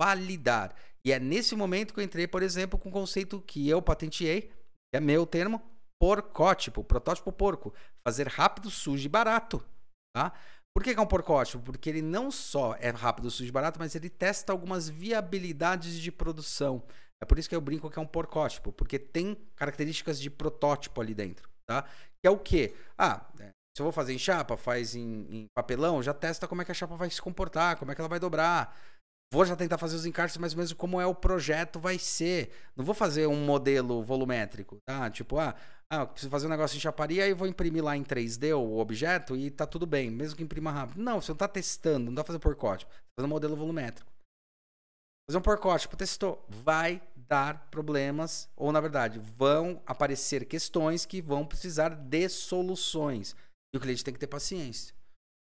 validar. 0.00 0.74
E 1.04 1.12
é 1.12 1.18
nesse 1.18 1.56
momento 1.56 1.92
que 1.92 2.00
eu 2.00 2.04
entrei, 2.04 2.26
por 2.26 2.42
exemplo, 2.42 2.78
com 2.78 2.88
o 2.88 2.92
conceito 2.92 3.40
que 3.40 3.68
eu 3.68 3.82
patenteei, 3.82 4.42
que 4.42 4.96
é 4.96 5.00
meu 5.00 5.26
termo, 5.26 5.60
porcótipo, 6.00 6.84
protótipo 6.84 7.32
porco. 7.32 7.74
Fazer 8.06 8.28
rápido, 8.28 8.70
sujo 8.70 9.04
e 9.04 9.08
barato. 9.08 9.62
Tá? 10.14 10.32
Por 10.74 10.82
que, 10.82 10.90
é 10.90 11.00
um 11.00 11.06
porcótipo? 11.06 11.62
Porque 11.62 11.88
ele 11.88 12.02
não 12.02 12.32
só 12.32 12.74
é 12.80 12.90
rápido, 12.90 13.30
sujo 13.30 13.48
e 13.48 13.52
barato, 13.52 13.78
mas 13.78 13.94
ele 13.94 14.10
testa 14.10 14.52
algumas 14.52 14.88
viabilidades 14.88 16.00
de 16.00 16.10
produção. 16.10 16.82
É 17.22 17.24
por 17.24 17.38
isso 17.38 17.48
que 17.48 17.54
eu 17.54 17.60
brinco 17.60 17.88
que 17.88 17.98
é 17.98 18.02
um 18.02 18.06
porcótipo, 18.06 18.72
porque 18.72 18.98
tem 18.98 19.36
características 19.54 20.20
de 20.20 20.28
protótipo 20.28 21.00
ali 21.00 21.14
dentro, 21.14 21.48
tá? 21.64 21.84
Que 22.20 22.26
é 22.26 22.30
o 22.30 22.36
quê? 22.36 22.74
Ah, 22.98 23.24
é, 23.38 23.50
se 23.76 23.80
eu 23.80 23.84
vou 23.84 23.92
fazer 23.92 24.14
em 24.14 24.18
chapa, 24.18 24.56
faz 24.56 24.96
em, 24.96 25.26
em, 25.30 25.46
papelão, 25.56 26.02
já 26.02 26.12
testa 26.12 26.48
como 26.48 26.62
é 26.62 26.64
que 26.64 26.72
a 26.72 26.74
chapa 26.74 26.96
vai 26.96 27.08
se 27.08 27.22
comportar, 27.22 27.76
como 27.76 27.92
é 27.92 27.94
que 27.94 28.00
ela 28.00 28.08
vai 28.08 28.18
dobrar. 28.18 28.76
Vou 29.32 29.44
já 29.44 29.54
tentar 29.56 29.78
fazer 29.78 29.96
os 29.96 30.06
encartes 30.06 30.36
ou 30.36 30.42
menos 30.42 30.72
como 30.72 31.00
é 31.00 31.06
o 31.06 31.14
projeto 31.14 31.78
vai 31.78 31.98
ser. 31.98 32.50
Não 32.76 32.84
vou 32.84 32.94
fazer 32.94 33.26
um 33.26 33.44
modelo 33.44 34.02
volumétrico, 34.02 34.78
tá? 34.84 35.08
Tipo, 35.08 35.38
ah, 35.38 35.54
ah, 35.90 36.00
eu 36.00 36.06
preciso 36.08 36.30
fazer 36.30 36.46
um 36.46 36.50
negócio 36.50 36.76
em 36.76 36.80
chaparia 36.80 37.26
e 37.26 37.34
vou 37.34 37.46
imprimir 37.46 37.84
lá 37.84 37.96
em 37.96 38.02
3D 38.02 38.56
o 38.56 38.78
objeto 38.78 39.36
e 39.36 39.50
tá 39.50 39.66
tudo 39.66 39.86
bem, 39.86 40.10
mesmo 40.10 40.36
que 40.36 40.42
imprima 40.42 40.70
rápido. 40.70 41.02
Não, 41.02 41.20
você 41.20 41.32
não 41.32 41.36
tá 41.36 41.48
testando, 41.48 42.06
não 42.06 42.14
pra 42.14 42.24
fazer 42.24 42.38
porcótipo. 42.38 42.90
Tá 42.90 42.98
fazendo 43.20 43.30
modelo 43.30 43.56
volumétrico. 43.56 44.10
Fazer 45.28 45.38
um 45.38 45.42
porcótipo, 45.42 45.96
testou. 45.96 46.44
Vai 46.48 47.02
dar 47.16 47.68
problemas, 47.70 48.48
ou 48.56 48.70
na 48.72 48.80
verdade, 48.80 49.18
vão 49.18 49.82
aparecer 49.86 50.44
questões 50.44 51.06
que 51.06 51.22
vão 51.22 51.46
precisar 51.46 51.90
de 51.90 52.28
soluções. 52.28 53.34
E 53.72 53.76
o 53.76 53.80
cliente 53.80 54.04
tem 54.04 54.12
que 54.12 54.20
ter 54.20 54.26
paciência. 54.26 54.94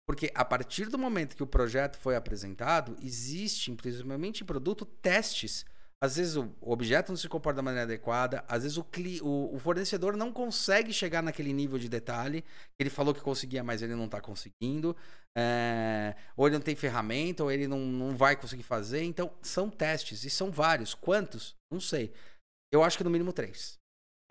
Porque 0.07 0.31
a 0.33 0.43
partir 0.43 0.89
do 0.89 0.97
momento 0.97 1.35
que 1.35 1.43
o 1.43 1.47
projeto 1.47 1.97
foi 1.97 2.15
apresentado, 2.15 2.97
existe, 3.01 3.71
principalmente 3.75 4.41
em 4.41 4.45
produto, 4.45 4.83
testes 4.83 5.65
às 6.01 6.15
vezes 6.15 6.37
o 6.37 6.49
objeto 6.61 7.11
não 7.11 7.17
se 7.17 7.27
comporta 7.27 7.57
da 7.57 7.61
maneira 7.61 7.83
adequada, 7.83 8.43
às 8.47 8.63
vezes 8.63 8.77
o, 8.77 8.85
o, 9.21 9.55
o 9.55 9.59
fornecedor 9.59 10.15
não 10.15 10.31
consegue 10.31 10.93
chegar 10.93 11.21
naquele 11.21 11.51
nível 11.51 11.77
de 11.77 11.89
detalhe. 11.89 12.43
Ele 12.79 12.89
falou 12.89 13.13
que 13.13 13.19
conseguia, 13.19 13.63
mas 13.63 13.81
ele 13.81 13.95
não 13.95 14.05
está 14.05 14.21
conseguindo. 14.21 14.95
É, 15.37 16.15
ou 16.37 16.47
ele 16.47 16.55
não 16.55 16.63
tem 16.63 16.75
ferramenta, 16.75 17.43
ou 17.43 17.51
ele 17.51 17.67
não, 17.67 17.79
não 17.79 18.15
vai 18.15 18.37
conseguir 18.37 18.63
fazer. 18.63 19.03
Então, 19.03 19.29
são 19.41 19.69
testes, 19.69 20.23
e 20.23 20.29
são 20.29 20.49
vários. 20.49 20.93
Quantos? 20.93 21.53
Não 21.69 21.81
sei. 21.81 22.13
Eu 22.71 22.81
acho 22.81 22.97
que 22.97 23.03
no 23.03 23.09
mínimo 23.09 23.33
três. 23.33 23.77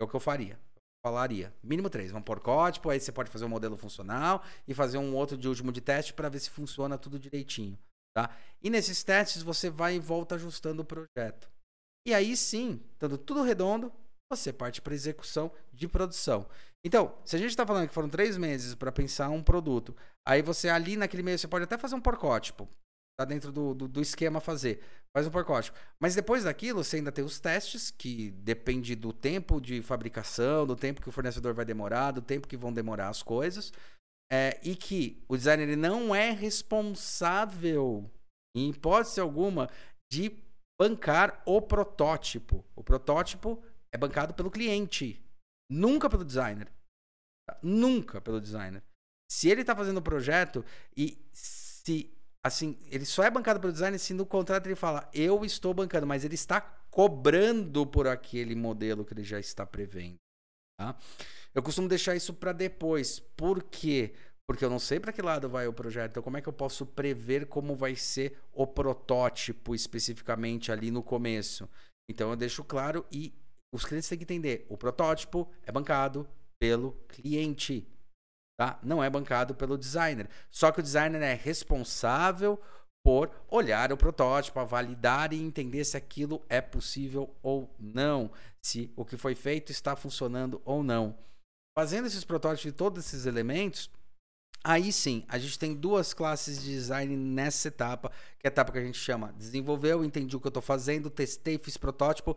É 0.01 0.03
o 0.03 0.07
que 0.07 0.15
eu 0.15 0.19
faria. 0.19 0.53
Eu 0.53 0.81
falaria. 1.05 1.53
Mínimo 1.61 1.89
três. 1.89 2.11
Vamos 2.11 2.25
por 2.25 2.39
código, 2.39 2.89
aí 2.89 2.99
você 2.99 3.11
pode 3.11 3.29
fazer 3.29 3.45
um 3.45 3.49
modelo 3.49 3.77
funcional 3.77 4.43
e 4.67 4.73
fazer 4.73 4.97
um 4.97 5.15
outro 5.15 5.37
de 5.37 5.47
último 5.47 5.71
de 5.71 5.81
teste 5.81 6.13
para 6.13 6.29
ver 6.29 6.39
se 6.39 6.49
funciona 6.49 6.97
tudo 6.97 7.19
direitinho. 7.19 7.77
Tá? 8.17 8.35
E 8.59 8.71
nesses 8.71 9.03
testes 9.03 9.43
você 9.43 9.69
vai 9.69 9.95
e 9.95 9.99
volta 9.99 10.33
ajustando 10.33 10.81
o 10.81 10.85
projeto. 10.85 11.58
E 12.09 12.13
aí 12.13 12.35
sim, 12.35 12.81
estando 12.93 13.19
tudo 13.19 13.43
redondo, 13.43 13.93
você 14.33 14.51
parte 14.51 14.81
para 14.81 14.95
execução 14.95 15.51
de 15.71 15.87
produção. 15.87 16.47
Então, 16.83 17.15
se 17.23 17.35
a 17.35 17.39
gente 17.39 17.51
está 17.51 17.63
falando 17.67 17.87
que 17.87 17.93
foram 17.93 18.09
três 18.09 18.35
meses 18.35 18.73
para 18.73 18.91
pensar 18.91 19.29
um 19.29 19.43
produto, 19.43 19.95
aí 20.27 20.41
você 20.41 20.69
ali 20.69 20.97
naquele 20.97 21.21
meio, 21.21 21.37
você 21.37 21.47
pode 21.47 21.65
até 21.65 21.77
fazer 21.77 21.93
um 21.93 22.01
porcótipo. 22.01 22.67
Tá 23.15 23.25
dentro 23.25 23.51
do, 23.51 23.75
do, 23.75 23.87
do 23.87 24.01
esquema 24.01 24.39
fazer. 24.39 24.81
Faz 25.15 25.27
um 25.27 25.29
porcótipo. 25.29 25.77
Mas 26.01 26.15
depois 26.15 26.45
daquilo, 26.45 26.83
você 26.83 26.95
ainda 26.95 27.11
tem 27.11 27.23
os 27.23 27.39
testes, 27.39 27.91
que 27.91 28.31
depende 28.31 28.95
do 28.95 29.13
tempo 29.13 29.61
de 29.61 29.79
fabricação, 29.83 30.65
do 30.65 30.75
tempo 30.75 31.03
que 31.03 31.09
o 31.09 31.11
fornecedor 31.11 31.53
vai 31.53 31.63
demorar, 31.63 32.09
do 32.09 32.23
tempo 32.23 32.47
que 32.47 32.57
vão 32.57 32.73
demorar 32.73 33.09
as 33.09 33.21
coisas. 33.21 33.71
É, 34.31 34.59
e 34.63 34.75
que 34.75 35.23
o 35.27 35.37
designer 35.37 35.77
não 35.77 36.15
é 36.15 36.31
responsável, 36.31 38.09
em 38.55 38.71
hipótese 38.71 39.19
alguma, 39.19 39.69
de 40.11 40.48
bancar 40.79 41.41
o 41.45 41.61
protótipo. 41.61 42.65
O 42.75 42.83
protótipo 42.83 43.61
é 43.91 43.97
bancado 43.97 44.33
pelo 44.33 44.49
cliente, 44.49 45.21
nunca 45.69 46.09
pelo 46.09 46.23
designer. 46.23 46.71
Nunca 47.61 48.21
pelo 48.21 48.39
designer. 48.39 48.83
Se 49.29 49.49
ele 49.49 49.61
está 49.61 49.75
fazendo 49.75 49.97
o 49.97 49.99
um 49.99 50.03
projeto 50.03 50.63
e 50.95 51.17
se 51.33 52.15
assim, 52.43 52.79
ele 52.85 53.05
só 53.05 53.23
é 53.23 53.29
bancado 53.29 53.59
pelo 53.59 53.73
designer 53.73 53.99
se 53.99 54.13
no 54.13 54.25
contrato 54.25 54.65
ele 54.65 54.75
fala, 54.75 55.09
eu 55.13 55.43
estou 55.43 55.73
bancando, 55.73 56.07
mas 56.07 56.23
ele 56.23 56.35
está 56.35 56.61
cobrando 56.89 57.85
por 57.85 58.07
aquele 58.07 58.55
modelo 58.55 59.03
que 59.03 59.13
ele 59.13 59.23
já 59.23 59.39
está 59.39 59.65
prevendo. 59.65 60.15
Tá? 60.79 60.97
Eu 61.53 61.61
costumo 61.61 61.87
deixar 61.87 62.15
isso 62.15 62.33
para 62.33 62.53
depois. 62.53 63.19
Por 63.19 63.63
quê? 63.63 64.13
Porque 64.49 64.65
eu 64.65 64.69
não 64.71 64.79
sei 64.79 64.99
para 64.99 65.13
que 65.13 65.21
lado 65.21 65.47
vai 65.47 65.67
o 65.67 65.73
projeto. 65.73 66.09
Então, 66.09 66.23
como 66.23 66.35
é 66.35 66.41
que 66.41 66.49
eu 66.49 66.53
posso 66.53 66.83
prever 66.83 67.45
como 67.45 67.75
vai 67.75 67.95
ser 67.95 68.35
o 68.51 68.65
protótipo 68.65 69.75
especificamente 69.75 70.71
ali 70.71 70.89
no 70.89 71.03
começo? 71.03 71.69
Então, 72.09 72.31
eu 72.31 72.35
deixo 72.35 72.63
claro 72.63 73.05
e 73.11 73.31
os 73.71 73.85
clientes 73.85 74.09
têm 74.09 74.17
que 74.17 74.23
entender: 74.23 74.65
o 74.67 74.75
protótipo 74.75 75.47
é 75.61 75.71
bancado 75.71 76.27
pelo 76.59 76.93
cliente, 77.07 77.87
tá? 78.59 78.79
Não 78.81 79.03
é 79.03 79.07
bancado 79.07 79.53
pelo 79.53 79.77
designer. 79.77 80.27
Só 80.49 80.71
que 80.71 80.79
o 80.79 80.83
designer 80.83 81.21
é 81.21 81.35
responsável 81.35 82.59
por 83.05 83.29
olhar 83.49 83.93
o 83.93 83.97
protótipo, 83.97 84.65
validar 84.65 85.31
e 85.31 85.39
entender 85.39 85.85
se 85.85 85.95
aquilo 85.95 86.43
é 86.49 86.59
possível 86.59 87.35
ou 87.43 87.71
não, 87.77 88.31
se 88.65 88.91
o 88.95 89.05
que 89.05 89.15
foi 89.15 89.35
feito 89.35 89.71
está 89.71 89.95
funcionando 89.95 90.59
ou 90.65 90.81
não. 90.81 91.15
Fazendo 91.77 92.07
esses 92.07 92.23
protótipos 92.23 92.63
de 92.63 92.71
todos 92.71 93.05
esses 93.05 93.27
elementos, 93.27 93.91
Aí 94.63 94.91
sim, 94.91 95.23
a 95.27 95.37
gente 95.37 95.57
tem 95.57 95.73
duas 95.73 96.13
classes 96.13 96.61
de 96.61 96.71
design 96.71 97.15
nessa 97.15 97.69
etapa, 97.69 98.11
que 98.37 98.45
é 98.45 98.49
a 98.49 98.51
etapa 98.51 98.71
que 98.71 98.77
a 98.77 98.83
gente 98.83 98.97
chama 98.97 99.33
desenvolveu, 99.37 100.03
entendi 100.03 100.35
o 100.35 100.39
que 100.39 100.47
eu 100.47 100.49
estou 100.49 100.61
fazendo, 100.61 101.09
testei, 101.09 101.57
fiz 101.57 101.77
protótipo, 101.77 102.35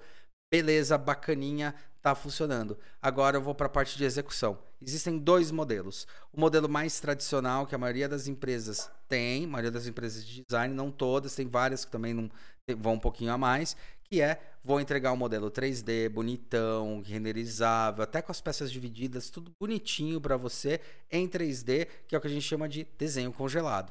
beleza, 0.53 0.97
bacaninha, 0.97 1.75
tá 2.01 2.15
funcionando. 2.15 2.79
Agora 3.01 3.37
eu 3.37 3.43
vou 3.43 3.55
para 3.55 3.67
a 3.67 3.71
parte 3.71 3.97
de 3.97 4.05
execução. 4.05 4.59
Existem 4.81 5.19
dois 5.19 5.51
modelos. 5.51 6.07
O 6.33 6.41
modelo 6.41 6.69
mais 6.69 7.01
tradicional, 7.01 7.67
que 7.67 7.75
a 7.75 7.79
maioria 7.79 8.09
das 8.09 8.27
empresas 8.27 8.91
tem, 9.09 9.45
a 9.45 9.49
maioria 9.49 9.71
das 9.71 9.87
empresas 9.87 10.25
de 10.25 10.45
design, 10.45 10.75
não 10.75 10.91
todas, 10.91 11.35
tem 11.35 11.49
várias 11.49 11.85
que 11.85 11.91
também 11.91 12.13
não 12.13 12.31
vão 12.77 12.95
um 12.95 12.99
pouquinho 12.99 13.33
a 13.33 13.39
mais, 13.39 13.77
que 14.12 14.20
é 14.20 14.38
vou 14.62 14.79
entregar 14.79 15.11
um 15.11 15.16
modelo 15.16 15.51
3D 15.51 16.11
bonitão, 16.11 17.01
renderizável, 17.01 18.05
até 18.05 18.20
com 18.20 18.31
as 18.31 18.42
peças 18.42 18.70
divididas, 18.70 19.31
tudo 19.31 19.51
bonitinho 19.59 20.20
para 20.20 20.37
você 20.37 20.83
em 21.11 21.27
3D, 21.27 21.88
que 22.07 22.14
é 22.14 22.18
o 22.18 22.20
que 22.20 22.27
a 22.27 22.31
gente 22.31 22.46
chama 22.46 22.68
de 22.68 22.85
desenho 22.98 23.33
congelado. 23.33 23.90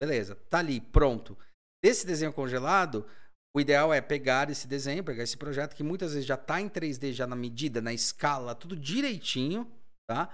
Beleza, 0.00 0.34
tá 0.48 0.60
ali, 0.60 0.80
pronto. 0.80 1.36
Desse 1.84 2.06
desenho 2.06 2.32
congelado, 2.32 3.04
o 3.54 3.60
ideal 3.60 3.92
é 3.92 4.00
pegar 4.00 4.48
esse 4.48 4.66
desenho, 4.66 5.04
pegar 5.04 5.24
esse 5.24 5.36
projeto 5.36 5.76
que 5.76 5.82
muitas 5.82 6.14
vezes 6.14 6.26
já 6.26 6.34
está 6.34 6.58
em 6.58 6.68
3D, 6.70 7.12
já 7.12 7.26
na 7.26 7.36
medida, 7.36 7.82
na 7.82 7.92
escala, 7.92 8.54
tudo 8.54 8.74
direitinho, 8.74 9.70
tá? 10.08 10.30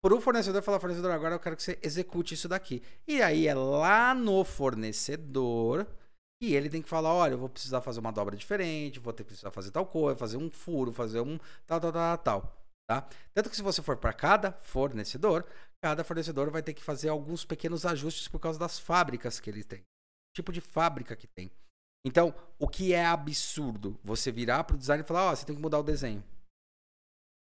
Por 0.00 0.12
o 0.12 0.20
fornecedor 0.20 0.62
falar, 0.62 0.78
fornecedor, 0.78 1.10
agora 1.10 1.34
eu 1.34 1.40
quero 1.40 1.56
que 1.56 1.64
você 1.64 1.76
execute 1.82 2.34
isso 2.34 2.48
daqui. 2.48 2.80
E 3.08 3.20
aí 3.20 3.48
é 3.48 3.54
lá 3.54 4.14
no 4.14 4.44
fornecedor 4.44 5.84
e 6.40 6.54
ele 6.54 6.68
tem 6.68 6.82
que 6.82 6.88
falar, 6.88 7.12
olha, 7.12 7.32
eu 7.32 7.38
vou 7.38 7.48
precisar 7.48 7.80
fazer 7.80 8.00
uma 8.00 8.12
dobra 8.12 8.36
diferente, 8.36 9.00
vou 9.00 9.12
ter 9.12 9.24
que 9.24 9.28
precisar 9.28 9.50
fazer 9.50 9.70
tal 9.70 9.86
coisa, 9.86 10.18
fazer 10.18 10.36
um 10.36 10.50
furo, 10.50 10.92
fazer 10.92 11.20
um 11.20 11.38
tal, 11.66 11.80
tal, 11.80 11.92
tal, 11.92 12.18
tal. 12.18 12.66
Tá? 12.88 13.08
Tanto 13.34 13.50
que 13.50 13.56
se 13.56 13.62
você 13.62 13.82
for 13.82 13.96
para 13.96 14.12
cada 14.12 14.52
fornecedor, 14.52 15.44
cada 15.82 16.04
fornecedor 16.04 16.50
vai 16.50 16.62
ter 16.62 16.74
que 16.74 16.84
fazer 16.84 17.08
alguns 17.08 17.44
pequenos 17.44 17.84
ajustes 17.84 18.28
por 18.28 18.38
causa 18.38 18.58
das 18.58 18.78
fábricas 18.78 19.40
que 19.40 19.50
ele 19.50 19.64
tem. 19.64 19.82
Tipo 20.34 20.52
de 20.52 20.60
fábrica 20.60 21.16
que 21.16 21.26
tem. 21.26 21.50
Então, 22.04 22.32
o 22.58 22.68
que 22.68 22.92
é 22.92 23.04
absurdo? 23.04 23.98
Você 24.04 24.30
virar 24.30 24.62
para 24.62 24.76
o 24.76 24.78
design 24.78 25.02
e 25.02 25.06
falar, 25.06 25.28
ó, 25.28 25.32
oh, 25.32 25.36
você 25.36 25.44
tem 25.44 25.56
que 25.56 25.62
mudar 25.62 25.80
o 25.80 25.82
desenho. 25.82 26.22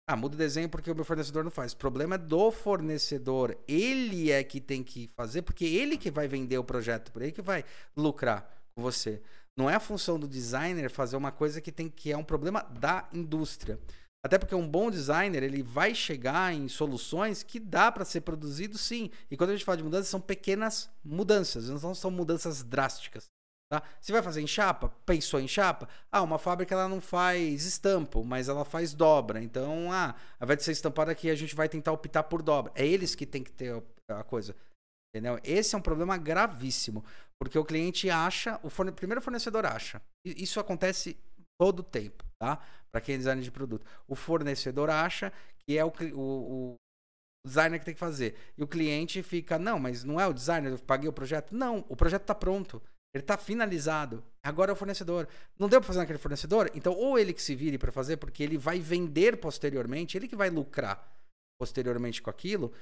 Ah, 0.07 0.16
muda 0.16 0.35
o 0.35 0.38
desenho 0.38 0.68
porque 0.68 0.90
o 0.90 0.94
meu 0.94 1.05
fornecedor 1.05 1.44
não 1.44 1.50
faz. 1.50 1.72
O 1.72 1.76
problema 1.76 2.16
é 2.16 2.18
do 2.18 2.50
fornecedor. 2.50 3.57
Ele 3.66 4.31
é 4.31 4.42
que 4.44 4.61
tem 4.61 4.83
que 4.83 5.09
fazer, 5.16 5.42
porque 5.42 5.64
ele 5.64 5.96
que 5.96 6.11
vai 6.11 6.26
vender 6.26 6.59
o 6.59 6.64
projeto, 6.64 7.12
por 7.12 7.22
ele 7.22 7.33
que 7.33 7.40
vai 7.40 7.64
lucrar 7.96 8.60
você. 8.81 9.23
Não 9.57 9.69
é 9.69 9.75
a 9.75 9.81
função 9.81 10.19
do 10.19 10.27
designer 10.27 10.90
fazer 10.90 11.16
uma 11.16 11.31
coisa 11.31 11.61
que 11.61 11.71
tem 11.71 11.88
que 11.88 12.11
é 12.11 12.16
um 12.16 12.25
problema 12.25 12.62
da 12.62 13.09
indústria. 13.12 13.79
Até 14.23 14.38
porque 14.38 14.55
um 14.55 14.69
bom 14.69 14.90
designer, 14.90 15.43
ele 15.43 15.62
vai 15.62 15.95
chegar 15.95 16.53
em 16.53 16.69
soluções 16.69 17.43
que 17.43 17.59
dá 17.59 17.90
para 17.90 18.05
ser 18.05 18.21
produzido 18.21 18.77
sim. 18.77 19.11
E 19.31 19.37
quando 19.37 19.51
a 19.51 19.53
gente 19.55 19.64
fala 19.64 19.79
de 19.79 19.85
mudanças, 19.85 20.09
são 20.09 20.21
pequenas 20.21 20.90
mudanças, 21.03 21.69
não 21.71 21.95
são 21.95 22.11
mudanças 22.11 22.62
drásticas. 22.62 23.31
Tá? 23.73 23.83
Você 24.01 24.11
vai 24.12 24.21
fazer 24.21 24.43
em 24.43 24.49
chapa? 24.49 24.93
Pensou 25.07 25.40
em 25.40 25.47
chapa? 25.47 25.88
Ah, 26.11 26.23
uma 26.23 26.38
fábrica 26.38 26.75
ela 26.75 26.88
não 26.88 27.01
faz 27.01 27.64
estampo, 27.64 28.25
mas 28.25 28.49
ela 28.49 28.64
faz 28.64 28.93
dobra. 28.93 29.40
Então, 29.40 29.93
ah, 29.93 30.14
ao 30.40 30.45
invés 30.45 30.59
de 30.59 30.64
ser 30.64 30.73
estampada 30.73 31.12
aqui, 31.12 31.31
a 31.31 31.37
gente 31.37 31.55
vai 31.55 31.69
tentar 31.69 31.93
optar 31.93 32.25
por 32.25 32.43
dobra. 32.43 32.73
É 32.75 32.85
eles 32.85 33.14
que 33.14 33.25
tem 33.25 33.45
que 33.45 33.53
ter 33.53 33.81
a 34.09 34.25
coisa. 34.25 34.57
Entendeu? 35.12 35.40
Esse 35.42 35.75
é 35.75 35.79
um 35.79 35.83
problema 35.83 36.16
gravíssimo. 36.16 37.05
Porque 37.38 37.59
o 37.59 37.64
cliente 37.64 38.11
acha, 38.11 38.61
o 38.62 38.70
forne... 38.70 38.92
primeiro 38.92 39.23
fornecedor 39.23 39.64
acha. 39.64 40.03
Isso 40.25 40.61
acontece 40.61 41.16
todo 41.59 41.81
o 41.81 41.85
tempo, 41.85 42.25
tá? 42.38 42.59
Para 42.92 43.01
quem 43.01 43.14
é 43.14 43.18
designer 43.18 43.42
de 43.42 43.51
produto. 43.51 43.87
O 44.07 44.14
fornecedor 44.14 44.90
acha 44.90 45.33
que 45.59 45.77
é 45.77 45.85
o, 45.85 45.92
o, 46.14 46.73
o 46.73 46.75
designer 47.46 47.79
que 47.79 47.85
tem 47.85 47.94
que 47.94 48.01
fazer. 48.01 48.37
E 48.57 48.62
o 48.62 48.68
cliente 48.68 49.23
fica, 49.23 49.59
não, 49.59 49.79
mas 49.79 50.05
não 50.05 50.20
é 50.20 50.27
o 50.27 50.33
designer, 50.33 50.73
eu 50.73 50.79
paguei 50.79 51.09
o 51.09 51.12
projeto. 51.12 51.55
Não, 51.55 51.85
o 51.88 51.96
projeto 51.96 52.23
está 52.23 52.35
pronto. 52.35 52.83
Ele 53.14 53.23
está 53.23 53.37
finalizado. 53.37 54.23
Agora 54.42 54.70
é 54.70 54.75
o 54.75 54.77
fornecedor. 54.77 55.27
Não 55.59 55.68
deu 55.68 55.81
para 55.81 55.87
fazer 55.88 55.99
naquele 55.99 56.18
fornecedor? 56.18 56.70
Então, 56.75 56.92
ou 56.92 57.18
ele 57.18 57.33
que 57.33 57.42
se 57.42 57.55
vire 57.55 57.77
para 57.77 57.90
fazer, 57.90 58.18
porque 58.18 58.42
ele 58.42 58.57
vai 58.57 58.79
vender 58.79 59.38
posteriormente, 59.38 60.16
ele 60.16 60.29
que 60.29 60.37
vai 60.37 60.51
lucrar 60.51 61.11
posteriormente 61.59 62.23
com 62.23 62.31
aquilo, 62.31 62.73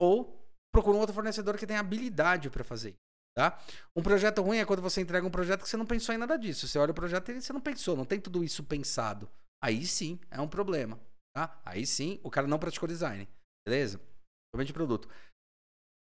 ou 0.00 0.45
procura 0.76 0.98
um 0.98 1.00
outro 1.00 1.14
fornecedor 1.14 1.56
que 1.56 1.66
tem 1.66 1.78
habilidade 1.78 2.50
para 2.50 2.62
fazer. 2.62 2.94
Tá? 3.34 3.58
Um 3.94 4.02
projeto 4.02 4.42
ruim 4.42 4.58
é 4.58 4.64
quando 4.66 4.82
você 4.82 5.00
entrega 5.00 5.26
um 5.26 5.30
projeto 5.30 5.62
que 5.62 5.68
você 5.68 5.76
não 5.76 5.86
pensou 5.86 6.14
em 6.14 6.18
nada 6.18 6.36
disso. 6.36 6.68
Você 6.68 6.78
olha 6.78 6.90
o 6.90 6.94
projeto 6.94 7.30
e 7.30 7.40
você 7.40 7.52
não 7.52 7.62
pensou, 7.62 7.96
não 7.96 8.04
tem 8.04 8.20
tudo 8.20 8.44
isso 8.44 8.62
pensado. 8.62 9.26
Aí 9.64 9.86
sim 9.86 10.20
é 10.30 10.38
um 10.38 10.48
problema. 10.48 11.00
Tá? 11.34 11.58
Aí 11.64 11.86
sim 11.86 12.20
o 12.22 12.30
cara 12.30 12.46
não 12.46 12.58
praticou 12.58 12.86
design. 12.86 13.26
Beleza? 13.66 13.98
Somente 14.54 14.72
produto. 14.72 15.08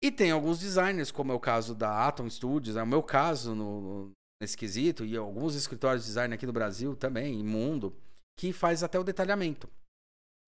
E 0.02 0.10
tem 0.10 0.30
alguns 0.30 0.58
designers, 0.58 1.10
como 1.10 1.32
é 1.32 1.34
o 1.34 1.40
caso 1.40 1.74
da 1.74 2.08
Atom 2.08 2.28
Studios, 2.28 2.76
é 2.76 2.82
o 2.82 2.86
meu 2.86 3.02
caso 3.02 3.54
no, 3.54 3.80
no, 3.80 4.10
nesse 4.40 4.56
quesito, 4.56 5.04
e 5.04 5.16
alguns 5.16 5.54
escritórios 5.54 6.02
de 6.02 6.08
design 6.08 6.34
aqui 6.34 6.46
no 6.46 6.52
Brasil 6.52 6.96
também, 6.96 7.40
em 7.40 7.44
mundo, 7.44 7.94
que 8.38 8.52
faz 8.52 8.82
até 8.82 8.98
o 8.98 9.04
detalhamento. 9.04 9.68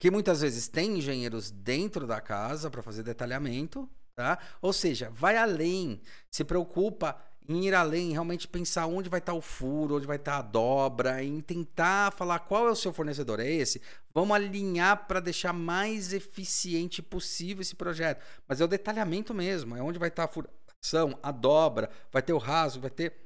Que 0.00 0.10
muitas 0.10 0.40
vezes 0.40 0.66
tem 0.66 0.98
engenheiros 0.98 1.50
dentro 1.50 2.06
da 2.06 2.20
casa 2.20 2.70
para 2.70 2.82
fazer 2.82 3.04
detalhamento, 3.04 3.88
Tá? 4.16 4.38
Ou 4.62 4.72
seja, 4.72 5.10
vai 5.10 5.36
além, 5.36 6.00
se 6.30 6.44
preocupa 6.44 7.20
em 7.48 7.66
ir 7.66 7.74
além, 7.74 8.12
realmente 8.12 8.48
pensar 8.48 8.86
onde 8.86 9.08
vai 9.08 9.18
estar 9.18 9.34
o 9.34 9.40
furo, 9.40 9.96
onde 9.96 10.06
vai 10.06 10.16
estar 10.16 10.38
a 10.38 10.42
dobra, 10.42 11.22
em 11.22 11.40
tentar 11.40 12.12
falar 12.12 12.38
qual 12.38 12.68
é 12.68 12.70
o 12.70 12.76
seu 12.76 12.92
fornecedor. 12.92 13.38
É 13.40 13.50
esse? 13.50 13.82
Vamos 14.14 14.34
alinhar 14.34 15.06
para 15.06 15.20
deixar 15.20 15.52
mais 15.52 16.12
eficiente 16.12 17.02
possível 17.02 17.60
esse 17.60 17.74
projeto. 17.74 18.24
Mas 18.48 18.60
é 18.60 18.64
o 18.64 18.68
detalhamento 18.68 19.34
mesmo, 19.34 19.76
é 19.76 19.82
onde 19.82 19.98
vai 19.98 20.08
estar 20.08 20.24
a 20.24 20.28
furação, 20.28 21.18
a 21.22 21.30
dobra, 21.30 21.90
vai 22.10 22.22
ter 22.22 22.32
o 22.32 22.38
raso, 22.38 22.80
vai 22.80 22.90
ter 22.90 23.24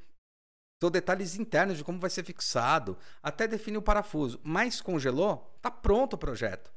são 0.81 0.93
detalhes 0.93 1.35
internos 1.35 1.77
de 1.77 1.83
como 1.83 1.99
vai 1.99 2.09
ser 2.09 2.25
fixado, 2.25 2.97
até 3.21 3.49
definir 3.49 3.79
o 3.79 3.83
parafuso. 3.83 4.41
Mas 4.45 4.81
congelou, 4.81 5.53
tá 5.61 5.73
pronto 5.73 6.15
o 6.15 6.19
projeto. 6.19 6.73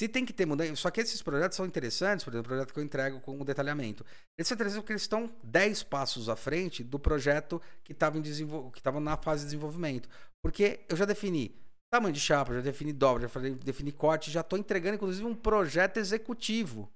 Se 0.00 0.08
tem 0.08 0.24
que 0.24 0.32
ter 0.32 0.46
mudança. 0.46 0.74
Só 0.76 0.90
que 0.90 0.98
esses 0.98 1.20
projetos 1.20 1.56
são 1.56 1.66
interessantes, 1.66 2.24
por 2.24 2.30
exemplo, 2.30 2.46
o 2.46 2.48
projeto 2.48 2.72
que 2.72 2.80
eu 2.80 2.82
entrego 2.82 3.20
com 3.20 3.38
o 3.38 3.44
detalhamento. 3.44 4.02
Eles 4.38 4.48
são 4.48 4.54
interessantes 4.54 4.82
porque 4.82 4.94
eles 4.94 5.02
estão 5.02 5.30
10 5.44 5.82
passos 5.82 6.30
à 6.30 6.34
frente 6.34 6.82
do 6.82 6.98
projeto 6.98 7.60
que 7.84 7.92
estava 7.92 8.18
desenvol... 8.18 8.72
na 8.98 9.18
fase 9.18 9.42
de 9.42 9.48
desenvolvimento. 9.48 10.08
Porque 10.42 10.86
eu 10.88 10.96
já 10.96 11.04
defini 11.04 11.54
tamanho 11.92 12.14
de 12.14 12.20
chapa, 12.20 12.54
já 12.54 12.62
defini 12.62 12.94
dobra, 12.94 13.28
já 13.28 13.40
defini 13.62 13.92
corte, 13.92 14.30
já 14.30 14.40
estou 14.40 14.58
entregando, 14.58 14.94
inclusive, 14.94 15.26
um 15.26 15.34
projeto 15.34 15.98
executivo. 15.98 16.90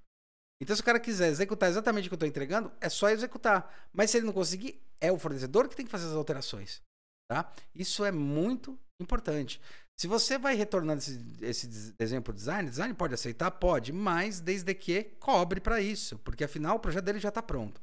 Então, 0.59 0.75
se 0.75 0.81
o 0.81 0.85
cara 0.85 0.99
quiser 0.99 1.27
executar 1.27 1.69
exatamente 1.69 2.05
o 2.05 2.09
que 2.09 2.15
eu 2.15 2.17
estou 2.17 2.27
entregando, 2.27 2.71
é 2.81 2.89
só 2.89 3.11
executar. 3.11 3.87
Mas 3.93 4.09
se 4.09 4.17
ele 4.17 4.25
não 4.25 4.33
conseguir, 4.33 4.81
é 4.99 5.11
o 5.11 5.19
fornecedor 5.19 5.69
que 5.69 5.75
tem 5.75 5.85
que 5.85 5.91
fazer 5.91 6.07
as 6.07 6.13
alterações. 6.13 6.81
Tá? 7.29 7.53
Isso 7.75 8.03
é 8.03 8.11
muito 8.11 8.79
importante. 8.99 9.61
Se 9.97 10.07
você 10.07 10.37
vai 10.37 10.55
retornando 10.55 10.99
esse, 10.99 11.19
esse 11.41 11.67
desenho 11.93 12.21
para 12.21 12.31
o 12.31 12.35
design, 12.35 12.69
design 12.69 12.93
pode 12.93 13.13
aceitar? 13.13 13.49
Pode, 13.51 13.93
mas 13.93 14.41
desde 14.41 14.73
que 14.73 15.03
cobre 15.19 15.61
para 15.61 15.79
isso, 15.79 16.19
porque 16.19 16.43
afinal 16.43 16.75
o 16.75 16.79
projeto 16.79 17.05
dele 17.05 17.19
já 17.19 17.29
está 17.29 17.41
pronto. 17.41 17.81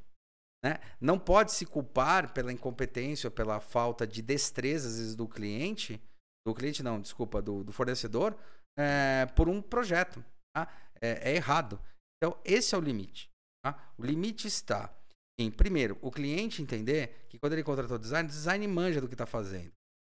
Né? 0.64 0.78
Não 1.00 1.18
pode 1.18 1.52
se 1.52 1.64
culpar 1.66 2.32
pela 2.32 2.52
incompetência 2.52 3.26
ou 3.26 3.30
pela 3.32 3.60
falta 3.60 4.06
de 4.06 4.22
destreza, 4.22 4.88
às 4.88 4.98
vezes, 4.98 5.16
do 5.16 5.26
cliente, 5.26 6.00
do 6.46 6.54
cliente 6.54 6.82
não, 6.82 7.00
desculpa, 7.00 7.40
do, 7.40 7.64
do 7.64 7.72
fornecedor, 7.72 8.36
é, 8.78 9.26
por 9.34 9.48
um 9.48 9.60
projeto. 9.60 10.24
Tá? 10.54 10.68
É, 11.00 11.30
é, 11.30 11.34
errado. 11.34 11.80
Então, 12.16 12.38
esse 12.44 12.74
é 12.74 12.78
o 12.78 12.80
limite. 12.80 13.28
Tá? 13.64 13.92
O 13.98 14.04
limite 14.04 14.46
está 14.46 14.94
em, 15.38 15.50
primeiro, 15.50 15.98
o 16.00 16.10
cliente 16.10 16.62
entender 16.62 17.26
que 17.28 17.38
quando 17.38 17.54
ele 17.54 17.64
contratou 17.64 17.98
design, 17.98 18.28
design 18.28 18.66
manja 18.68 19.00
do 19.00 19.08
que 19.08 19.14
está 19.14 19.26
fazendo. 19.26 19.72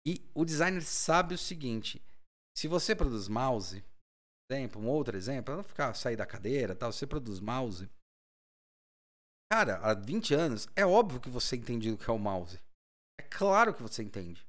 E 0.08 0.26
o 0.32 0.42
designer 0.42 0.82
sabe 0.82 1.34
o 1.34 1.38
seguinte: 1.38 2.02
se 2.56 2.66
você 2.66 2.96
produz 2.96 3.28
mouse, 3.28 3.84
exemplo, 4.50 4.80
um 4.80 4.88
outro 4.88 5.14
exemplo, 5.14 5.54
não 5.54 5.62
ficar 5.62 5.92
sair 5.92 6.16
da 6.16 6.24
cadeira, 6.24 6.74
tal, 6.74 6.90
você 6.90 7.06
produz 7.06 7.40
mouse. 7.40 7.90
Cara, 9.52 9.76
há 9.82 9.92
20 9.92 10.32
anos, 10.32 10.66
é 10.74 10.86
óbvio 10.86 11.20
que 11.20 11.28
você 11.28 11.56
entende 11.56 11.90
o 11.90 11.98
que 11.98 12.08
é 12.08 12.12
o 12.12 12.18
mouse. 12.18 12.58
É 13.20 13.22
claro 13.24 13.74
que 13.74 13.82
você 13.82 14.02
entende. 14.02 14.46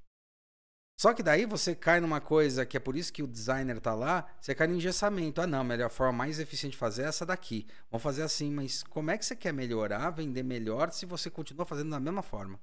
Só 0.98 1.14
que 1.14 1.22
daí 1.22 1.46
você 1.46 1.76
cai 1.76 2.00
numa 2.00 2.22
coisa 2.22 2.66
que 2.66 2.78
é 2.78 2.80
por 2.80 2.96
isso 2.96 3.12
que 3.12 3.24
o 3.24 3.28
designer 3.28 3.82
tá 3.82 3.94
lá, 3.94 4.30
você 4.40 4.56
cai 4.56 4.68
no 4.68 4.76
engessamento. 4.76 5.42
Ah, 5.42 5.48
não, 5.48 5.60
a 5.60 5.64
melhor 5.64 5.90
forma 5.90 6.14
mais 6.14 6.40
eficiente 6.40 6.74
de 6.74 6.78
fazer 6.78 7.04
é 7.04 7.08
essa 7.08 7.26
daqui. 7.26 7.68
Vamos 7.92 8.04
fazer 8.04 8.24
assim, 8.24 8.50
mas 8.50 8.82
como 8.84 9.12
é 9.12 9.18
que 9.18 9.26
você 9.26 9.36
quer 9.36 9.54
melhorar, 9.54 10.10
vender 10.12 10.44
melhor 10.44 10.90
se 10.92 11.06
você 11.06 11.30
continua 11.30 11.66
fazendo 11.66 11.92
da 11.92 12.00
mesma 12.00 12.22
forma? 12.22 12.60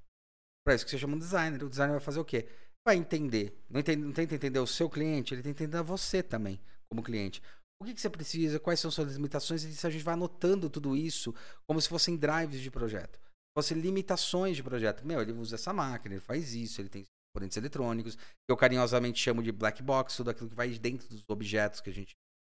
Para 0.65 0.75
isso 0.75 0.85
que 0.85 0.91
você 0.91 0.99
chama 0.99 1.17
um 1.17 1.19
designer. 1.19 1.63
O 1.63 1.69
designer 1.71 1.93
vai 1.93 2.01
fazer 2.01 2.21
o 2.21 2.25
quê? 2.25 2.49
Vai 2.87 2.97
entender. 2.97 3.61
Não, 3.69 3.81
entende, 3.81 4.03
não 4.03 4.13
tenta 4.13 4.35
entender 4.37 4.61
o 4.61 4.67
seu 4.67 4.89
cliente, 4.89 5.35
ele 5.35 5.43
tenta 5.43 5.65
entender 5.65 5.83
você 5.83 6.23
também, 6.23 6.61
como 6.89 7.03
cliente. 7.03 7.43
O 7.83 7.85
que, 7.85 7.93
que 7.93 8.01
você 8.01 8.09
precisa, 8.09 8.61
quais 8.61 8.79
são 8.79 8.91
suas 8.91 9.13
limitações, 9.13 9.65
e 9.65 9.87
a 9.87 9.91
gente 9.91 10.05
vai 10.05 10.15
anotando 10.15 10.71
tudo 10.71 10.97
isso 10.97 11.35
como 11.69 11.81
se 11.81 11.89
fossem 11.89 12.17
drives 12.17 12.61
de 12.61 12.71
projeto. 12.71 13.21
Fossem 13.59 13.79
limitações 13.79 14.57
de 14.57 14.63
projeto. 14.63 15.05
Meu, 15.05 15.21
ele 15.21 15.33
usa 15.33 15.57
essa 15.57 15.73
máquina, 15.73 16.15
ele 16.15 16.23
faz 16.23 16.55
isso, 16.55 16.81
ele 16.81 16.89
tem 16.89 17.05
componentes 17.35 17.57
eletrônicos, 17.57 18.15
que 18.15 18.51
eu 18.51 18.57
carinhosamente 18.57 19.21
chamo 19.21 19.43
de 19.43 19.53
black 19.53 19.83
box, 19.83 20.17
tudo 20.17 20.31
aquilo 20.31 20.49
que 20.49 20.55
vai 20.55 20.71
dentro 20.79 21.09
dos 21.09 21.25
objetos 21.29 21.81
que 21.81 21.91
a 21.91 21.93
gente 21.93 22.15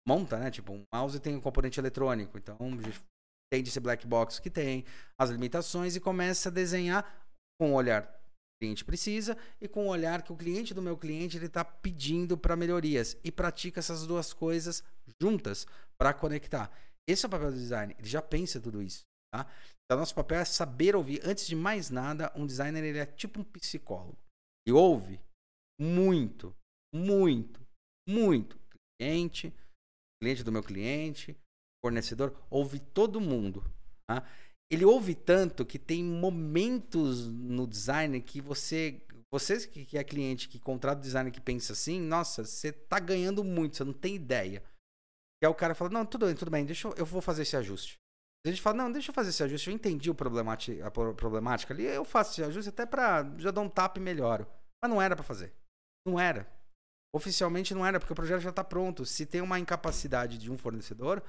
monta, 0.07 0.39
né? 0.39 0.51
Tipo, 0.51 0.73
um 0.73 0.83
mouse 0.93 1.19
tem 1.21 1.37
um 1.37 1.41
componente 1.41 1.81
eletrônico, 1.81 2.37
então 2.37 2.59
entende 2.61 3.71
esse 3.71 3.81
black 3.81 4.07
box 4.07 4.39
que 4.39 4.51
tem, 4.51 4.85
as 5.19 5.31
limitações 5.31 5.97
e 5.97 6.01
começa 6.01 6.49
a 6.49 6.53
desenhar 6.53 7.27
com 7.59 7.73
o 7.73 7.75
olhar 7.75 8.16
cliente 8.61 8.85
precisa 8.85 9.37
e 9.61 9.69
com 9.69 9.87
o 9.87 9.91
olhar 9.91 10.23
que 10.23 10.33
o 10.33 10.37
cliente 10.37 10.73
do 10.73 10.83
meu 10.83 10.97
cliente 10.97 11.37
ele 11.37 11.47
está 11.47 11.65
pedindo 11.65 12.37
para 12.37 12.57
melhorias 12.57 13.17
e 13.23 13.31
pratica 13.31 13.81
essas 13.81 14.07
duas 14.07 14.33
coisas 14.33 14.83
juntas 15.21 15.67
para 15.99 16.15
conectar. 16.15 16.71
Esse 17.09 17.25
é 17.25 17.29
o 17.29 17.31
papel 17.31 17.53
do 17.53 17.59
design. 17.59 17.95
Ele 17.99 18.09
já 18.09 18.21
pensa 18.21 18.61
tudo 18.61 18.83
isso. 18.83 19.05
Tá? 19.33 19.47
Então, 19.85 19.99
nosso 19.99 20.15
papel 20.15 20.41
é 20.41 20.45
saber 20.45 20.97
ouvir. 20.97 21.21
Antes 21.25 21.47
de 21.47 21.55
mais 21.55 21.91
nada, 21.91 22.33
um 22.35 22.47
designer 22.47 22.83
ele 22.83 22.99
é 22.99 23.07
tipo 23.07 23.41
um 23.41 23.45
psicólogo. 23.45 24.19
E 24.67 24.73
ouve 24.73 25.21
muito, 25.81 26.55
muito, 26.95 27.65
muito. 28.09 28.59
Cliente, 28.99 29.55
cliente 30.21 30.43
do 30.43 30.51
meu 30.51 30.63
cliente, 30.63 31.37
fornecedor, 31.85 32.37
ouve 32.51 32.81
todo 32.81 33.21
mundo. 33.21 33.63
Tá? 34.09 34.27
Ele 34.71 34.85
ouve 34.85 35.15
tanto 35.15 35.65
que 35.65 35.79
tem 35.79 36.03
momentos 36.03 37.29
no 37.29 37.67
design 37.67 38.21
que 38.21 38.41
você. 38.41 39.01
Você 39.33 39.67
que 39.67 39.99
é 39.99 40.05
cliente, 40.05 40.49
que 40.49 40.59
contrata 40.59 41.01
o 41.01 41.03
designer 41.03 41.33
que 41.33 41.41
pensa 41.41 41.73
assim, 41.73 42.01
nossa, 42.01 42.45
você 42.45 42.73
tá 42.73 42.99
ganhando 43.01 43.43
muito, 43.43 43.77
você 43.77 43.85
não 43.85 43.93
tem 43.93 44.15
ideia. 44.15 44.63
E 45.43 45.47
aí 45.47 45.51
o 45.51 45.55
cara 45.55 45.75
fala, 45.75 45.91
não, 45.91 46.07
tudo 46.07 46.27
bem, 46.27 46.35
tudo 46.35 46.51
bem, 46.51 46.65
deixa 46.65 46.87
eu, 46.89 46.95
eu 46.97 47.05
vou 47.05 47.21
fazer 47.21 47.43
esse 47.43 47.57
ajuste. 47.57 47.97
A 48.47 48.49
gente 48.49 48.63
fala, 48.63 48.77
não, 48.77 48.93
deixa 48.93 49.11
eu 49.11 49.15
fazer 49.15 49.31
esse 49.31 49.43
ajuste, 49.43 49.69
eu 49.69 49.75
entendi 49.75 50.09
o 50.09 50.15
problemática, 50.15 50.87
a 50.87 50.91
problemática 50.91 51.75
ali, 51.75 51.85
eu 51.85 52.05
faço 52.05 52.31
esse 52.31 52.45
ajuste 52.45 52.69
até 52.69 52.87
pra 52.87 53.29
já 53.37 53.51
dar 53.51 53.61
um 53.61 53.69
tap 53.69 53.97
e 53.97 54.01
melhoro. 54.01 54.47
Mas 54.81 54.91
não 54.91 55.03
era 55.03 55.17
para 55.17 55.25
fazer. 55.25 55.53
Não 56.07 56.19
era. 56.19 56.49
Oficialmente 57.13 57.75
não 57.75 57.85
era, 57.85 57.99
porque 57.99 58.13
o 58.13 58.17
projeto 58.17 58.41
já 58.41 58.51
está 58.51 58.63
pronto. 58.63 59.05
Se 59.05 59.27
tem 59.27 59.41
uma 59.41 59.59
incapacidade 59.59 60.39
de 60.39 60.51
um 60.51 60.57
fornecedor, 60.57 61.23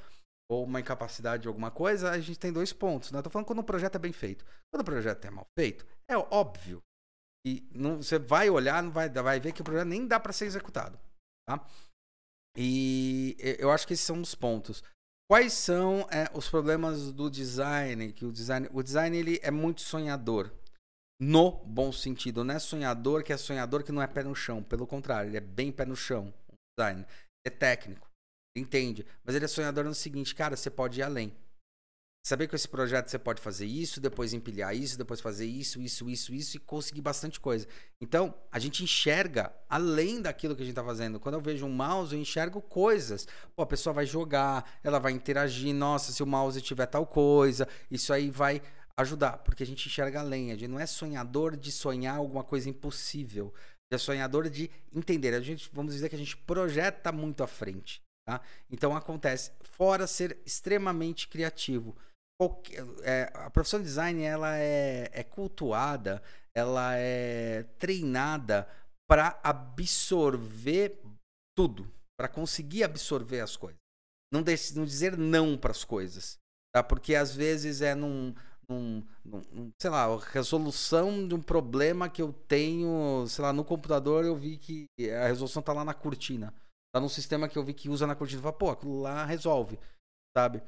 ou 0.49 0.63
uma 0.63 0.79
incapacidade 0.79 1.43
de 1.43 1.47
alguma 1.47 1.69
coisa, 1.69 2.11
a 2.11 2.19
gente 2.19 2.39
tem 2.39 2.51
dois 2.51 2.71
pontos. 2.71 3.11
Né? 3.11 3.19
Eu 3.19 3.23
tô 3.23 3.29
falando 3.29 3.47
quando 3.47 3.59
o 3.59 3.63
projeto 3.63 3.95
é 3.95 3.99
bem 3.99 4.13
feito. 4.13 4.45
Quando 4.71 4.81
o 4.81 4.85
projeto 4.85 5.25
é 5.25 5.29
mal 5.29 5.45
feito, 5.57 5.85
é 6.09 6.17
óbvio. 6.17 6.81
E 7.45 7.67
não, 7.71 7.97
você 7.97 8.17
vai 8.17 8.49
olhar, 8.49 8.81
não 8.81 8.91
vai, 8.91 9.09
vai 9.09 9.39
ver 9.39 9.51
que 9.51 9.61
o 9.61 9.63
projeto 9.63 9.87
nem 9.87 10.07
dá 10.07 10.19
para 10.19 10.33
ser 10.33 10.45
executado. 10.45 10.99
Tá? 11.47 11.65
E 12.57 13.35
eu 13.59 13.71
acho 13.71 13.85
que 13.85 13.93
esses 13.93 14.05
são 14.05 14.21
os 14.21 14.33
pontos. 14.33 14.83
Quais 15.29 15.53
são 15.53 16.07
é, 16.09 16.29
os 16.33 16.49
problemas 16.49 17.11
do 17.11 17.29
design? 17.29 18.13
Que 18.13 18.25
o 18.25 18.31
design, 18.31 18.69
o 18.71 18.81
design 18.81 19.15
ele 19.15 19.39
é 19.43 19.51
muito 19.51 19.81
sonhador. 19.81 20.51
No 21.19 21.51
bom 21.65 21.91
sentido, 21.91 22.43
não 22.43 22.55
é 22.55 22.59
sonhador 22.59 23.23
que 23.23 23.33
é 23.33 23.37
sonhador 23.37 23.83
que 23.83 23.91
não 23.91 24.01
é 24.01 24.07
pé 24.07 24.23
no 24.23 24.35
chão. 24.35 24.63
Pelo 24.63 24.87
contrário, 24.87 25.29
ele 25.29 25.37
é 25.37 25.41
bem 25.41 25.71
pé 25.71 25.85
no 25.85 25.95
chão. 25.95 26.33
O 26.47 26.55
design 26.77 27.05
é 27.45 27.49
técnico, 27.49 28.06
entende. 28.57 29.05
Mas 29.23 29.35
ele 29.35 29.45
é 29.45 29.47
sonhador 29.47 29.83
no 29.85 29.93
seguinte, 29.93 30.33
cara, 30.35 30.55
você 30.55 30.69
pode 30.69 30.99
ir 30.99 31.03
além. 31.03 31.33
Saber 32.27 32.49
que 32.49 32.55
esse 32.55 32.67
projeto 32.67 33.07
você 33.07 33.17
pode 33.17 33.41
fazer 33.41 33.65
isso, 33.65 34.01
depois 34.01 34.33
empilhar 34.33 34.75
isso, 34.75 34.97
depois 34.97 35.21
fazer 35.21 35.45
isso, 35.45 35.79
isso, 35.79 36.09
isso, 36.09 36.33
isso 36.33 36.57
e 36.57 36.59
conseguir 36.59 36.99
bastante 36.99 37.39
coisa. 37.39 37.65
Então, 38.01 38.35
a 38.51 38.59
gente 38.59 38.83
enxerga 38.83 39.49
além 39.69 40.21
daquilo 40.21 40.53
que 40.53 40.61
a 40.61 40.65
gente 40.65 40.73
está 40.73 40.83
fazendo. 40.83 41.21
Quando 41.21 41.35
eu 41.35 41.41
vejo 41.41 41.65
um 41.65 41.71
mouse, 41.71 42.13
eu 42.13 42.19
enxergo 42.19 42.61
coisas. 42.61 43.25
Pô, 43.55 43.61
a 43.61 43.65
pessoa 43.65 43.93
vai 43.93 44.05
jogar, 44.05 44.77
ela 44.83 44.99
vai 44.99 45.13
interagir. 45.13 45.73
Nossa, 45.73 46.11
se 46.11 46.21
o 46.21 46.27
mouse 46.27 46.61
tiver 46.61 46.87
tal 46.87 47.07
coisa, 47.07 47.65
isso 47.89 48.11
aí 48.11 48.29
vai 48.29 48.61
ajudar. 48.97 49.37
Porque 49.37 49.63
a 49.63 49.65
gente 49.65 49.87
enxerga 49.87 50.19
além. 50.19 50.51
A 50.51 50.55
gente 50.55 50.67
não 50.67 50.81
é 50.81 50.85
sonhador 50.85 51.55
de 51.55 51.71
sonhar 51.71 52.17
alguma 52.17 52.43
coisa 52.43 52.69
impossível. 52.69 53.53
É 53.89 53.97
sonhador 53.97 54.49
de 54.49 54.69
entender. 54.93 55.33
A 55.33 55.39
gente, 55.39 55.69
vamos 55.71 55.93
dizer 55.93 56.09
que 56.09 56.15
a 56.15 56.19
gente 56.19 56.35
projeta 56.35 57.09
muito 57.09 57.41
à 57.41 57.47
frente. 57.47 58.01
Tá? 58.27 58.41
Então 58.69 58.95
acontece, 58.95 59.51
fora 59.61 60.05
ser 60.05 60.37
extremamente 60.45 61.27
criativo 61.29 61.95
é, 63.03 63.31
a 63.33 63.49
profissão 63.49 63.79
de 63.79 63.85
design 63.85 64.21
ela 64.21 64.57
é, 64.57 65.09
é 65.11 65.23
cultuada, 65.23 66.21
ela 66.55 66.95
é 66.95 67.63
treinada 67.79 68.67
para 69.09 69.39
absorver 69.43 70.99
tudo, 71.55 71.91
para 72.17 72.27
conseguir 72.27 72.83
absorver 72.83 73.41
as 73.41 73.55
coisas. 73.55 73.79
Não, 74.31 74.43
não 74.75 74.85
dizer 74.85 75.17
não 75.17 75.57
para 75.57 75.71
as 75.71 75.83
coisas, 75.83 76.37
tá? 76.75 76.83
Porque 76.83 77.15
às 77.15 77.33
vezes 77.33 77.81
é 77.81 77.95
num, 77.95 78.35
num, 78.69 79.03
num, 79.25 79.71
sei 79.81 79.89
lá, 79.89 80.15
resolução 80.17 81.27
de 81.27 81.33
um 81.33 81.41
problema 81.41 82.09
que 82.09 82.21
eu 82.21 82.33
tenho, 82.47 83.25
sei 83.27 83.43
lá, 83.43 83.53
no 83.53 83.63
computador 83.63 84.25
eu 84.25 84.35
vi 84.35 84.57
que 84.57 84.85
a 85.11 85.27
resolução 85.27 85.63
tá 85.63 85.73
lá 85.73 85.85
na 85.85 85.93
cortina. 85.93 86.53
Tá 86.97 87.01
num 87.01 87.07
sistema 87.07 87.47
que 87.47 87.55
eu 87.55 87.63
vi 87.63 87.75
que 87.75 87.89
usa 87.89 88.07
na 88.07 88.15
cortina. 88.15 88.41
Fala, 88.41 88.53
pô, 88.53 88.71
aquilo 88.71 88.99
lá 88.99 89.23
resolve, 89.23 89.77
sabe? 90.35 90.63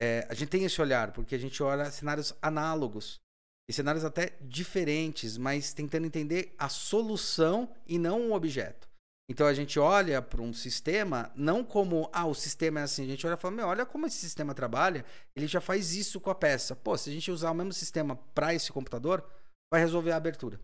É, 0.00 0.26
a 0.30 0.32
gente 0.32 0.48
tem 0.48 0.64
esse 0.64 0.80
olhar, 0.80 1.12
porque 1.12 1.34
a 1.34 1.38
gente 1.38 1.62
olha 1.62 1.90
cenários 1.90 2.32
análogos. 2.40 3.20
E 3.68 3.72
cenários 3.74 4.02
até 4.02 4.32
diferentes, 4.40 5.36
mas 5.36 5.74
tentando 5.74 6.06
entender 6.06 6.54
a 6.56 6.70
solução 6.70 7.70
e 7.86 7.98
não 7.98 8.30
o 8.30 8.32
objeto. 8.32 8.88
Então 9.30 9.46
a 9.46 9.52
gente 9.52 9.78
olha 9.78 10.22
para 10.22 10.40
um 10.40 10.54
sistema 10.54 11.30
não 11.36 11.62
como, 11.62 12.08
ah, 12.14 12.24
o 12.24 12.34
sistema 12.34 12.80
é 12.80 12.84
assim. 12.84 13.02
A 13.02 13.08
gente 13.08 13.26
olha 13.26 13.34
e 13.34 13.36
fala, 13.36 13.54
meu, 13.54 13.66
olha 13.66 13.84
como 13.84 14.06
esse 14.06 14.16
sistema 14.16 14.54
trabalha, 14.54 15.04
ele 15.36 15.46
já 15.46 15.60
faz 15.60 15.94
isso 15.94 16.18
com 16.18 16.30
a 16.30 16.34
peça. 16.34 16.74
Pô, 16.74 16.96
se 16.96 17.10
a 17.10 17.12
gente 17.12 17.30
usar 17.30 17.50
o 17.50 17.54
mesmo 17.54 17.74
sistema 17.74 18.16
para 18.34 18.54
esse 18.54 18.72
computador, 18.72 19.22
vai 19.70 19.82
resolver 19.82 20.12
a 20.12 20.16
abertura. 20.16 20.58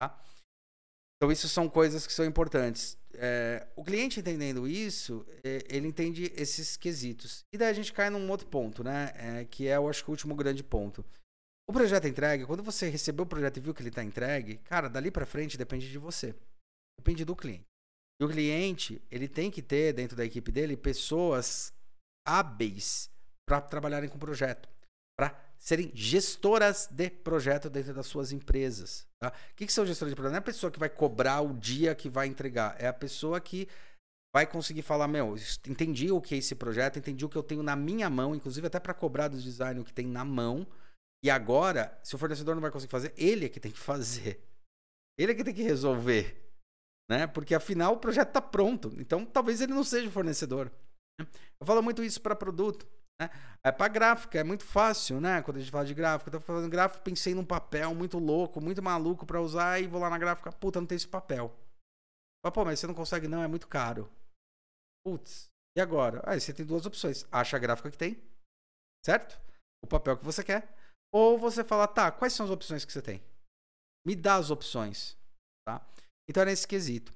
Tá? 0.00 0.16
Então, 1.16 1.32
isso 1.32 1.48
são 1.48 1.68
coisas 1.68 2.06
que 2.06 2.12
são 2.12 2.24
importantes. 2.24 2.96
É, 3.18 3.66
o 3.76 3.84
cliente 3.84 4.20
entendendo 4.20 4.66
isso, 4.66 5.24
é, 5.42 5.64
ele 5.68 5.88
entende 5.88 6.32
esses 6.36 6.76
quesitos. 6.76 7.44
E 7.52 7.58
daí 7.58 7.68
a 7.68 7.72
gente 7.72 7.92
cai 7.92 8.10
num 8.10 8.30
outro 8.30 8.46
ponto, 8.46 8.82
né? 8.82 9.12
É, 9.14 9.44
que 9.44 9.68
é, 9.68 9.76
eu 9.76 9.88
acho 9.88 10.02
que 10.02 10.10
o 10.10 10.12
último 10.12 10.34
grande 10.34 10.62
ponto. 10.62 11.04
O 11.68 11.72
projeto 11.72 12.06
entregue, 12.06 12.44
quando 12.44 12.62
você 12.62 12.88
recebeu 12.88 13.24
o 13.24 13.28
projeto 13.28 13.56
e 13.56 13.60
viu 13.60 13.72
que 13.72 13.80
ele 13.80 13.88
está 13.88 14.04
entregue, 14.04 14.58
cara, 14.58 14.88
dali 14.88 15.10
para 15.10 15.24
frente 15.24 15.56
depende 15.56 15.90
de 15.90 15.98
você. 15.98 16.34
Depende 16.98 17.24
do 17.24 17.34
cliente. 17.34 17.64
E 18.20 18.24
o 18.24 18.28
cliente, 18.28 19.02
ele 19.10 19.26
tem 19.26 19.50
que 19.50 19.62
ter 19.62 19.92
dentro 19.92 20.16
da 20.16 20.24
equipe 20.24 20.52
dele 20.52 20.76
pessoas 20.76 21.72
hábeis 22.26 23.10
para 23.46 23.60
trabalharem 23.60 24.08
com 24.08 24.16
o 24.16 24.20
projeto, 24.20 24.68
serem 25.64 25.90
gestoras 25.94 26.86
de 26.90 27.08
projeto 27.08 27.70
dentro 27.70 27.94
das 27.94 28.06
suas 28.06 28.32
empresas. 28.32 29.06
Tá? 29.18 29.30
O 29.30 29.54
que, 29.56 29.64
que 29.64 29.72
são 29.72 29.86
gestoras 29.86 30.12
de 30.12 30.14
projeto? 30.14 30.32
Não 30.32 30.36
é 30.36 30.40
a 30.40 30.42
pessoa 30.42 30.70
que 30.70 30.78
vai 30.78 30.90
cobrar 30.90 31.40
o 31.40 31.54
dia 31.54 31.94
que 31.94 32.10
vai 32.10 32.26
entregar, 32.26 32.76
é 32.78 32.86
a 32.86 32.92
pessoa 32.92 33.40
que 33.40 33.66
vai 34.34 34.46
conseguir 34.46 34.82
falar, 34.82 35.08
meu, 35.08 35.34
entendi 35.66 36.12
o 36.12 36.20
que 36.20 36.34
é 36.34 36.38
esse 36.38 36.54
projeto, 36.54 36.98
entendi 36.98 37.24
o 37.24 37.30
que 37.30 37.36
eu 37.36 37.42
tenho 37.42 37.62
na 37.62 37.74
minha 37.74 38.10
mão, 38.10 38.34
inclusive 38.34 38.66
até 38.66 38.78
para 38.78 38.92
cobrar 38.92 39.28
do 39.28 39.40
design 39.40 39.80
o 39.80 39.84
que 39.84 39.92
tem 39.92 40.06
na 40.06 40.22
mão. 40.22 40.66
E 41.24 41.30
agora, 41.30 41.98
se 42.04 42.14
o 42.14 42.18
fornecedor 42.18 42.54
não 42.54 42.60
vai 42.60 42.70
conseguir 42.70 42.90
fazer, 42.90 43.14
ele 43.16 43.46
é 43.46 43.48
que 43.48 43.58
tem 43.58 43.72
que 43.72 43.78
fazer. 43.78 44.46
Ele 45.18 45.32
é 45.32 45.34
que 45.34 45.44
tem 45.44 45.54
que 45.54 45.62
resolver. 45.62 46.44
Né? 47.10 47.26
Porque 47.26 47.54
afinal 47.54 47.94
o 47.94 47.98
projeto 47.98 48.28
está 48.28 48.42
pronto. 48.42 48.92
Então 48.98 49.24
talvez 49.24 49.62
ele 49.62 49.72
não 49.72 49.84
seja 49.84 50.08
o 50.08 50.12
fornecedor. 50.12 50.70
Né? 51.18 51.26
Eu 51.58 51.66
falo 51.66 51.80
muito 51.80 52.04
isso 52.04 52.20
para 52.20 52.36
produto. 52.36 52.86
Né? 53.20 53.30
É 53.64 53.72
para 53.72 53.88
gráfica, 53.88 54.38
é 54.38 54.44
muito 54.44 54.64
fácil, 54.64 55.20
né? 55.20 55.42
Quando 55.42 55.56
a 55.56 55.60
gente 55.60 55.70
fala 55.70 55.84
de 55.84 55.94
gráfica, 55.94 56.28
eu 56.28 56.40
tô 56.40 56.40
falando 56.40 56.70
gráfico, 56.70 57.02
pensei 57.02 57.34
num 57.34 57.44
papel 57.44 57.94
muito 57.94 58.18
louco, 58.18 58.60
muito 58.60 58.82
maluco 58.82 59.24
para 59.24 59.40
usar 59.40 59.80
e 59.80 59.86
vou 59.86 60.00
lá 60.00 60.10
na 60.10 60.18
gráfica, 60.18 60.52
puta, 60.52 60.80
não 60.80 60.86
tem 60.86 60.96
esse 60.96 61.08
papel. 61.08 61.54
Mas, 62.44 62.52
pô, 62.52 62.64
mas 62.64 62.78
você 62.78 62.86
não 62.86 62.94
consegue 62.94 63.28
não, 63.28 63.42
é 63.42 63.48
muito 63.48 63.68
caro. 63.68 64.10
Putz, 65.06 65.48
e 65.76 65.80
agora? 65.80 66.22
Aí 66.26 66.40
você 66.40 66.52
tem 66.52 66.66
duas 66.66 66.84
opções. 66.86 67.26
Acha 67.30 67.56
a 67.56 67.60
gráfica 67.60 67.90
que 67.90 67.98
tem, 67.98 68.22
certo? 69.04 69.40
O 69.82 69.86
papel 69.86 70.18
que 70.18 70.24
você 70.24 70.42
quer. 70.42 70.74
Ou 71.12 71.38
você 71.38 71.62
fala, 71.62 71.86
tá, 71.86 72.10
quais 72.10 72.32
são 72.32 72.44
as 72.44 72.50
opções 72.50 72.84
que 72.84 72.92
você 72.92 73.00
tem? 73.00 73.22
Me 74.06 74.14
dá 74.14 74.36
as 74.36 74.50
opções, 74.50 75.16
tá? 75.66 75.86
Então 76.28 76.42
é 76.42 76.46
nesse 76.46 76.66
quesito 76.66 77.12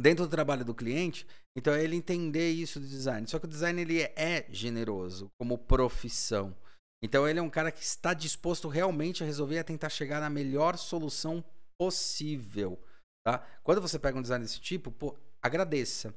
dentro 0.00 0.24
do 0.24 0.30
trabalho 0.30 0.64
do 0.64 0.74
cliente, 0.74 1.26
então 1.56 1.74
é 1.74 1.82
ele 1.82 1.96
entender 1.96 2.50
isso 2.50 2.78
do 2.78 2.86
design. 2.86 3.26
Só 3.26 3.38
que 3.38 3.46
o 3.46 3.48
design 3.48 3.80
ele 3.80 4.02
é 4.02 4.46
generoso 4.50 5.30
como 5.38 5.58
profissão. 5.58 6.56
Então 7.02 7.26
ele 7.26 7.38
é 7.38 7.42
um 7.42 7.50
cara 7.50 7.72
que 7.72 7.82
está 7.82 8.14
disposto 8.14 8.68
realmente 8.68 9.22
a 9.22 9.26
resolver 9.26 9.56
e 9.56 9.58
a 9.58 9.64
tentar 9.64 9.88
chegar 9.88 10.20
na 10.20 10.30
melhor 10.30 10.76
solução 10.76 11.42
possível, 11.78 12.78
tá? 13.26 13.38
Quando 13.64 13.80
você 13.80 13.98
pega 13.98 14.18
um 14.18 14.22
design 14.22 14.44
desse 14.44 14.60
tipo, 14.60 14.92
pô, 14.92 15.16
agradeça. 15.42 16.14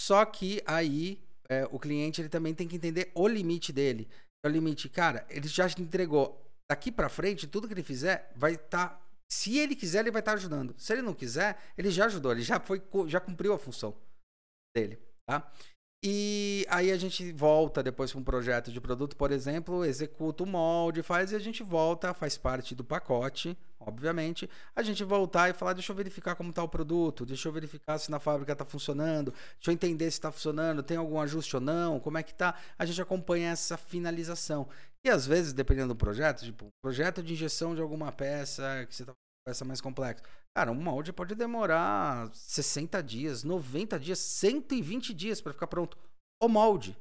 Só 0.00 0.24
que 0.24 0.62
aí 0.64 1.20
é, 1.48 1.66
o 1.70 1.78
cliente 1.78 2.20
ele 2.20 2.28
também 2.28 2.54
tem 2.54 2.68
que 2.68 2.76
entender 2.76 3.10
o 3.14 3.26
limite 3.26 3.72
dele. 3.72 4.08
O 4.46 4.48
limite, 4.48 4.88
cara, 4.88 5.26
ele 5.28 5.48
já 5.48 5.68
te 5.68 5.82
entregou. 5.82 6.40
Daqui 6.70 6.92
para 6.92 7.08
frente, 7.08 7.48
tudo 7.48 7.66
que 7.66 7.74
ele 7.74 7.82
fizer 7.82 8.32
vai 8.36 8.54
estar 8.54 8.88
tá 8.88 9.06
se 9.28 9.58
ele 9.58 9.74
quiser, 9.76 10.00
ele 10.00 10.10
vai 10.12 10.20
estar 10.20 10.34
ajudando. 10.34 10.74
Se 10.78 10.92
ele 10.92 11.02
não 11.02 11.12
quiser, 11.12 11.58
ele 11.76 11.90
já 11.90 12.06
ajudou, 12.06 12.32
ele 12.32 12.42
já 12.42 12.58
foi, 12.60 12.80
já 13.06 13.20
cumpriu 13.20 13.52
a 13.52 13.58
função 13.58 13.96
dele, 14.74 14.98
tá? 15.26 15.50
E 16.02 16.64
aí 16.70 16.90
a 16.90 16.96
gente 16.96 17.30
volta 17.32 17.82
depois 17.82 18.10
para 18.10 18.20
um 18.20 18.24
projeto 18.24 18.72
de 18.72 18.80
produto, 18.80 19.14
por 19.14 19.30
exemplo, 19.30 19.84
executa 19.84 20.44
o 20.44 20.46
molde, 20.46 21.02
faz 21.02 21.30
e 21.30 21.36
a 21.36 21.38
gente 21.38 21.62
volta, 21.62 22.14
faz 22.14 22.38
parte 22.38 22.74
do 22.74 22.82
pacote, 22.82 23.54
obviamente. 23.78 24.48
A 24.74 24.82
gente 24.82 25.04
voltar 25.04 25.50
e 25.50 25.52
falar, 25.52 25.74
deixa 25.74 25.92
eu 25.92 25.96
verificar 25.96 26.34
como 26.36 26.48
está 26.48 26.62
o 26.62 26.68
produto, 26.68 27.26
deixa 27.26 27.48
eu 27.48 27.52
verificar 27.52 27.98
se 27.98 28.10
na 28.10 28.18
fábrica 28.18 28.52
está 28.52 28.64
funcionando, 28.64 29.30
deixa 29.30 29.70
eu 29.70 29.74
entender 29.74 30.04
se 30.04 30.16
está 30.16 30.32
funcionando, 30.32 30.82
tem 30.82 30.96
algum 30.96 31.20
ajuste 31.20 31.56
ou 31.56 31.60
não, 31.60 32.00
como 32.00 32.16
é 32.16 32.22
que 32.22 32.32
tá. 32.32 32.54
A 32.78 32.86
gente 32.86 33.02
acompanha 33.02 33.50
essa 33.50 33.76
finalização, 33.76 34.66
E 35.04 35.10
às 35.10 35.26
vezes, 35.26 35.52
dependendo 35.52 35.92
do 35.94 35.96
projeto, 35.96 36.42
tipo, 36.44 36.68
projeto 36.82 37.22
de 37.22 37.34
injeção 37.34 37.74
de 37.74 37.82
alguma 37.82 38.10
peça 38.10 38.86
que 38.88 38.94
você 38.94 39.04
tá 39.04 39.12
peça 39.46 39.64
mais 39.64 39.80
complexa. 39.80 40.22
Cara, 40.56 40.72
um 40.72 40.74
molde 40.74 41.12
pode 41.12 41.34
demorar 41.34 42.30
60 42.34 43.02
dias, 43.02 43.44
90 43.44 43.98
dias, 43.98 44.18
120 44.18 45.14
dias 45.14 45.40
para 45.40 45.52
ficar 45.52 45.66
pronto. 45.66 45.96
O 46.42 46.48
molde, 46.48 46.96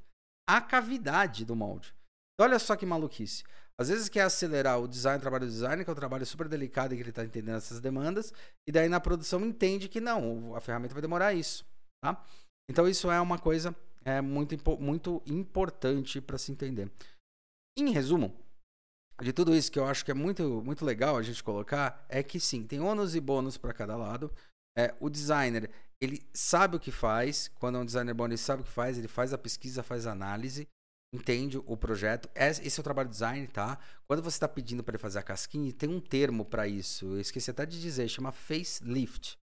a 0.47 0.61
cavidade 0.61 1.45
do 1.45 1.55
molde. 1.55 1.93
Então, 2.33 2.47
olha 2.47 2.59
só 2.59 2.75
que 2.75 2.85
maluquice. 2.85 3.43
Às 3.79 3.87
vezes 3.87 4.09
quer 4.09 4.21
acelerar 4.21 4.79
o 4.79 4.87
design, 4.87 5.17
o 5.17 5.21
trabalho 5.21 5.45
do 5.45 5.51
design, 5.51 5.83
que 5.83 5.89
é 5.89 5.93
um 5.93 5.95
trabalho 5.95 6.25
super 6.25 6.49
delicado 6.49 6.93
e 6.93 6.97
que 6.97 7.01
ele 7.01 7.11
está 7.11 7.23
entendendo 7.23 7.55
essas 7.55 7.79
demandas, 7.79 8.33
e 8.67 8.73
daí 8.73 8.89
na 8.89 8.99
produção 8.99 9.39
entende 9.45 9.87
que 9.87 10.01
não, 10.01 10.53
a 10.53 10.59
ferramenta 10.59 10.93
vai 10.93 11.01
demorar 11.01 11.33
isso, 11.33 11.65
tá? 12.03 12.21
Então 12.69 12.89
isso 12.89 13.09
é 13.09 13.21
uma 13.21 13.39
coisa 13.39 13.73
é, 14.03 14.19
muito, 14.19 14.55
muito 14.79 15.23
importante 15.25 16.19
para 16.19 16.37
se 16.37 16.51
entender. 16.51 16.91
Em 17.77 17.91
resumo, 17.91 18.35
de 19.21 19.33
tudo 19.33 19.55
isso 19.55 19.71
que 19.71 19.79
eu 19.79 19.85
acho 19.85 20.03
que 20.03 20.11
é 20.11 20.13
muito, 20.13 20.61
muito 20.63 20.85
legal 20.85 21.17
a 21.17 21.21
gente 21.21 21.43
colocar, 21.43 22.05
é 22.07 22.23
que 22.23 22.39
sim, 22.39 22.65
tem 22.65 22.79
ônus 22.79 23.15
e 23.15 23.19
bônus 23.19 23.57
para 23.57 23.73
cada 23.73 23.95
lado. 23.95 24.31
É, 24.77 24.95
o 24.99 25.09
designer, 25.09 25.69
ele 26.01 26.21
sabe 26.33 26.77
o 26.77 26.79
que 26.79 26.91
faz, 26.91 27.49
quando 27.55 27.77
é 27.77 27.81
um 27.81 27.85
designer 27.85 28.13
bom, 28.13 28.25
ele 28.25 28.37
sabe 28.37 28.61
o 28.61 28.65
que 28.65 28.71
faz, 28.71 28.97
ele 28.97 29.07
faz 29.07 29.33
a 29.33 29.37
pesquisa, 29.37 29.83
faz 29.83 30.07
a 30.07 30.11
análise, 30.11 30.67
entende 31.13 31.57
o 31.57 31.75
projeto. 31.75 32.29
Esse 32.33 32.79
é 32.79 32.81
o 32.81 32.83
trabalho 32.83 33.09
de 33.09 33.13
design, 33.13 33.47
tá? 33.47 33.77
Quando 34.07 34.21
você 34.21 34.37
está 34.37 34.47
pedindo 34.47 34.83
para 34.83 34.93
ele 34.93 35.01
fazer 35.01 35.19
a 35.19 35.23
casquinha, 35.23 35.73
tem 35.73 35.89
um 35.89 35.99
termo 35.99 36.45
para 36.45 36.67
isso. 36.67 37.05
Eu 37.05 37.19
esqueci 37.19 37.51
até 37.51 37.65
de 37.65 37.81
dizer, 37.81 38.07
chama 38.07 38.31
facelift. 38.31 39.37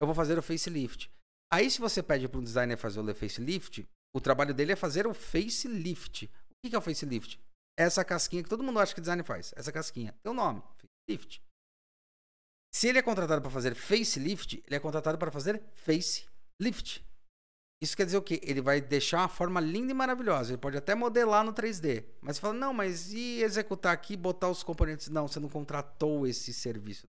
Eu 0.00 0.06
vou 0.06 0.14
fazer 0.14 0.38
o 0.38 0.42
facelift. 0.42 1.10
Aí, 1.52 1.70
se 1.70 1.80
você 1.80 2.02
pede 2.02 2.28
para 2.28 2.40
um 2.40 2.44
designer 2.44 2.76
fazer 2.76 3.00
o 3.00 3.14
facelift, 3.14 3.86
o 4.14 4.20
trabalho 4.20 4.54
dele 4.54 4.72
é 4.72 4.76
fazer 4.76 5.06
o 5.06 5.14
facelift. 5.14 6.26
O 6.26 6.68
que 6.68 6.74
é 6.74 6.78
o 6.78 6.82
facelift? 6.82 7.38
Essa 7.80 8.04
casquinha 8.04 8.42
que 8.42 8.48
todo 8.50 8.62
mundo 8.62 8.78
acha 8.78 8.94
que 8.94 9.00
design 9.00 9.22
faz. 9.22 9.54
Essa 9.56 9.72
casquinha. 9.72 10.14
Tem 10.22 10.30
um 10.30 10.34
nome, 10.34 10.62
facelift. 10.76 11.42
Se 12.70 12.88
ele 12.88 12.98
é 12.98 13.02
contratado 13.02 13.40
para 13.40 13.50
fazer 13.50 13.74
facelift, 13.74 14.62
ele 14.66 14.76
é 14.76 14.78
contratado 14.78 15.16
para 15.16 15.30
fazer 15.30 15.62
facelift. 15.72 17.02
Isso 17.82 17.96
quer 17.96 18.04
dizer 18.04 18.18
o 18.18 18.22
quê? 18.22 18.38
Ele 18.44 18.60
vai 18.60 18.82
deixar 18.82 19.20
uma 19.20 19.28
forma 19.28 19.60
linda 19.60 19.92
e 19.92 19.94
maravilhosa. 19.94 20.50
Ele 20.50 20.60
pode 20.60 20.76
até 20.76 20.94
modelar 20.94 21.42
no 21.42 21.54
3D. 21.54 22.04
Mas 22.20 22.36
você 22.36 22.42
fala, 22.42 22.52
não, 22.52 22.74
mas 22.74 23.14
e 23.14 23.42
executar 23.42 23.94
aqui, 23.94 24.14
botar 24.14 24.50
os 24.50 24.62
componentes? 24.62 25.08
Não, 25.08 25.26
você 25.26 25.40
não 25.40 25.48
contratou 25.48 26.26
esse 26.26 26.52
serviço. 26.52 27.06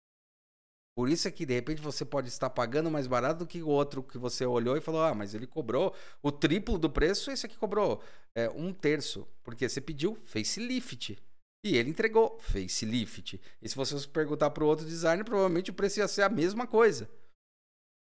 Por 0.95 1.09
isso 1.09 1.27
é 1.27 1.31
que, 1.31 1.45
de 1.45 1.53
repente, 1.53 1.81
você 1.81 2.05
pode 2.05 2.29
estar 2.29 2.49
pagando 2.49 2.89
mais 2.89 3.05
barato 3.05 3.39
do 3.39 3.47
que 3.47 3.61
o 3.61 3.67
outro 3.67 4.01
que 4.01 4.17
você 4.17 4.45
olhou 4.45 4.77
e 4.77 4.81
falou, 4.81 5.03
ah, 5.03 5.13
mas 5.13 5.33
ele 5.33 5.45
cobrou 5.45 5.93
o 6.23 6.31
triplo 6.31 6.77
do 6.77 6.89
preço, 6.89 7.29
esse 7.29 7.45
aqui 7.45 7.57
cobrou 7.57 8.01
é, 8.33 8.49
um 8.49 8.71
terço. 8.71 9.27
Porque 9.43 9.67
você 9.67 9.81
pediu 9.81 10.17
facelift. 10.23 11.21
E 11.65 11.75
ele 11.75 11.89
entregou 11.89 12.39
facelift. 12.39 13.41
E 13.61 13.67
se 13.67 13.75
você 13.75 14.07
perguntar 14.07 14.51
para 14.51 14.63
o 14.63 14.67
outro 14.67 14.85
designer, 14.85 15.25
provavelmente 15.25 15.71
o 15.71 15.73
preço 15.73 15.99
ia 15.99 16.07
ser 16.07 16.21
a 16.21 16.29
mesma 16.29 16.65
coisa. 16.65 17.09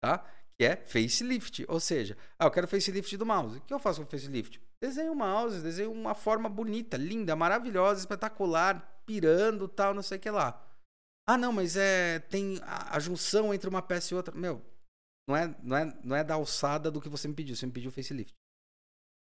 Tá? 0.04 0.24
que 0.58 0.64
é 0.64 0.76
facelift. 0.76 1.66
Ou 1.68 1.80
seja, 1.80 2.18
ah, 2.38 2.46
eu 2.46 2.52
quero 2.52 2.68
facelift 2.68 3.18
do 3.18 3.26
mouse. 3.26 3.58
O 3.58 3.62
que 3.62 3.74
eu 3.74 3.80
faço 3.80 4.02
com 4.02 4.08
facelift? 4.08 4.62
Desenho 4.82 5.14
o 5.14 5.16
mouse, 5.16 5.62
desenho 5.62 5.92
uma 5.92 6.14
forma 6.14 6.50
bonita, 6.50 6.98
linda, 6.98 7.36
maravilhosa, 7.36 8.02
espetacular, 8.02 9.02
pirando, 9.06 9.68
tal, 9.68 9.94
não 9.94 10.02
sei 10.02 10.18
o 10.18 10.22
que 10.22 10.30
lá. 10.30 10.62
Ah, 11.28 11.38
não, 11.38 11.54
mas 11.54 11.76
é 11.76 12.20
tem 12.20 12.60
a, 12.64 12.98
a, 12.98 13.00
junção 13.00 13.54
entre 13.54 13.70
uma 13.70 13.82
peça 13.82 14.14
e 14.14 14.18
outra. 14.18 14.36
Meu, 14.36 14.62
não 15.28 15.36
é, 15.36 15.56
não 15.64 15.78
é, 15.78 16.00
não 16.04 16.16
é 16.16 16.24
da 16.24 16.34
alçada 16.34 16.92
do 16.92 17.02
que 17.02 17.10
você 17.10 17.28
me 17.28 17.34
pediu. 17.34 17.56
Você 17.56 17.66
me 17.66 17.72
pediu 17.72 17.92
facelift. 17.92 18.34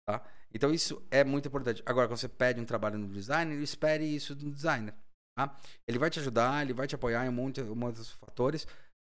Tá? 0.08 0.24
Então 0.52 0.72
isso 0.72 1.02
é 1.10 1.24
muito 1.24 1.48
importante. 1.48 1.82
Agora, 1.86 2.06
quando 2.06 2.18
você 2.18 2.28
pede 2.28 2.60
um 2.60 2.64
trabalho 2.64 2.98
no 2.98 3.08
designer, 3.08 3.60
espere 3.60 4.04
isso 4.04 4.34
do 4.34 4.50
designer. 4.50 4.94
Tá? 5.36 5.54
Ele 5.86 5.98
vai 5.98 6.10
te 6.10 6.20
ajudar, 6.20 6.62
ele 6.62 6.72
vai 6.72 6.86
te 6.86 6.94
apoiar 6.94 7.26
em 7.26 7.30
monte 7.30 7.62
de 7.62 8.04
fatores 8.14 8.66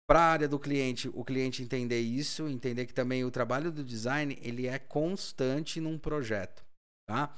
para 0.09 0.21
a 0.21 0.31
área 0.31 0.49
do 0.49 0.59
cliente, 0.59 1.11
o 1.13 1.25
cliente 1.25 1.63
entender 1.63 2.01
isso, 2.01 2.49
entender 2.49 2.87
que 2.87 2.95
também 2.95 3.25
o 3.25 3.31
trabalho 3.31 3.73
do 3.73 3.83
design 3.83 4.39
ele 4.41 4.69
é 4.69 4.79
constante 4.79 5.81
num 5.81 5.99
projeto, 5.99 6.65
tá? 7.09 7.35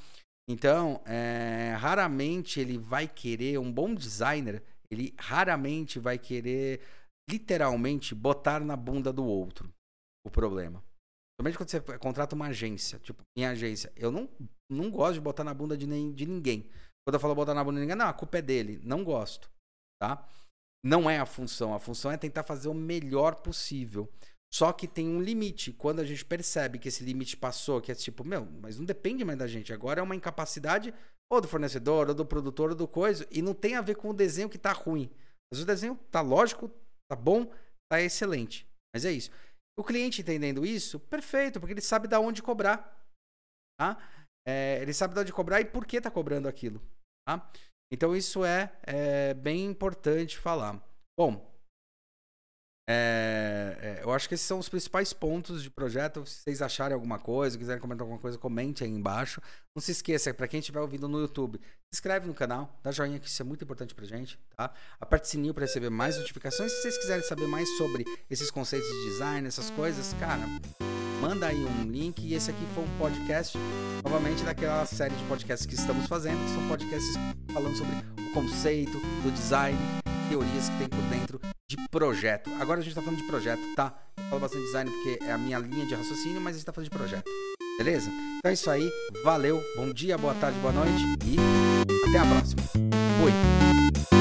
Então, 0.47 1.03
é, 1.07 1.74
raramente 1.78 2.61
ele 2.61 2.76
vai 2.76 3.09
querer 3.09 3.59
um 3.59 3.72
bom 3.72 3.95
designer, 3.95 4.62
ele 4.91 5.14
raramente 5.18 5.99
vai 5.99 6.18
querer 6.18 6.80
literalmente 7.28 8.14
botar 8.14 8.61
na 8.61 8.76
bunda 8.76 9.12
do 9.12 9.24
outro 9.24 9.72
o 10.26 10.30
problema. 10.30 10.82
Somente 11.41 11.57
quando 11.57 11.70
você 11.70 11.80
contrata 11.99 12.34
uma 12.34 12.47
agência, 12.47 12.99
tipo, 12.99 13.22
minha 13.36 13.51
agência, 13.51 13.93
eu 13.95 14.11
não, 14.11 14.28
não 14.70 14.91
gosto 14.91 15.14
de 15.14 15.20
botar 15.20 15.45
na 15.45 15.55
bunda 15.55 15.76
de, 15.76 15.86
nem, 15.86 16.12
de 16.12 16.26
ninguém. 16.26 16.68
Quando 17.07 17.14
eu 17.14 17.20
falo 17.20 17.34
botar 17.34 17.55
na 17.55 17.62
bunda 17.62 17.76
de 17.76 17.82
ninguém, 17.82 17.97
não, 17.97 18.09
a 18.09 18.12
culpa 18.12 18.39
é 18.39 18.43
dele. 18.43 18.80
Não 18.82 19.05
gosto, 19.05 19.51
tá? 20.01 20.28
Não 20.84 21.09
é 21.09 21.18
a 21.18 21.26
função. 21.26 21.72
A 21.74 21.78
função 21.78 22.11
é 22.11 22.16
tentar 22.16 22.43
fazer 22.43 22.68
o 22.68 22.74
melhor 22.74 23.36
possível. 23.36 24.12
Só 24.53 24.72
que 24.72 24.89
tem 24.89 25.09
um 25.09 25.20
limite. 25.20 25.72
Quando 25.72 26.01
a 26.01 26.05
gente 26.05 26.24
percebe 26.24 26.78
que 26.78 26.89
esse 26.89 27.05
limite 27.05 27.36
passou, 27.36 27.80
que 27.80 27.93
é 27.93 27.95
tipo, 27.95 28.24
meu, 28.24 28.47
mas 28.61 28.78
não 28.78 28.84
depende 28.84 29.24
mais 29.24 29.39
da 29.39 29.47
gente. 29.47 29.72
Agora 29.72 30.01
é 30.01 30.03
uma 30.03 30.16
incapacidade 30.16 30.93
ou 31.31 31.41
do 31.41 31.49
fornecedor, 31.49 32.09
ou 32.09 32.14
do 32.14 32.24
produtor, 32.24 32.70
ou 32.70 32.76
do 32.76 32.89
coisa, 32.89 33.26
e 33.31 33.43
não 33.43 33.55
tem 33.55 33.76
a 33.76 33.81
ver 33.81 33.97
com 33.97 34.11
o 34.11 34.14
desenho 34.14 34.49
que 34.49 34.59
tá 34.59 34.72
ruim. 34.72 35.11
Mas 35.53 35.62
o 35.62 35.66
desenho 35.66 35.97
tá 36.11 36.20
lógico, 36.20 36.70
tá 37.11 37.16
bom, 37.16 37.53
tá 37.91 38.01
excelente. 38.01 38.66
Mas 38.95 39.05
é 39.05 39.12
isso. 39.12 39.31
O 39.79 39.85
cliente 39.85 40.22
entendendo 40.22 40.66
isso, 40.66 40.99
perfeito, 40.99 41.61
porque 41.61 41.72
ele 41.72 41.81
sabe 41.81 42.09
da 42.09 42.18
onde 42.18 42.43
cobrar. 42.43 42.97
Tá? 43.79 43.97
É, 44.47 44.81
ele 44.83 44.93
sabe 44.93 45.14
de 45.14 45.20
onde 45.20 45.33
cobrar 45.33 45.61
e 45.61 45.64
por 45.64 45.87
que 45.87 46.01
tá 46.01 46.11
cobrando 46.11 46.49
aquilo. 46.49 46.83
Tá? 47.26 47.51
Então 47.93 48.16
isso 48.16 48.45
é, 48.45 48.72
é 48.83 49.35
bem 49.35 49.66
importante 49.66 50.39
falar. 50.39 50.83
Bom, 51.18 51.49
é, 52.91 53.76
é, 53.82 54.03
eu 54.03 54.11
acho 54.11 54.26
que 54.26 54.34
esses 54.34 54.47
são 54.47 54.59
os 54.59 54.66
principais 54.66 55.12
pontos 55.12 55.62
de 55.62 55.68
projeto. 55.68 56.24
Se 56.24 56.41
vocês 56.45 56.62
acharem 56.62 56.95
alguma 56.95 57.18
coisa, 57.18 57.59
quiserem 57.59 57.82
comentar 57.82 58.03
alguma 58.03 58.18
coisa, 58.18 58.39
comente 58.39 58.82
aí 58.82 58.89
embaixo. 58.89 59.43
Não 59.76 59.82
se 59.82 59.93
esqueça, 59.93 60.32
para 60.32 60.49
quem 60.49 60.61
estiver 60.61 60.80
ouvindo 60.80 61.07
no 61.07 61.20
YouTube, 61.20 61.61
se 61.61 61.99
inscreve 61.99 62.26
no 62.26 62.32
canal, 62.32 62.80
dá 62.82 62.91
joinha 62.91 63.18
que 63.18 63.28
isso 63.28 63.43
é 63.43 63.45
muito 63.45 63.62
importante 63.62 63.95
pra 63.95 64.07
gente, 64.07 64.39
tá? 64.57 64.72
Aperte 64.99 65.26
o 65.26 65.28
sininho 65.28 65.53
para 65.53 65.66
receber 65.66 65.91
mais 65.91 66.16
notificações. 66.16 66.72
Se 66.72 66.82
vocês 66.82 66.97
quiserem 66.97 67.22
saber 67.22 67.47
mais 67.47 67.68
sobre 67.76 68.07
esses 68.30 68.51
conceitos 68.51 68.89
de 68.89 69.11
design, 69.11 69.47
essas 69.47 69.68
coisas, 69.68 70.14
cara, 70.18 70.45
manda 71.20 71.47
aí 71.47 71.62
um 71.62 71.82
link. 71.91 72.26
E 72.26 72.32
esse 72.32 72.51
aqui 72.51 72.66
foi 72.74 72.84
um 72.84 72.99
podcast, 72.99 73.59
novamente, 74.03 74.43
daquela 74.45 74.86
série 74.86 75.14
de 75.14 75.24
podcasts 75.24 75.66
que 75.66 75.74
estamos 75.74 76.07
fazendo, 76.07 76.43
que 76.43 76.55
são 76.55 76.66
podcasts 76.68 77.14
falando 77.53 77.76
sobre 77.76 77.95
o 77.95 78.32
conceito 78.32 78.99
do 79.22 79.30
design, 79.30 79.78
teorias 80.29 80.68
que 80.68 80.79
tem 80.79 80.89
por 80.89 81.03
dentro 81.09 81.41
de 81.68 81.76
projeto. 81.91 82.51
Agora 82.61 82.81
a 82.81 82.83
gente 82.83 82.95
tá 82.95 83.03
falando 83.03 83.18
de 83.18 83.26
projeto, 83.26 83.62
tá? 83.74 83.95
Eu 84.16 84.24
falo 84.24 84.41
bastante 84.41 84.64
design 84.64 84.91
porque 84.91 85.24
é 85.24 85.33
a 85.33 85.39
minha 85.39 85.59
linha 85.59 85.87
de 85.87 85.95
raciocínio, 85.95 86.41
mas 86.41 86.55
a 86.55 86.59
gente 86.59 86.66
tá 86.66 86.72
falando 86.72 86.91
de 86.91 86.97
projeto. 86.97 87.24
Beleza? 87.79 88.11
Então 88.39 88.51
é 88.51 88.55
isso 88.55 88.70
aí. 88.70 88.91
Valeu. 89.24 89.62
Bom 89.76 89.93
dia, 89.93 90.18
boa 90.18 90.35
tarde, 90.35 90.59
boa 90.61 90.72
noite 90.72 91.03
e 91.24 91.37
até 92.09 92.18
a 92.18 92.26
próxima. 92.26 92.62
Fui. 93.20 94.17